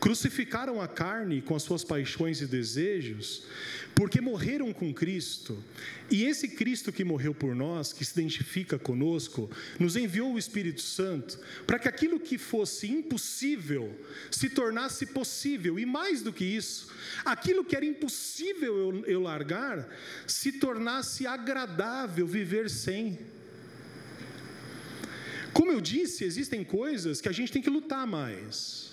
crucificaram 0.01 0.81
a 0.81 0.87
carne 0.87 1.43
com 1.43 1.55
as 1.55 1.61
suas 1.61 1.83
paixões 1.83 2.41
e 2.41 2.47
desejos, 2.47 3.43
porque 3.93 4.19
morreram 4.19 4.73
com 4.73 4.91
Cristo. 4.91 5.63
E 6.09 6.23
esse 6.23 6.47
Cristo 6.47 6.91
que 6.91 7.03
morreu 7.03 7.35
por 7.35 7.53
nós, 7.53 7.93
que 7.93 8.03
se 8.03 8.19
identifica 8.19 8.79
conosco, 8.79 9.49
nos 9.79 9.95
enviou 9.95 10.33
o 10.33 10.39
Espírito 10.39 10.81
Santo 10.81 11.39
para 11.67 11.77
que 11.77 11.87
aquilo 11.87 12.19
que 12.19 12.39
fosse 12.39 12.87
impossível 12.87 13.95
se 14.31 14.49
tornasse 14.49 15.05
possível, 15.05 15.77
e 15.77 15.85
mais 15.85 16.23
do 16.23 16.33
que 16.33 16.45
isso, 16.45 16.87
aquilo 17.23 17.63
que 17.63 17.75
era 17.75 17.85
impossível 17.85 18.75
eu, 18.75 19.05
eu 19.05 19.21
largar 19.21 19.87
se 20.25 20.53
tornasse 20.53 21.27
agradável 21.27 22.25
viver 22.25 22.71
sem. 22.71 23.19
Como 25.53 25.71
eu 25.71 25.79
disse, 25.79 26.23
existem 26.23 26.63
coisas 26.63 27.21
que 27.21 27.29
a 27.29 27.31
gente 27.31 27.51
tem 27.51 27.61
que 27.61 27.69
lutar 27.69 28.07
mais. 28.07 28.90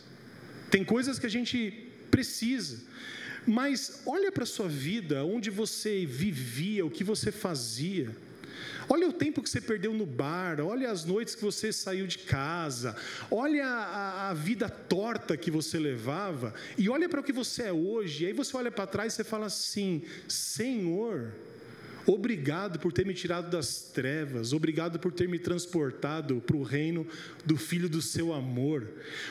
Tem 0.70 0.84
coisas 0.84 1.18
que 1.18 1.26
a 1.26 1.30
gente 1.30 1.70
precisa. 2.10 2.78
Mas 3.46 4.02
olha 4.04 4.30
para 4.30 4.42
a 4.42 4.46
sua 4.46 4.68
vida, 4.68 5.24
onde 5.24 5.50
você 5.50 6.04
vivia, 6.04 6.84
o 6.84 6.90
que 6.90 7.02
você 7.02 7.32
fazia. 7.32 8.14
Olha 8.88 9.08
o 9.08 9.12
tempo 9.12 9.42
que 9.42 9.50
você 9.50 9.60
perdeu 9.60 9.92
no 9.92 10.06
bar, 10.06 10.60
olha 10.60 10.90
as 10.90 11.04
noites 11.04 11.34
que 11.34 11.42
você 11.42 11.72
saiu 11.72 12.06
de 12.06 12.18
casa, 12.18 12.96
olha 13.30 13.66
a, 13.66 14.30
a 14.30 14.34
vida 14.34 14.68
torta 14.68 15.36
que 15.36 15.50
você 15.50 15.78
levava, 15.78 16.54
e 16.76 16.88
olha 16.88 17.08
para 17.08 17.20
o 17.20 17.22
que 17.22 17.32
você 17.32 17.64
é 17.64 17.72
hoje. 17.72 18.24
E 18.24 18.26
aí 18.28 18.32
você 18.32 18.56
olha 18.56 18.70
para 18.70 18.86
trás 18.86 19.12
e 19.12 19.16
você 19.16 19.24
fala 19.24 19.46
assim: 19.46 20.02
Senhor, 20.26 21.32
Obrigado 22.11 22.78
por 22.78 22.90
ter 22.90 23.04
me 23.04 23.12
tirado 23.12 23.50
das 23.50 23.82
trevas, 23.82 24.54
obrigado 24.54 24.98
por 24.98 25.12
ter 25.12 25.28
me 25.28 25.38
transportado 25.38 26.40
para 26.40 26.56
o 26.56 26.62
reino 26.62 27.06
do 27.44 27.54
Filho 27.59 27.86
do 27.86 28.00
seu 28.00 28.32
amor. 28.32 28.88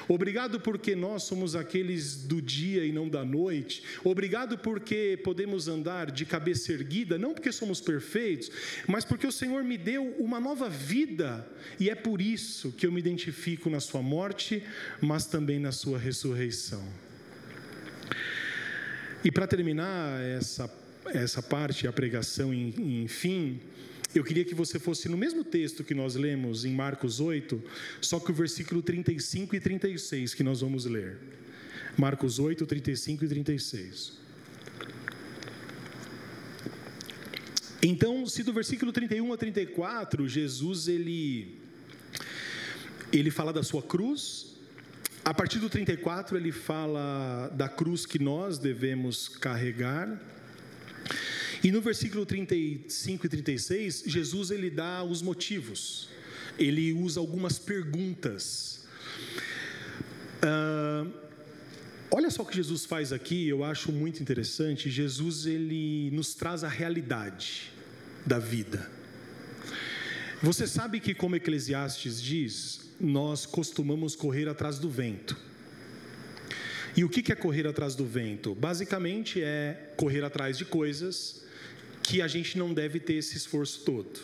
Obrigado 0.07 0.59
porque 0.59 0.95
nós 0.95 1.23
somos 1.23 1.55
aqueles 1.55 2.15
do 2.15 2.39
dia 2.39 2.85
e 2.85 2.91
não 2.91 3.09
da 3.09 3.25
noite. 3.25 3.81
Obrigado 4.03 4.59
porque 4.59 5.19
podemos 5.23 5.67
andar 5.67 6.11
de 6.11 6.23
cabeça 6.23 6.71
erguida, 6.71 7.17
não 7.17 7.33
porque 7.33 7.51
somos 7.51 7.81
perfeitos, 7.81 8.51
mas 8.87 9.03
porque 9.03 9.25
o 9.25 9.31
Senhor 9.31 9.63
me 9.63 9.75
deu 9.75 10.15
uma 10.19 10.39
nova 10.39 10.69
vida 10.69 11.47
e 11.79 11.89
é 11.89 11.95
por 11.95 12.21
isso 12.21 12.71
que 12.73 12.85
eu 12.85 12.91
me 12.91 12.99
identifico 12.99 13.71
na 13.71 13.79
Sua 13.79 14.03
morte, 14.03 14.61
mas 15.01 15.25
também 15.25 15.57
na 15.57 15.71
Sua 15.71 15.97
ressurreição. 15.97 16.87
E 19.23 19.31
para 19.31 19.47
terminar 19.47 20.21
essa 20.21 20.67
essa 21.09 21.41
parte, 21.41 21.87
a 21.87 21.93
pregação, 21.93 22.53
enfim, 22.53 23.59
eu 24.15 24.23
queria 24.23 24.45
que 24.45 24.55
você 24.55 24.79
fosse 24.79 25.09
no 25.09 25.17
mesmo 25.17 25.43
texto 25.43 25.83
que 25.83 25.93
nós 25.93 26.15
lemos 26.15 26.65
em 26.65 26.73
Marcos 26.73 27.19
8, 27.19 27.61
só 28.01 28.19
que 28.19 28.31
o 28.31 28.33
versículo 28.33 28.81
35 28.81 29.55
e 29.55 29.59
36 29.59 30.33
que 30.33 30.43
nós 30.43 30.61
vamos 30.61 30.85
ler. 30.85 31.17
Marcos 31.97 32.39
8, 32.39 32.65
35 32.65 33.25
e 33.25 33.27
36. 33.27 34.13
Então, 37.81 38.25
se 38.25 38.43
do 38.43 38.53
versículo 38.53 38.91
31 38.91 39.33
a 39.33 39.37
34, 39.37 40.27
Jesus 40.27 40.87
ele 40.87 41.59
ele 43.11 43.31
fala 43.31 43.53
da 43.53 43.63
sua 43.63 43.81
cruz, 43.81 44.57
a 45.23 45.33
partir 45.33 45.59
do 45.59 45.69
34 45.69 46.37
ele 46.37 46.51
fala 46.51 47.49
da 47.55 47.69
cruz 47.69 48.05
que 48.05 48.19
nós 48.19 48.57
devemos 48.57 49.27
carregar. 49.27 50.19
E 51.63 51.71
no 51.71 51.81
versículo 51.81 52.25
35 52.25 53.25
e 53.25 53.29
36, 53.29 54.03
Jesus 54.05 54.51
ele 54.51 54.69
dá 54.69 55.03
os 55.03 55.21
motivos. 55.21 56.09
Ele 56.57 56.93
usa 56.93 57.19
algumas 57.19 57.59
perguntas. 57.59 58.85
Uh, 60.37 61.11
olha 62.11 62.29
só 62.29 62.43
o 62.43 62.45
que 62.45 62.55
Jesus 62.55 62.85
faz 62.85 63.11
aqui, 63.11 63.47
eu 63.47 63.63
acho 63.63 63.91
muito 63.91 64.21
interessante. 64.21 64.89
Jesus 64.89 65.45
ele 65.45 66.11
nos 66.11 66.33
traz 66.35 66.63
a 66.63 66.67
realidade 66.67 67.71
da 68.25 68.39
vida. 68.39 68.89
Você 70.41 70.67
sabe 70.67 70.99
que, 70.99 71.15
como 71.15 71.35
Eclesiastes 71.35 72.21
diz, 72.21 72.91
nós 72.99 73.45
costumamos 73.45 74.15
correr 74.15 74.47
atrás 74.47 74.77
do 74.77 74.89
vento. 74.89 75.35
E 76.97 77.03
o 77.03 77.09
que 77.09 77.31
é 77.31 77.35
correr 77.35 77.67
atrás 77.67 77.93
do 77.93 78.03
vento? 78.03 78.55
Basicamente 78.55 79.39
é 79.39 79.91
correr 79.95 80.23
atrás 80.23 80.57
de 80.57 80.65
coisas 80.65 81.43
que 82.01 82.23
a 82.23 82.27
gente 82.27 82.57
não 82.57 82.73
deve 82.73 82.99
ter 82.99 83.13
esse 83.13 83.37
esforço 83.37 83.81
todo. 83.85 84.19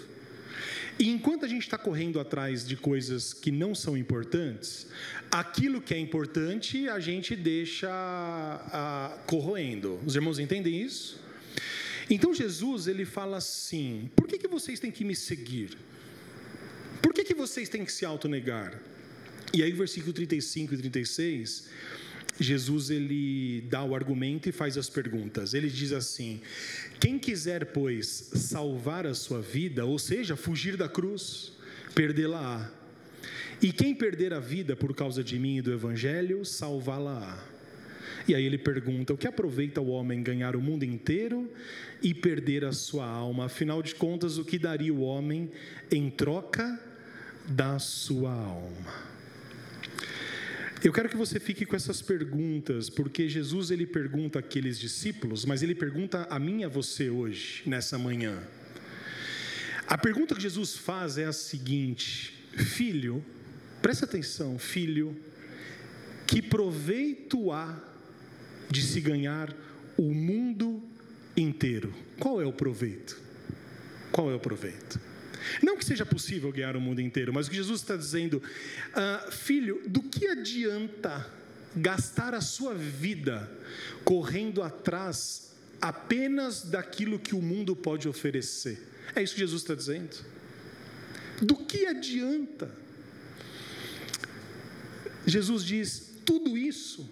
E 0.98 1.08
enquanto 1.08 1.46
a 1.46 1.48
gente 1.48 1.62
está 1.62 1.78
correndo 1.78 2.20
atrás 2.20 2.66
de 2.66 2.76
coisas 2.76 3.32
que 3.32 3.52
não 3.52 3.76
são 3.76 3.96
importantes, 3.96 4.88
aquilo 5.30 5.82
que 5.82 5.94
é 5.94 6.00
importante 6.00 6.90
a 6.90 7.00
gente 7.00 7.36
deixa 7.36 7.90
a, 7.92 9.20
corroendo. 9.28 10.00
Os 10.04 10.16
irmãos 10.16 10.40
entendem 10.40 10.82
isso? 10.82 11.22
Então 12.10 12.34
Jesus 12.34 12.88
ele 12.88 13.06
fala 13.06 13.38
assim: 13.38 14.10
por 14.16 14.28
que, 14.28 14.40
que 14.40 14.48
vocês 14.48 14.80
têm 14.80 14.90
que 14.90 15.06
me 15.06 15.16
seguir? 15.16 15.78
Por 17.04 17.14
que, 17.14 17.24
que 17.24 17.36
vocês 17.36 17.70
têm 17.70 17.86
que 17.86 17.92
se 17.92 18.04
autonegar? 18.04 18.82
E 19.54 19.62
aí, 19.62 19.72
versículo 19.72 20.12
35 20.12 20.74
e 20.74 20.78
36 20.78 21.68
Jesus 22.40 22.90
ele 22.90 23.62
dá 23.70 23.84
o 23.84 23.96
argumento 23.96 24.50
e 24.50 24.52
faz 24.52 24.78
as 24.78 24.90
perguntas. 24.90 25.54
Ele 25.54 25.70
diz 25.70 25.92
assim: 25.92 26.42
Quem 27.00 27.20
quiser, 27.20 27.68
pois, 27.68 28.08
salvar 28.36 29.06
a 29.06 29.14
sua 29.14 29.42
vida, 29.42 29.86
ou 29.86 30.00
seja, 30.00 30.36
fugir 30.36 30.76
da 30.76 30.90
cruz, 30.90 31.54
perdê-la-á. 31.94 32.72
E 33.62 33.72
quem 33.72 33.94
perder 33.94 34.34
a 34.34 34.40
vida 34.40 34.76
por 34.76 34.96
causa 34.96 35.24
de 35.24 35.38
mim 35.38 35.58
e 35.58 35.62
do 35.62 35.72
evangelho, 35.72 36.44
salvá-la-á. 36.44 37.54
E 38.28 38.34
aí 38.34 38.44
ele 38.46 38.58
pergunta: 38.58 39.14
O 39.14 39.18
que 39.18 39.28
aproveita 39.28 39.80
o 39.80 39.88
homem 39.88 40.24
ganhar 40.24 40.56
o 40.56 40.62
mundo 40.62 40.84
inteiro 40.84 41.52
e 42.02 42.14
perder 42.14 42.66
a 42.66 42.72
sua 42.72 43.06
alma? 43.06 43.46
Afinal 43.46 43.82
de 43.82 43.94
contas, 43.96 44.38
o 44.38 44.46
que 44.46 44.58
daria 44.58 44.94
o 44.94 45.02
homem 45.02 45.52
em 45.92 46.10
troca 46.10 46.80
da 47.48 47.78
sua 47.80 48.32
alma? 48.32 49.12
Eu 50.84 50.92
quero 50.92 51.08
que 51.08 51.16
você 51.16 51.40
fique 51.40 51.66
com 51.66 51.78
essas 51.78 52.02
perguntas, 52.02 52.90
porque 52.90 53.30
Jesus 53.30 53.72
ele 53.72 53.86
pergunta 53.86 54.40
àqueles 54.40 54.78
discípulos, 54.78 55.46
mas 55.46 55.64
ele 55.64 55.74
pergunta 55.74 56.28
a 56.30 56.38
mim 56.38 56.60
e 56.60 56.64
a 56.66 56.68
você 56.68 57.10
hoje, 57.10 57.64
nessa 57.66 57.98
manhã. 57.98 58.44
A 59.88 59.98
pergunta 59.98 60.36
que 60.36 60.42
Jesus 60.42 60.76
faz 60.76 61.18
é 61.18 61.24
a 61.24 61.32
seguinte: 61.32 62.34
Filho, 62.58 63.24
presta 63.82 64.04
atenção, 64.04 64.60
filho, 64.60 65.16
que 66.28 66.42
proveito 66.42 67.50
há 67.54 67.82
de 68.70 68.82
se 68.82 69.00
ganhar 69.00 69.56
o 69.96 70.14
mundo 70.14 70.84
inteiro? 71.38 71.94
Qual 72.20 72.42
é 72.42 72.46
o 72.46 72.52
proveito? 72.52 73.22
Qual 74.12 74.30
é 74.30 74.36
o 74.36 74.40
proveito? 74.40 75.00
Não 75.62 75.78
que 75.78 75.86
seja 75.86 76.06
possível 76.06 76.52
ganhar 76.52 76.76
o 76.76 76.82
mundo 76.82 77.02
inteiro, 77.02 77.34
mas 77.34 77.48
o 77.48 77.50
que 77.50 77.56
Jesus 77.56 77.82
está 77.82 77.96
dizendo, 77.96 78.41
ah, 78.94 79.28
filho, 79.32 79.82
do 79.88 80.02
que 80.02 80.28
adianta 80.28 81.26
gastar 81.76 82.34
a 82.34 82.41
sua 82.41 82.74
vida 82.74 83.50
correndo 84.04 84.62
atrás 84.62 85.52
apenas 85.82 86.64
daquilo 86.64 87.20
que 87.20 87.36
o 87.36 87.41
mundo 87.41 87.76
pode 87.76 88.08
oferecer? 88.08 88.82
É 89.16 89.22
isso 89.22 89.34
que 89.34 89.41
Jesus 89.41 89.62
está 89.62 89.76
dizendo. 89.76 90.16
Do 91.41 91.56
que 91.56 91.86
adianta? 91.86 92.72
Jesus 95.26 95.64
diz: 95.64 96.14
tudo 96.26 96.58
isso 96.58 97.10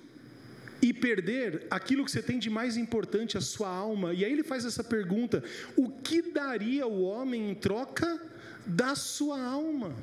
e 0.81 0.91
perder 0.91 1.67
aquilo 1.69 2.03
que 2.03 2.11
você 2.11 2.21
tem 2.21 2.39
de 2.39 2.49
mais 2.49 2.75
importante, 2.75 3.37
a 3.37 3.41
sua 3.41 3.69
alma. 3.69 4.13
E 4.13 4.25
aí 4.25 4.31
ele 4.31 4.43
faz 4.43 4.65
essa 4.65 4.83
pergunta: 4.83 5.43
o 5.75 5.89
que 5.89 6.21
daria 6.21 6.87
o 6.87 7.03
homem 7.03 7.51
em 7.51 7.55
troca 7.55 8.19
da 8.65 8.95
sua 8.95 9.39
alma? 9.39 9.95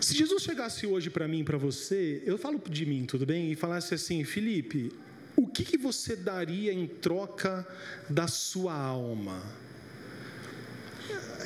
Se 0.00 0.14
Jesus 0.14 0.42
chegasse 0.42 0.86
hoje 0.86 1.10
para 1.10 1.26
mim, 1.26 1.42
para 1.42 1.58
você, 1.58 2.22
eu 2.24 2.38
falo 2.38 2.62
de 2.70 2.86
mim, 2.86 3.04
tudo 3.06 3.26
bem? 3.26 3.50
E 3.50 3.56
falasse 3.56 3.92
assim, 3.92 4.22
Felipe, 4.22 4.92
o 5.34 5.48
que, 5.48 5.64
que 5.64 5.76
você 5.76 6.14
daria 6.14 6.72
em 6.72 6.86
troca 6.86 7.66
da 8.08 8.28
sua 8.28 8.74
alma? 8.74 9.42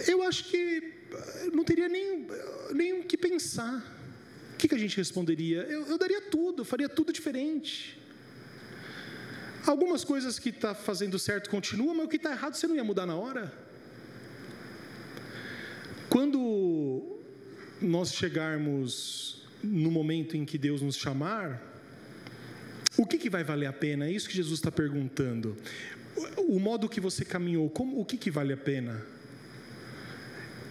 Eu 0.06 0.22
acho 0.22 0.44
que 0.44 0.92
não 1.54 1.64
teria 1.64 1.88
nem, 1.88 2.26
nem 2.74 3.00
o 3.00 3.04
que 3.04 3.16
pensar 3.16 3.99
que, 4.60 4.68
que 4.68 4.74
a 4.74 4.78
gente 4.78 4.96
responderia? 4.96 5.62
Eu, 5.62 5.86
eu 5.86 5.98
daria 5.98 6.20
tudo, 6.20 6.60
eu 6.60 6.64
faria 6.64 6.88
tudo 6.88 7.12
diferente. 7.12 7.98
Algumas 9.66 10.04
coisas 10.04 10.38
que 10.38 10.50
está 10.50 10.74
fazendo 10.74 11.18
certo 11.18 11.48
continuam, 11.48 11.94
mas 11.94 12.06
o 12.06 12.08
que 12.08 12.16
está 12.16 12.32
errado 12.32 12.54
você 12.54 12.66
não 12.66 12.76
ia 12.76 12.84
mudar 12.84 13.06
na 13.06 13.16
hora. 13.16 13.52
Quando 16.08 17.18
nós 17.80 18.12
chegarmos 18.12 19.42
no 19.62 19.90
momento 19.90 20.36
em 20.36 20.44
que 20.44 20.58
Deus 20.58 20.82
nos 20.82 20.96
chamar, 20.96 21.62
o 22.98 23.06
que, 23.06 23.16
que 23.16 23.30
vai 23.30 23.44
valer 23.44 23.66
a 23.66 23.72
pena? 23.72 24.06
É 24.06 24.12
isso 24.12 24.28
que 24.28 24.34
Jesus 24.34 24.58
está 24.58 24.70
perguntando. 24.70 25.56
O 26.36 26.58
modo 26.58 26.88
que 26.88 27.00
você 27.00 27.24
caminhou, 27.24 27.70
como, 27.70 27.98
o 28.00 28.04
que, 28.04 28.16
que 28.16 28.30
vale 28.30 28.52
a 28.52 28.56
pena? 28.56 29.00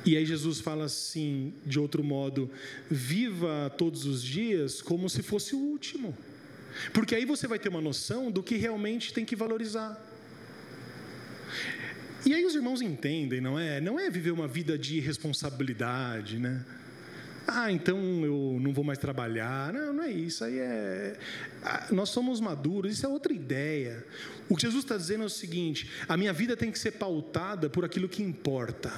E 0.06 0.16
aí 0.16 0.26
Jesus 0.26 0.60
fala 0.60 0.86
assim, 0.86 1.54
de 1.66 1.80
outro 1.80 2.04
modo, 2.04 2.50
viva 2.90 3.74
todos 3.78 4.06
os 4.06 4.24
dias 4.24 4.82
como 4.82 5.10
se 5.10 5.22
fosse 5.22 5.56
o 5.56 5.60
último. 5.60 6.18
Porque 6.94 7.16
aí 7.16 7.26
você 7.26 7.48
vai 7.48 7.60
ter 7.60 7.70
uma 7.70 7.82
noção 7.82 8.32
do 8.32 8.42
que 8.42 8.56
realmente 8.56 9.14
tem 9.14 9.26
que 9.26 9.36
valorizar. 9.36 10.00
E 12.26 12.34
aí 12.34 12.46
os 12.46 12.56
irmãos 12.56 12.82
entendem, 12.82 13.42
não 13.42 13.58
é? 13.58 13.80
Não 13.82 14.00
é 14.00 14.10
viver 14.10 14.32
uma 14.32 14.48
vida 14.48 14.78
de 14.78 15.00
responsabilidade, 15.00 16.38
né? 16.38 16.66
Ah, 17.48 17.72
então 17.72 17.98
eu 18.24 18.58
não 18.62 18.72
vou 18.72 18.84
mais 18.84 19.00
trabalhar. 19.00 19.74
Não, 19.74 19.94
não 19.94 20.04
é 20.04 20.12
isso. 20.12 20.44
Aí 20.44 20.60
é. 20.60 21.18
Nós 21.92 22.10
somos 22.10 22.40
maduros, 22.40 22.94
isso 22.94 23.06
é 23.06 23.10
outra 23.10 23.34
ideia. 23.34 24.06
O 24.48 24.56
que 24.56 24.62
Jesus 24.62 24.84
está 24.84 24.96
dizendo 24.96 25.24
é 25.24 25.26
o 25.26 25.30
seguinte: 25.30 25.90
a 26.08 26.16
minha 26.16 26.32
vida 26.32 26.56
tem 26.56 26.72
que 26.72 26.78
ser 26.78 26.92
pautada 26.92 27.70
por 27.70 27.84
aquilo 27.84 28.08
que 28.08 28.22
importa. 28.22 28.92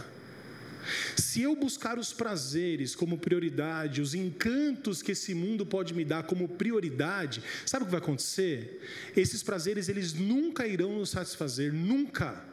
Se 1.15 1.41
eu 1.41 1.55
buscar 1.55 1.97
os 1.97 2.11
prazeres 2.13 2.95
como 2.95 3.17
prioridade, 3.17 4.01
os 4.01 4.13
encantos 4.13 5.01
que 5.01 5.11
esse 5.11 5.33
mundo 5.33 5.65
pode 5.65 5.93
me 5.93 6.03
dar 6.03 6.23
como 6.23 6.47
prioridade, 6.47 7.43
sabe 7.65 7.83
o 7.83 7.85
que 7.85 7.91
vai 7.91 8.01
acontecer? 8.01 8.81
Esses 9.15 9.43
prazeres 9.43 9.89
eles 9.89 10.13
nunca 10.13 10.67
irão 10.67 10.97
nos 10.97 11.09
satisfazer, 11.09 11.73
nunca. 11.73 12.43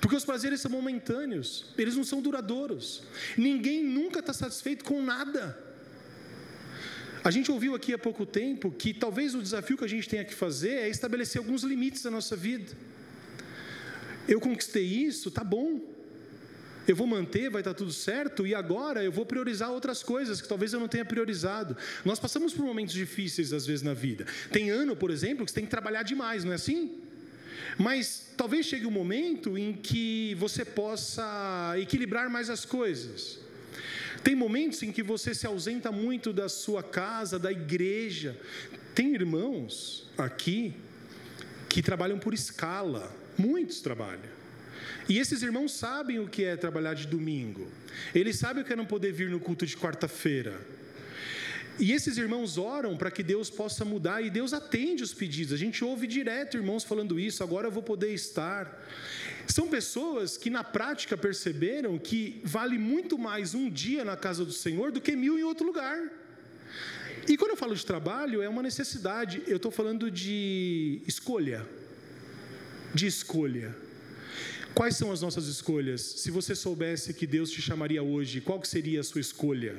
Porque 0.00 0.16
os 0.16 0.24
prazeres 0.24 0.60
são 0.60 0.70
momentâneos, 0.70 1.66
eles 1.76 1.96
não 1.96 2.04
são 2.04 2.20
duradouros. 2.20 3.02
Ninguém 3.36 3.82
nunca 3.84 4.20
está 4.20 4.32
satisfeito 4.32 4.84
com 4.84 5.02
nada. 5.02 5.66
A 7.24 7.30
gente 7.30 7.50
ouviu 7.50 7.74
aqui 7.74 7.92
há 7.92 7.98
pouco 7.98 8.24
tempo 8.24 8.70
que 8.70 8.94
talvez 8.94 9.34
o 9.34 9.42
desafio 9.42 9.76
que 9.76 9.84
a 9.84 9.88
gente 9.88 10.08
tenha 10.08 10.24
que 10.24 10.34
fazer 10.34 10.70
é 10.70 10.88
estabelecer 10.88 11.40
alguns 11.40 11.62
limites 11.62 12.02
da 12.02 12.10
nossa 12.10 12.36
vida. 12.36 12.72
Eu 14.26 14.40
conquistei 14.40 14.84
isso, 14.84 15.30
tá 15.30 15.42
bom. 15.42 15.80
Eu 16.88 16.96
vou 16.96 17.06
manter, 17.06 17.50
vai 17.50 17.60
estar 17.60 17.74
tudo 17.74 17.92
certo, 17.92 18.46
e 18.46 18.54
agora 18.54 19.04
eu 19.04 19.12
vou 19.12 19.26
priorizar 19.26 19.70
outras 19.70 20.02
coisas 20.02 20.40
que 20.40 20.48
talvez 20.48 20.72
eu 20.72 20.80
não 20.80 20.88
tenha 20.88 21.04
priorizado. 21.04 21.76
Nós 22.02 22.18
passamos 22.18 22.54
por 22.54 22.64
momentos 22.64 22.94
difíceis 22.94 23.52
às 23.52 23.66
vezes 23.66 23.82
na 23.82 23.92
vida. 23.92 24.26
Tem 24.50 24.70
ano, 24.70 24.96
por 24.96 25.10
exemplo, 25.10 25.44
que 25.44 25.50
você 25.50 25.56
tem 25.56 25.64
que 25.66 25.70
trabalhar 25.70 26.02
demais, 26.02 26.44
não 26.44 26.52
é 26.52 26.54
assim? 26.54 26.98
Mas 27.76 28.32
talvez 28.38 28.64
chegue 28.64 28.86
um 28.86 28.90
momento 28.90 29.58
em 29.58 29.74
que 29.74 30.34
você 30.36 30.64
possa 30.64 31.74
equilibrar 31.78 32.30
mais 32.30 32.48
as 32.48 32.64
coisas. 32.64 33.38
Tem 34.24 34.34
momentos 34.34 34.82
em 34.82 34.90
que 34.90 35.02
você 35.02 35.34
se 35.34 35.46
ausenta 35.46 35.92
muito 35.92 36.32
da 36.32 36.48
sua 36.48 36.82
casa, 36.82 37.38
da 37.38 37.52
igreja. 37.52 38.34
Tem 38.94 39.14
irmãos 39.14 40.10
aqui 40.16 40.74
que 41.68 41.82
trabalham 41.82 42.18
por 42.18 42.32
escala, 42.32 43.14
muitos 43.36 43.80
trabalham. 43.82 44.37
E 45.08 45.18
esses 45.18 45.42
irmãos 45.42 45.72
sabem 45.72 46.18
o 46.18 46.28
que 46.28 46.44
é 46.44 46.56
trabalhar 46.56 46.94
de 46.94 47.06
domingo. 47.06 47.66
Eles 48.14 48.36
sabem 48.36 48.62
o 48.62 48.66
que 48.66 48.72
é 48.72 48.76
não 48.76 48.84
poder 48.84 49.12
vir 49.12 49.30
no 49.30 49.40
culto 49.40 49.64
de 49.64 49.76
quarta-feira. 49.76 50.60
E 51.78 51.92
esses 51.92 52.18
irmãos 52.18 52.58
oram 52.58 52.96
para 52.96 53.10
que 53.10 53.22
Deus 53.22 53.48
possa 53.48 53.84
mudar 53.84 54.20
e 54.20 54.28
Deus 54.28 54.52
atende 54.52 55.02
os 55.02 55.14
pedidos. 55.14 55.52
A 55.52 55.56
gente 55.56 55.84
ouve 55.84 56.06
direto 56.06 56.56
irmãos 56.56 56.84
falando 56.84 57.18
isso, 57.18 57.42
agora 57.42 57.68
eu 57.68 57.70
vou 57.70 57.82
poder 57.82 58.12
estar. 58.12 58.84
São 59.46 59.68
pessoas 59.68 60.36
que 60.36 60.50
na 60.50 60.64
prática 60.64 61.16
perceberam 61.16 61.96
que 61.96 62.40
vale 62.44 62.76
muito 62.76 63.16
mais 63.16 63.54
um 63.54 63.70
dia 63.70 64.04
na 64.04 64.16
casa 64.16 64.44
do 64.44 64.52
Senhor 64.52 64.90
do 64.90 65.00
que 65.00 65.14
mil 65.14 65.38
em 65.38 65.44
outro 65.44 65.64
lugar. 65.64 65.98
E 67.28 67.36
quando 67.36 67.52
eu 67.52 67.56
falo 67.56 67.74
de 67.74 67.86
trabalho, 67.86 68.42
é 68.42 68.48
uma 68.48 68.62
necessidade, 68.62 69.42
eu 69.46 69.56
estou 69.56 69.70
falando 69.70 70.10
de 70.10 71.00
escolha. 71.06 71.64
De 72.92 73.06
escolha. 73.06 73.87
Quais 74.74 74.96
são 74.96 75.10
as 75.10 75.20
nossas 75.20 75.46
escolhas? 75.46 76.00
Se 76.00 76.30
você 76.30 76.54
soubesse 76.54 77.12
que 77.12 77.26
Deus 77.26 77.50
te 77.50 77.60
chamaria 77.60 78.02
hoje, 78.02 78.40
qual 78.40 78.62
seria 78.64 79.00
a 79.00 79.04
sua 79.04 79.20
escolha? 79.20 79.76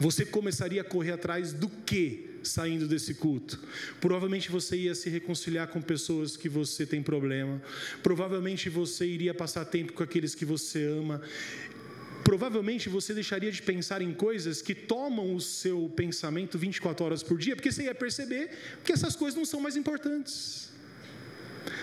Você 0.00 0.24
começaria 0.24 0.80
a 0.80 0.84
correr 0.84 1.12
atrás 1.12 1.52
do 1.52 1.68
que 1.68 2.38
saindo 2.42 2.88
desse 2.88 3.14
culto? 3.14 3.60
Provavelmente 4.00 4.50
você 4.50 4.76
ia 4.76 4.94
se 4.94 5.08
reconciliar 5.08 5.68
com 5.68 5.80
pessoas 5.80 6.36
que 6.36 6.48
você 6.48 6.84
tem 6.84 7.02
problema. 7.02 7.62
Provavelmente 8.02 8.68
você 8.68 9.06
iria 9.06 9.32
passar 9.32 9.64
tempo 9.64 9.92
com 9.92 10.02
aqueles 10.02 10.34
que 10.34 10.44
você 10.44 10.84
ama. 10.84 11.22
Provavelmente 12.24 12.88
você 12.88 13.14
deixaria 13.14 13.52
de 13.52 13.62
pensar 13.62 14.02
em 14.02 14.12
coisas 14.12 14.62
que 14.62 14.74
tomam 14.74 15.34
o 15.34 15.40
seu 15.40 15.92
pensamento 15.94 16.58
24 16.58 17.04
horas 17.04 17.22
por 17.22 17.38
dia, 17.38 17.54
porque 17.54 17.70
você 17.70 17.84
ia 17.84 17.94
perceber 17.94 18.50
que 18.82 18.92
essas 18.92 19.14
coisas 19.14 19.36
não 19.36 19.44
são 19.44 19.60
mais 19.60 19.76
importantes. 19.76 20.70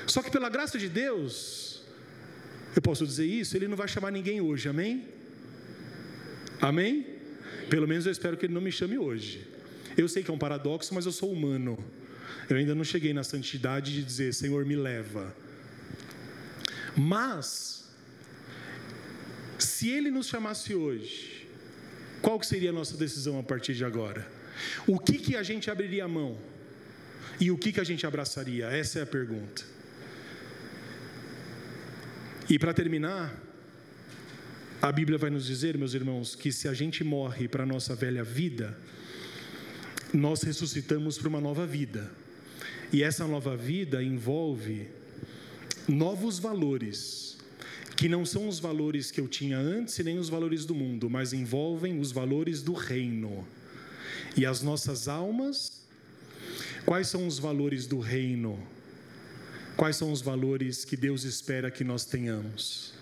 Só 0.07 0.21
que 0.21 0.31
pela 0.31 0.49
graça 0.49 0.77
de 0.77 0.89
Deus, 0.89 1.70
eu 2.75 2.81
posso 2.81 3.05
dizer 3.05 3.25
isso, 3.25 3.55
Ele 3.55 3.67
não 3.67 3.77
vai 3.77 3.87
chamar 3.87 4.11
ninguém 4.11 4.41
hoje, 4.41 4.69
amém? 4.69 5.05
Amém? 6.61 7.05
Pelo 7.69 7.87
menos 7.87 8.05
eu 8.05 8.11
espero 8.11 8.37
que 8.37 8.45
ele 8.45 8.53
não 8.53 8.61
me 8.61 8.71
chame 8.71 8.97
hoje. 8.97 9.47
Eu 9.97 10.07
sei 10.07 10.23
que 10.23 10.29
é 10.29 10.33
um 10.33 10.37
paradoxo, 10.37 10.93
mas 10.93 11.05
eu 11.05 11.11
sou 11.11 11.31
humano. 11.31 11.83
Eu 12.49 12.57
ainda 12.57 12.75
não 12.75 12.83
cheguei 12.83 13.13
na 13.13 13.23
santidade 13.23 13.93
de 13.93 14.03
dizer, 14.03 14.33
Senhor, 14.33 14.63
me 14.65 14.75
leva. 14.75 15.35
Mas, 16.95 17.85
se 19.57 19.89
ele 19.89 20.11
nos 20.11 20.27
chamasse 20.27 20.75
hoje, 20.75 21.47
qual 22.21 22.39
que 22.39 22.45
seria 22.45 22.69
a 22.69 22.73
nossa 22.73 22.95
decisão 22.95 23.39
a 23.39 23.43
partir 23.43 23.73
de 23.73 23.83
agora? 23.83 24.29
O 24.85 24.99
que, 24.99 25.17
que 25.17 25.35
a 25.35 25.43
gente 25.43 25.71
abriria 25.71 26.05
a 26.05 26.07
mão? 26.07 26.37
E 27.39 27.49
o 27.49 27.57
que, 27.57 27.71
que 27.71 27.79
a 27.79 27.83
gente 27.83 28.05
abraçaria? 28.05 28.67
Essa 28.67 28.99
é 28.99 29.01
a 29.01 29.07
pergunta. 29.07 29.63
E 32.51 32.59
para 32.59 32.73
terminar, 32.73 33.33
a 34.81 34.91
Bíblia 34.91 35.17
vai 35.17 35.29
nos 35.29 35.45
dizer, 35.45 35.77
meus 35.77 35.93
irmãos, 35.93 36.35
que 36.35 36.51
se 36.51 36.67
a 36.67 36.73
gente 36.73 37.01
morre 37.01 37.47
para 37.47 37.63
a 37.63 37.65
nossa 37.65 37.95
velha 37.95 38.25
vida, 38.25 38.77
nós 40.13 40.41
ressuscitamos 40.41 41.17
para 41.17 41.29
uma 41.29 41.39
nova 41.39 41.65
vida. 41.65 42.11
E 42.91 43.03
essa 43.03 43.25
nova 43.25 43.55
vida 43.55 44.03
envolve 44.03 44.89
novos 45.87 46.39
valores, 46.39 47.37
que 47.95 48.09
não 48.09 48.25
são 48.25 48.49
os 48.49 48.59
valores 48.59 49.11
que 49.11 49.21
eu 49.21 49.29
tinha 49.29 49.57
antes 49.57 49.97
e 49.97 50.03
nem 50.03 50.19
os 50.19 50.27
valores 50.27 50.65
do 50.65 50.75
mundo, 50.75 51.09
mas 51.09 51.31
envolvem 51.31 52.01
os 52.01 52.11
valores 52.11 52.61
do 52.61 52.73
reino. 52.73 53.47
E 54.35 54.45
as 54.45 54.61
nossas 54.61 55.07
almas, 55.07 55.85
quais 56.85 57.07
são 57.07 57.25
os 57.25 57.39
valores 57.39 57.87
do 57.87 57.99
reino? 57.99 58.61
Quais 59.81 59.95
são 59.95 60.11
os 60.11 60.21
valores 60.21 60.85
que 60.85 60.95
Deus 60.95 61.23
espera 61.23 61.71
que 61.71 61.83
nós 61.83 62.05
tenhamos? 62.05 62.93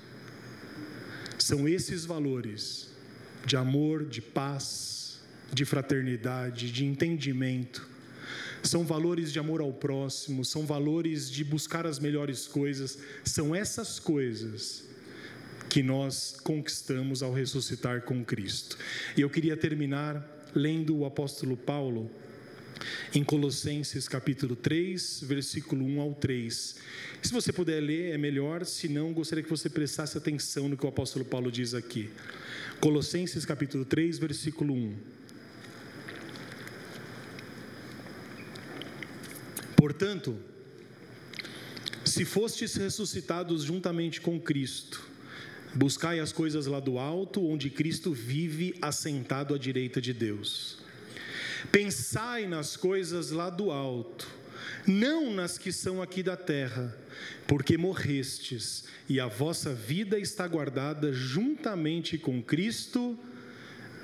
São 1.37 1.67
esses 1.67 2.05
valores 2.05 2.87
de 3.45 3.57
amor, 3.57 4.05
de 4.05 4.21
paz, 4.21 5.19
de 5.51 5.65
fraternidade, 5.65 6.71
de 6.71 6.85
entendimento. 6.85 7.85
São 8.63 8.85
valores 8.85 9.33
de 9.33 9.39
amor 9.39 9.59
ao 9.59 9.73
próximo, 9.73 10.45
são 10.45 10.65
valores 10.65 11.29
de 11.29 11.43
buscar 11.43 11.85
as 11.85 11.99
melhores 11.99 12.47
coisas. 12.47 12.97
São 13.25 13.53
essas 13.53 13.99
coisas 13.99 14.85
que 15.67 15.83
nós 15.83 16.37
conquistamos 16.45 17.21
ao 17.21 17.33
ressuscitar 17.33 18.03
com 18.03 18.23
Cristo. 18.23 18.77
E 19.17 19.21
eu 19.21 19.29
queria 19.29 19.57
terminar 19.57 20.47
lendo 20.55 20.95
o 20.95 21.05
apóstolo 21.05 21.57
Paulo 21.57 22.09
em 23.13 23.23
Colossenses 23.23 24.07
capítulo 24.07 24.55
3, 24.55 25.21
versículo 25.23 25.85
1 25.85 26.01
ao 26.01 26.13
3. 26.13 26.75
Se 27.21 27.31
você 27.31 27.51
puder 27.51 27.79
ler, 27.79 28.13
é 28.13 28.17
melhor, 28.17 28.65
se 28.65 28.87
não, 28.87 29.13
gostaria 29.13 29.43
que 29.43 29.49
você 29.49 29.69
prestasse 29.69 30.17
atenção 30.17 30.69
no 30.69 30.77
que 30.77 30.85
o 30.85 30.89
apóstolo 30.89 31.25
Paulo 31.25 31.51
diz 31.51 31.73
aqui. 31.73 32.09
Colossenses 32.79 33.45
capítulo 33.45 33.85
3, 33.85 34.19
versículo 34.19 34.73
1. 34.73 34.95
Portanto, 39.75 40.37
se 42.05 42.25
fostes 42.25 42.75
ressuscitados 42.75 43.63
juntamente 43.63 44.19
com 44.19 44.39
Cristo, 44.39 45.07
buscai 45.73 46.19
as 46.19 46.31
coisas 46.31 46.65
lá 46.65 46.79
do 46.79 46.97
alto, 46.97 47.45
onde 47.45 47.69
Cristo 47.69 48.11
vive 48.11 48.75
assentado 48.81 49.53
à 49.53 49.57
direita 49.57 50.01
de 50.01 50.13
Deus. 50.13 50.88
Pensai 51.71 52.47
nas 52.47 52.75
coisas 52.75 53.31
lá 53.31 53.49
do 53.49 53.71
alto, 53.71 54.27
não 54.87 55.33
nas 55.33 55.57
que 55.57 55.71
são 55.71 56.01
aqui 56.01 56.23
da 56.23 56.37
terra, 56.37 56.95
porque 57.47 57.77
morrestes 57.77 58.85
e 59.07 59.19
a 59.19 59.27
vossa 59.27 59.73
vida 59.73 60.17
está 60.19 60.47
guardada 60.47 61.11
juntamente 61.11 62.17
com 62.17 62.41
Cristo 62.41 63.17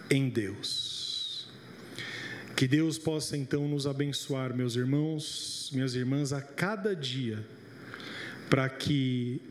em 0.10 0.30
Deus. 0.30 1.48
Que 2.56 2.68
Deus 2.68 2.98
possa 2.98 3.36
então 3.36 3.68
nos 3.68 3.86
abençoar, 3.86 4.56
meus 4.56 4.76
irmãos, 4.76 5.70
minhas 5.74 5.94
irmãs, 5.94 6.32
a 6.32 6.42
cada 6.42 6.96
dia, 6.96 7.46
para 8.50 8.70
que 8.70 9.42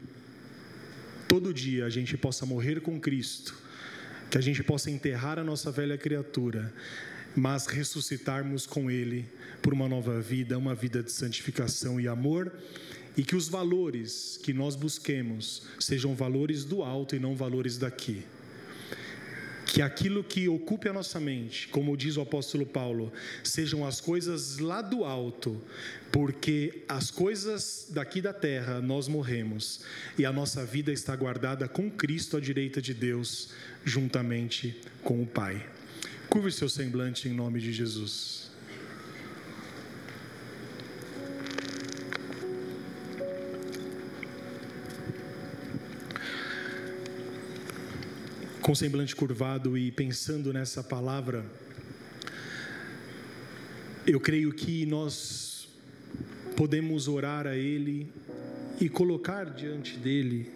todo 1.28 1.52
dia 1.52 1.84
a 1.84 1.90
gente 1.90 2.16
possa 2.16 2.46
morrer 2.46 2.80
com 2.80 2.98
Cristo, 2.98 3.54
que 4.30 4.38
a 4.38 4.40
gente 4.40 4.62
possa 4.62 4.90
enterrar 4.90 5.38
a 5.38 5.44
nossa 5.44 5.70
velha 5.70 5.98
criatura 5.98 6.72
mas 7.36 7.66
ressuscitarmos 7.66 8.66
com 8.66 8.90
Ele 8.90 9.26
por 9.62 9.72
uma 9.72 9.88
nova 9.88 10.20
vida, 10.20 10.58
uma 10.58 10.74
vida 10.74 11.02
de 11.02 11.10
santificação 11.10 12.00
e 12.00 12.06
amor, 12.06 12.52
e 13.16 13.22
que 13.22 13.36
os 13.36 13.48
valores 13.48 14.38
que 14.42 14.52
nós 14.52 14.74
busquemos 14.74 15.62
sejam 15.78 16.14
valores 16.14 16.64
do 16.64 16.82
alto 16.82 17.14
e 17.14 17.18
não 17.18 17.36
valores 17.36 17.78
daqui. 17.78 18.24
que 19.66 19.82
aquilo 19.82 20.22
que 20.22 20.48
ocupe 20.48 20.88
a 20.88 20.92
nossa 20.92 21.18
mente, 21.18 21.66
como 21.66 21.96
diz 21.96 22.16
o 22.16 22.20
apóstolo 22.20 22.64
Paulo, 22.64 23.12
sejam 23.42 23.84
as 23.84 24.00
coisas 24.00 24.58
lá 24.58 24.80
do 24.80 25.04
alto, 25.04 25.60
porque 26.12 26.84
as 26.88 27.10
coisas 27.10 27.88
daqui 27.90 28.20
da 28.20 28.32
terra 28.32 28.80
nós 28.80 29.08
morremos 29.08 29.80
e 30.16 30.24
a 30.24 30.32
nossa 30.32 30.64
vida 30.64 30.92
está 30.92 31.16
guardada 31.16 31.66
com 31.66 31.90
Cristo 31.90 32.36
à 32.36 32.40
direita 32.40 32.80
de 32.80 32.94
Deus, 32.94 33.48
juntamente 33.84 34.80
com 35.02 35.20
o 35.20 35.26
Pai. 35.26 35.66
Curve 36.28 36.50
seu 36.50 36.68
semblante 36.68 37.28
em 37.28 37.32
nome 37.32 37.60
de 37.60 37.72
Jesus. 37.72 38.44
com 48.64 48.74
semblante 48.74 49.14
curvado 49.14 49.76
e 49.76 49.92
pensando 49.92 50.50
nessa 50.50 50.82
palavra, 50.82 51.44
eu 54.06 54.18
creio 54.18 54.54
que 54.54 54.86
nós 54.86 55.68
podemos 56.56 57.06
orar 57.06 57.46
a 57.46 57.54
Ele 57.54 58.10
e 58.80 58.88
colocar 58.88 59.44
diante 59.50 59.98
dele 59.98 60.50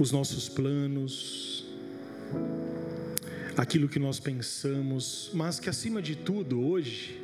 os 0.00 0.10
nossos 0.10 0.48
planos, 0.48 1.64
aquilo 3.56 3.88
que 3.88 3.98
nós 3.98 4.18
pensamos, 4.18 5.30
mas 5.34 5.60
que 5.60 5.68
acima 5.68 6.00
de 6.00 6.16
tudo, 6.16 6.60
hoje, 6.60 7.20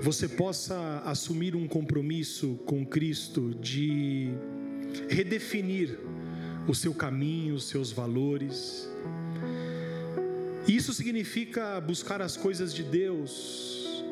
você 0.00 0.28
possa 0.28 1.02
assumir 1.04 1.54
um 1.54 1.66
compromisso 1.66 2.58
com 2.66 2.84
Cristo 2.84 3.54
de 3.54 4.30
redefinir 5.08 5.98
o 6.66 6.74
seu 6.74 6.94
caminho, 6.94 7.54
os 7.54 7.64
seus 7.64 7.92
valores. 7.92 8.88
Isso 10.66 10.92
significa 10.92 11.80
buscar 11.80 12.20
as 12.20 12.36
coisas 12.36 12.74
de 12.74 12.82
Deus 12.82 14.02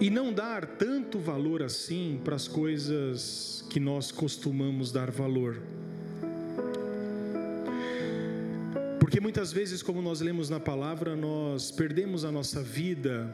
e 0.00 0.10
não 0.10 0.32
dar 0.32 0.66
tanto 0.66 1.18
valor 1.18 1.62
assim 1.62 2.20
para 2.22 2.36
as 2.36 2.46
coisas 2.46 3.64
que 3.70 3.80
nós 3.80 4.12
costumamos 4.12 4.92
dar 4.92 5.10
valor. 5.10 5.73
Porque 9.04 9.20
muitas 9.20 9.52
vezes, 9.52 9.82
como 9.82 10.00
nós 10.00 10.22
lemos 10.22 10.48
na 10.48 10.58
palavra, 10.58 11.14
nós 11.14 11.70
perdemos 11.70 12.24
a 12.24 12.32
nossa 12.32 12.62
vida 12.62 13.30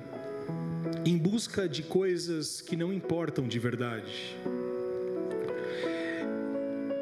em 1.07 1.17
busca 1.17 1.69
de 1.69 1.85
coisas 1.85 2.61
que 2.61 2.75
não 2.75 2.93
importam 2.93 3.47
de 3.47 3.57
verdade. 3.61 4.35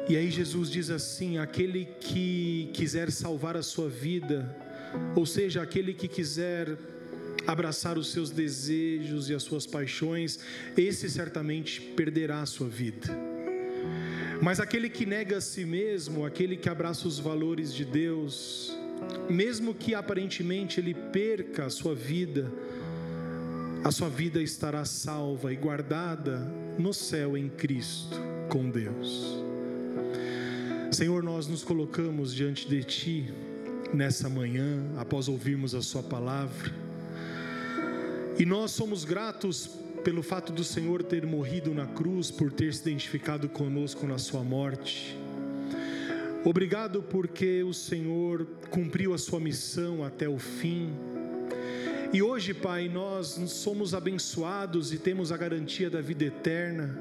E 0.07 0.15
aí 0.15 0.29
Jesus 0.29 0.69
diz 0.69 0.91
assim: 0.91 1.39
aquele 1.39 1.85
que 1.99 2.69
quiser 2.71 3.11
salvar 3.11 3.57
a 3.57 3.63
sua 3.63 3.89
vida, 3.89 4.55
ou 5.15 5.25
seja, 5.25 5.63
aquele 5.63 5.91
que 5.91 6.07
quiser 6.07 6.77
abraçar 7.47 7.97
os 7.97 8.11
seus 8.11 8.29
desejos 8.29 9.31
e 9.31 9.33
as 9.33 9.41
suas 9.41 9.65
paixões, 9.65 10.37
esse 10.77 11.09
certamente 11.09 11.81
perderá 11.81 12.43
a 12.43 12.45
sua 12.45 12.69
vida. 12.69 13.28
Mas 14.41 14.59
aquele 14.59 14.89
que 14.89 15.05
nega 15.05 15.37
a 15.37 15.41
si 15.41 15.65
mesmo, 15.65 16.25
aquele 16.25 16.55
que 16.55 16.69
abraça 16.69 17.07
os 17.07 17.19
valores 17.19 17.73
de 17.73 17.83
Deus, 17.83 18.77
mesmo 19.29 19.73
que 19.73 19.93
aparentemente 19.93 20.79
ele 20.79 20.93
perca 20.93 21.65
a 21.65 21.69
sua 21.69 21.93
vida, 21.93 22.51
a 23.83 23.91
sua 23.91 24.09
vida 24.09 24.41
estará 24.41 24.85
salva 24.85 25.53
e 25.53 25.55
guardada 25.55 26.39
no 26.77 26.93
céu 26.93 27.37
em 27.37 27.49
Cristo 27.49 28.17
com 28.49 28.69
Deus. 28.69 29.37
Senhor, 30.91 31.21
nós 31.21 31.47
nos 31.47 31.63
colocamos 31.63 32.33
diante 32.33 32.67
de 32.67 32.83
Ti 32.83 33.33
nessa 33.93 34.29
manhã, 34.29 34.83
após 34.97 35.27
ouvirmos 35.27 35.75
a 35.75 35.81
Sua 35.81 36.01
palavra, 36.01 36.73
e 38.37 38.45
nós 38.45 38.71
somos 38.71 39.03
gratos 39.03 39.69
pelo 40.03 40.23
fato 40.23 40.51
do 40.51 40.63
Senhor 40.63 41.03
ter 41.03 41.25
morrido 41.25 41.73
na 41.73 41.85
cruz, 41.85 42.31
por 42.31 42.51
ter 42.51 42.73
se 42.73 42.81
identificado 42.81 43.49
conosco 43.49 44.07
na 44.07 44.17
Sua 44.17 44.43
morte. 44.43 45.17
Obrigado 46.43 47.03
porque 47.03 47.63
o 47.63 47.73
Senhor 47.73 48.45
cumpriu 48.69 49.13
a 49.13 49.17
Sua 49.17 49.39
missão 49.39 50.03
até 50.03 50.27
o 50.27 50.39
fim. 50.39 50.93
E 52.13 52.21
hoje, 52.21 52.53
Pai, 52.53 52.87
nós 52.87 53.39
somos 53.47 53.93
abençoados 53.93 54.93
e 54.93 54.97
temos 54.97 55.31
a 55.31 55.37
garantia 55.37 55.89
da 55.89 56.01
vida 56.01 56.25
eterna, 56.25 56.97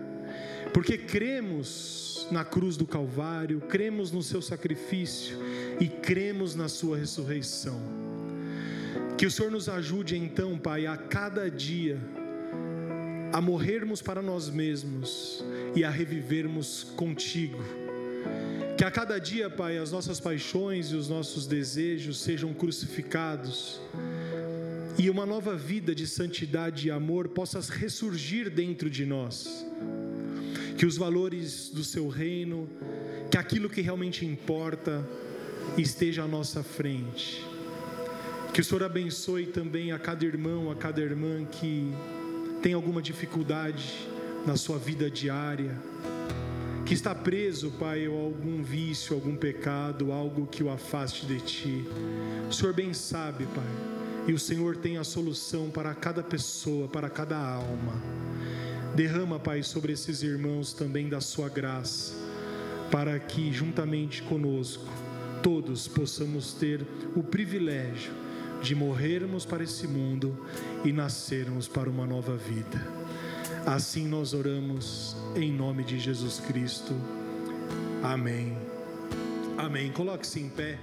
porque 0.74 0.98
cremos 0.98 2.26
na 2.30 2.44
cruz 2.44 2.76
do 2.76 2.86
Calvário, 2.86 3.60
cremos 3.60 4.12
no 4.12 4.22
seu 4.22 4.42
sacrifício 4.42 5.38
e 5.80 5.88
cremos 5.88 6.54
na 6.54 6.68
sua 6.68 6.98
ressurreição. 6.98 7.80
Que 9.16 9.24
o 9.24 9.30
Senhor 9.30 9.50
nos 9.50 9.68
ajude 9.68 10.16
então, 10.16 10.58
Pai, 10.58 10.86
a 10.86 10.96
cada 10.96 11.50
dia 11.50 11.98
a 13.32 13.40
morrermos 13.40 14.00
para 14.02 14.22
nós 14.22 14.48
mesmos 14.48 15.44
e 15.74 15.84
a 15.84 15.90
revivermos 15.90 16.84
contigo. 16.96 17.62
Que 18.76 18.84
a 18.84 18.90
cada 18.90 19.18
dia, 19.18 19.50
Pai, 19.50 19.76
as 19.78 19.90
nossas 19.90 20.20
paixões 20.20 20.90
e 20.92 20.94
os 20.94 21.08
nossos 21.08 21.46
desejos 21.46 22.20
sejam 22.20 22.54
crucificados 22.54 23.80
e 24.98 25.08
uma 25.10 25.24
nova 25.24 25.56
vida 25.56 25.94
de 25.94 26.06
santidade 26.06 26.88
e 26.88 26.90
amor 26.90 27.28
possa 27.28 27.60
ressurgir 27.72 28.50
dentro 28.50 28.90
de 28.90 29.06
nós 29.06 29.64
que 30.76 30.86
os 30.86 30.96
valores 30.96 31.70
do 31.70 31.82
seu 31.82 32.08
reino, 32.08 32.68
que 33.30 33.36
aquilo 33.36 33.68
que 33.68 33.80
realmente 33.80 34.24
importa 34.24 35.04
esteja 35.76 36.22
à 36.22 36.28
nossa 36.28 36.62
frente. 36.62 37.44
Que 38.54 38.60
o 38.60 38.64
Senhor 38.64 38.84
abençoe 38.84 39.46
também 39.46 39.90
a 39.90 39.98
cada 39.98 40.24
irmão, 40.24 40.70
a 40.70 40.76
cada 40.76 41.00
irmã 41.00 41.44
que 41.44 41.92
tem 42.62 42.72
alguma 42.72 43.00
dificuldade 43.00 44.08
na 44.46 44.56
sua 44.56 44.78
vida 44.78 45.10
diária, 45.10 45.76
que 46.84 46.94
está 46.94 47.14
preso, 47.14 47.70
Pai, 47.72 48.06
a 48.06 48.10
algum 48.10 48.62
vício, 48.62 49.14
algum 49.14 49.36
pecado, 49.36 50.10
algo 50.10 50.46
que 50.46 50.62
o 50.62 50.70
afaste 50.70 51.26
de 51.26 51.40
Ti. 51.40 51.84
O 52.48 52.52
Senhor 52.52 52.72
bem 52.72 52.94
sabe, 52.94 53.46
Pai, 53.46 53.66
e 54.26 54.32
o 54.32 54.38
Senhor 54.38 54.76
tem 54.76 54.96
a 54.96 55.04
solução 55.04 55.70
para 55.70 55.94
cada 55.94 56.22
pessoa, 56.22 56.88
para 56.88 57.10
cada 57.10 57.36
alma. 57.36 57.92
Derrama, 58.94 59.38
Pai, 59.38 59.62
sobre 59.62 59.92
esses 59.92 60.22
irmãos 60.22 60.72
também 60.72 61.08
da 61.08 61.20
sua 61.20 61.48
graça, 61.48 62.14
para 62.90 63.18
que 63.18 63.52
juntamente 63.52 64.22
conosco 64.22 64.88
todos 65.42 65.86
possamos 65.86 66.54
ter 66.54 66.84
o 67.14 67.22
privilégio 67.22 68.27
de 68.62 68.74
morrermos 68.74 69.44
para 69.44 69.62
esse 69.62 69.86
mundo 69.86 70.46
e 70.84 70.92
nascermos 70.92 71.68
para 71.68 71.88
uma 71.88 72.06
nova 72.06 72.36
vida. 72.36 72.86
Assim 73.66 74.06
nós 74.06 74.34
oramos 74.34 75.16
em 75.36 75.52
nome 75.52 75.84
de 75.84 75.98
Jesus 75.98 76.40
Cristo. 76.40 76.94
Amém. 78.02 78.56
Amém. 79.56 79.90
Coloque-se 79.92 80.40
em 80.40 80.48
pé. 80.48 80.78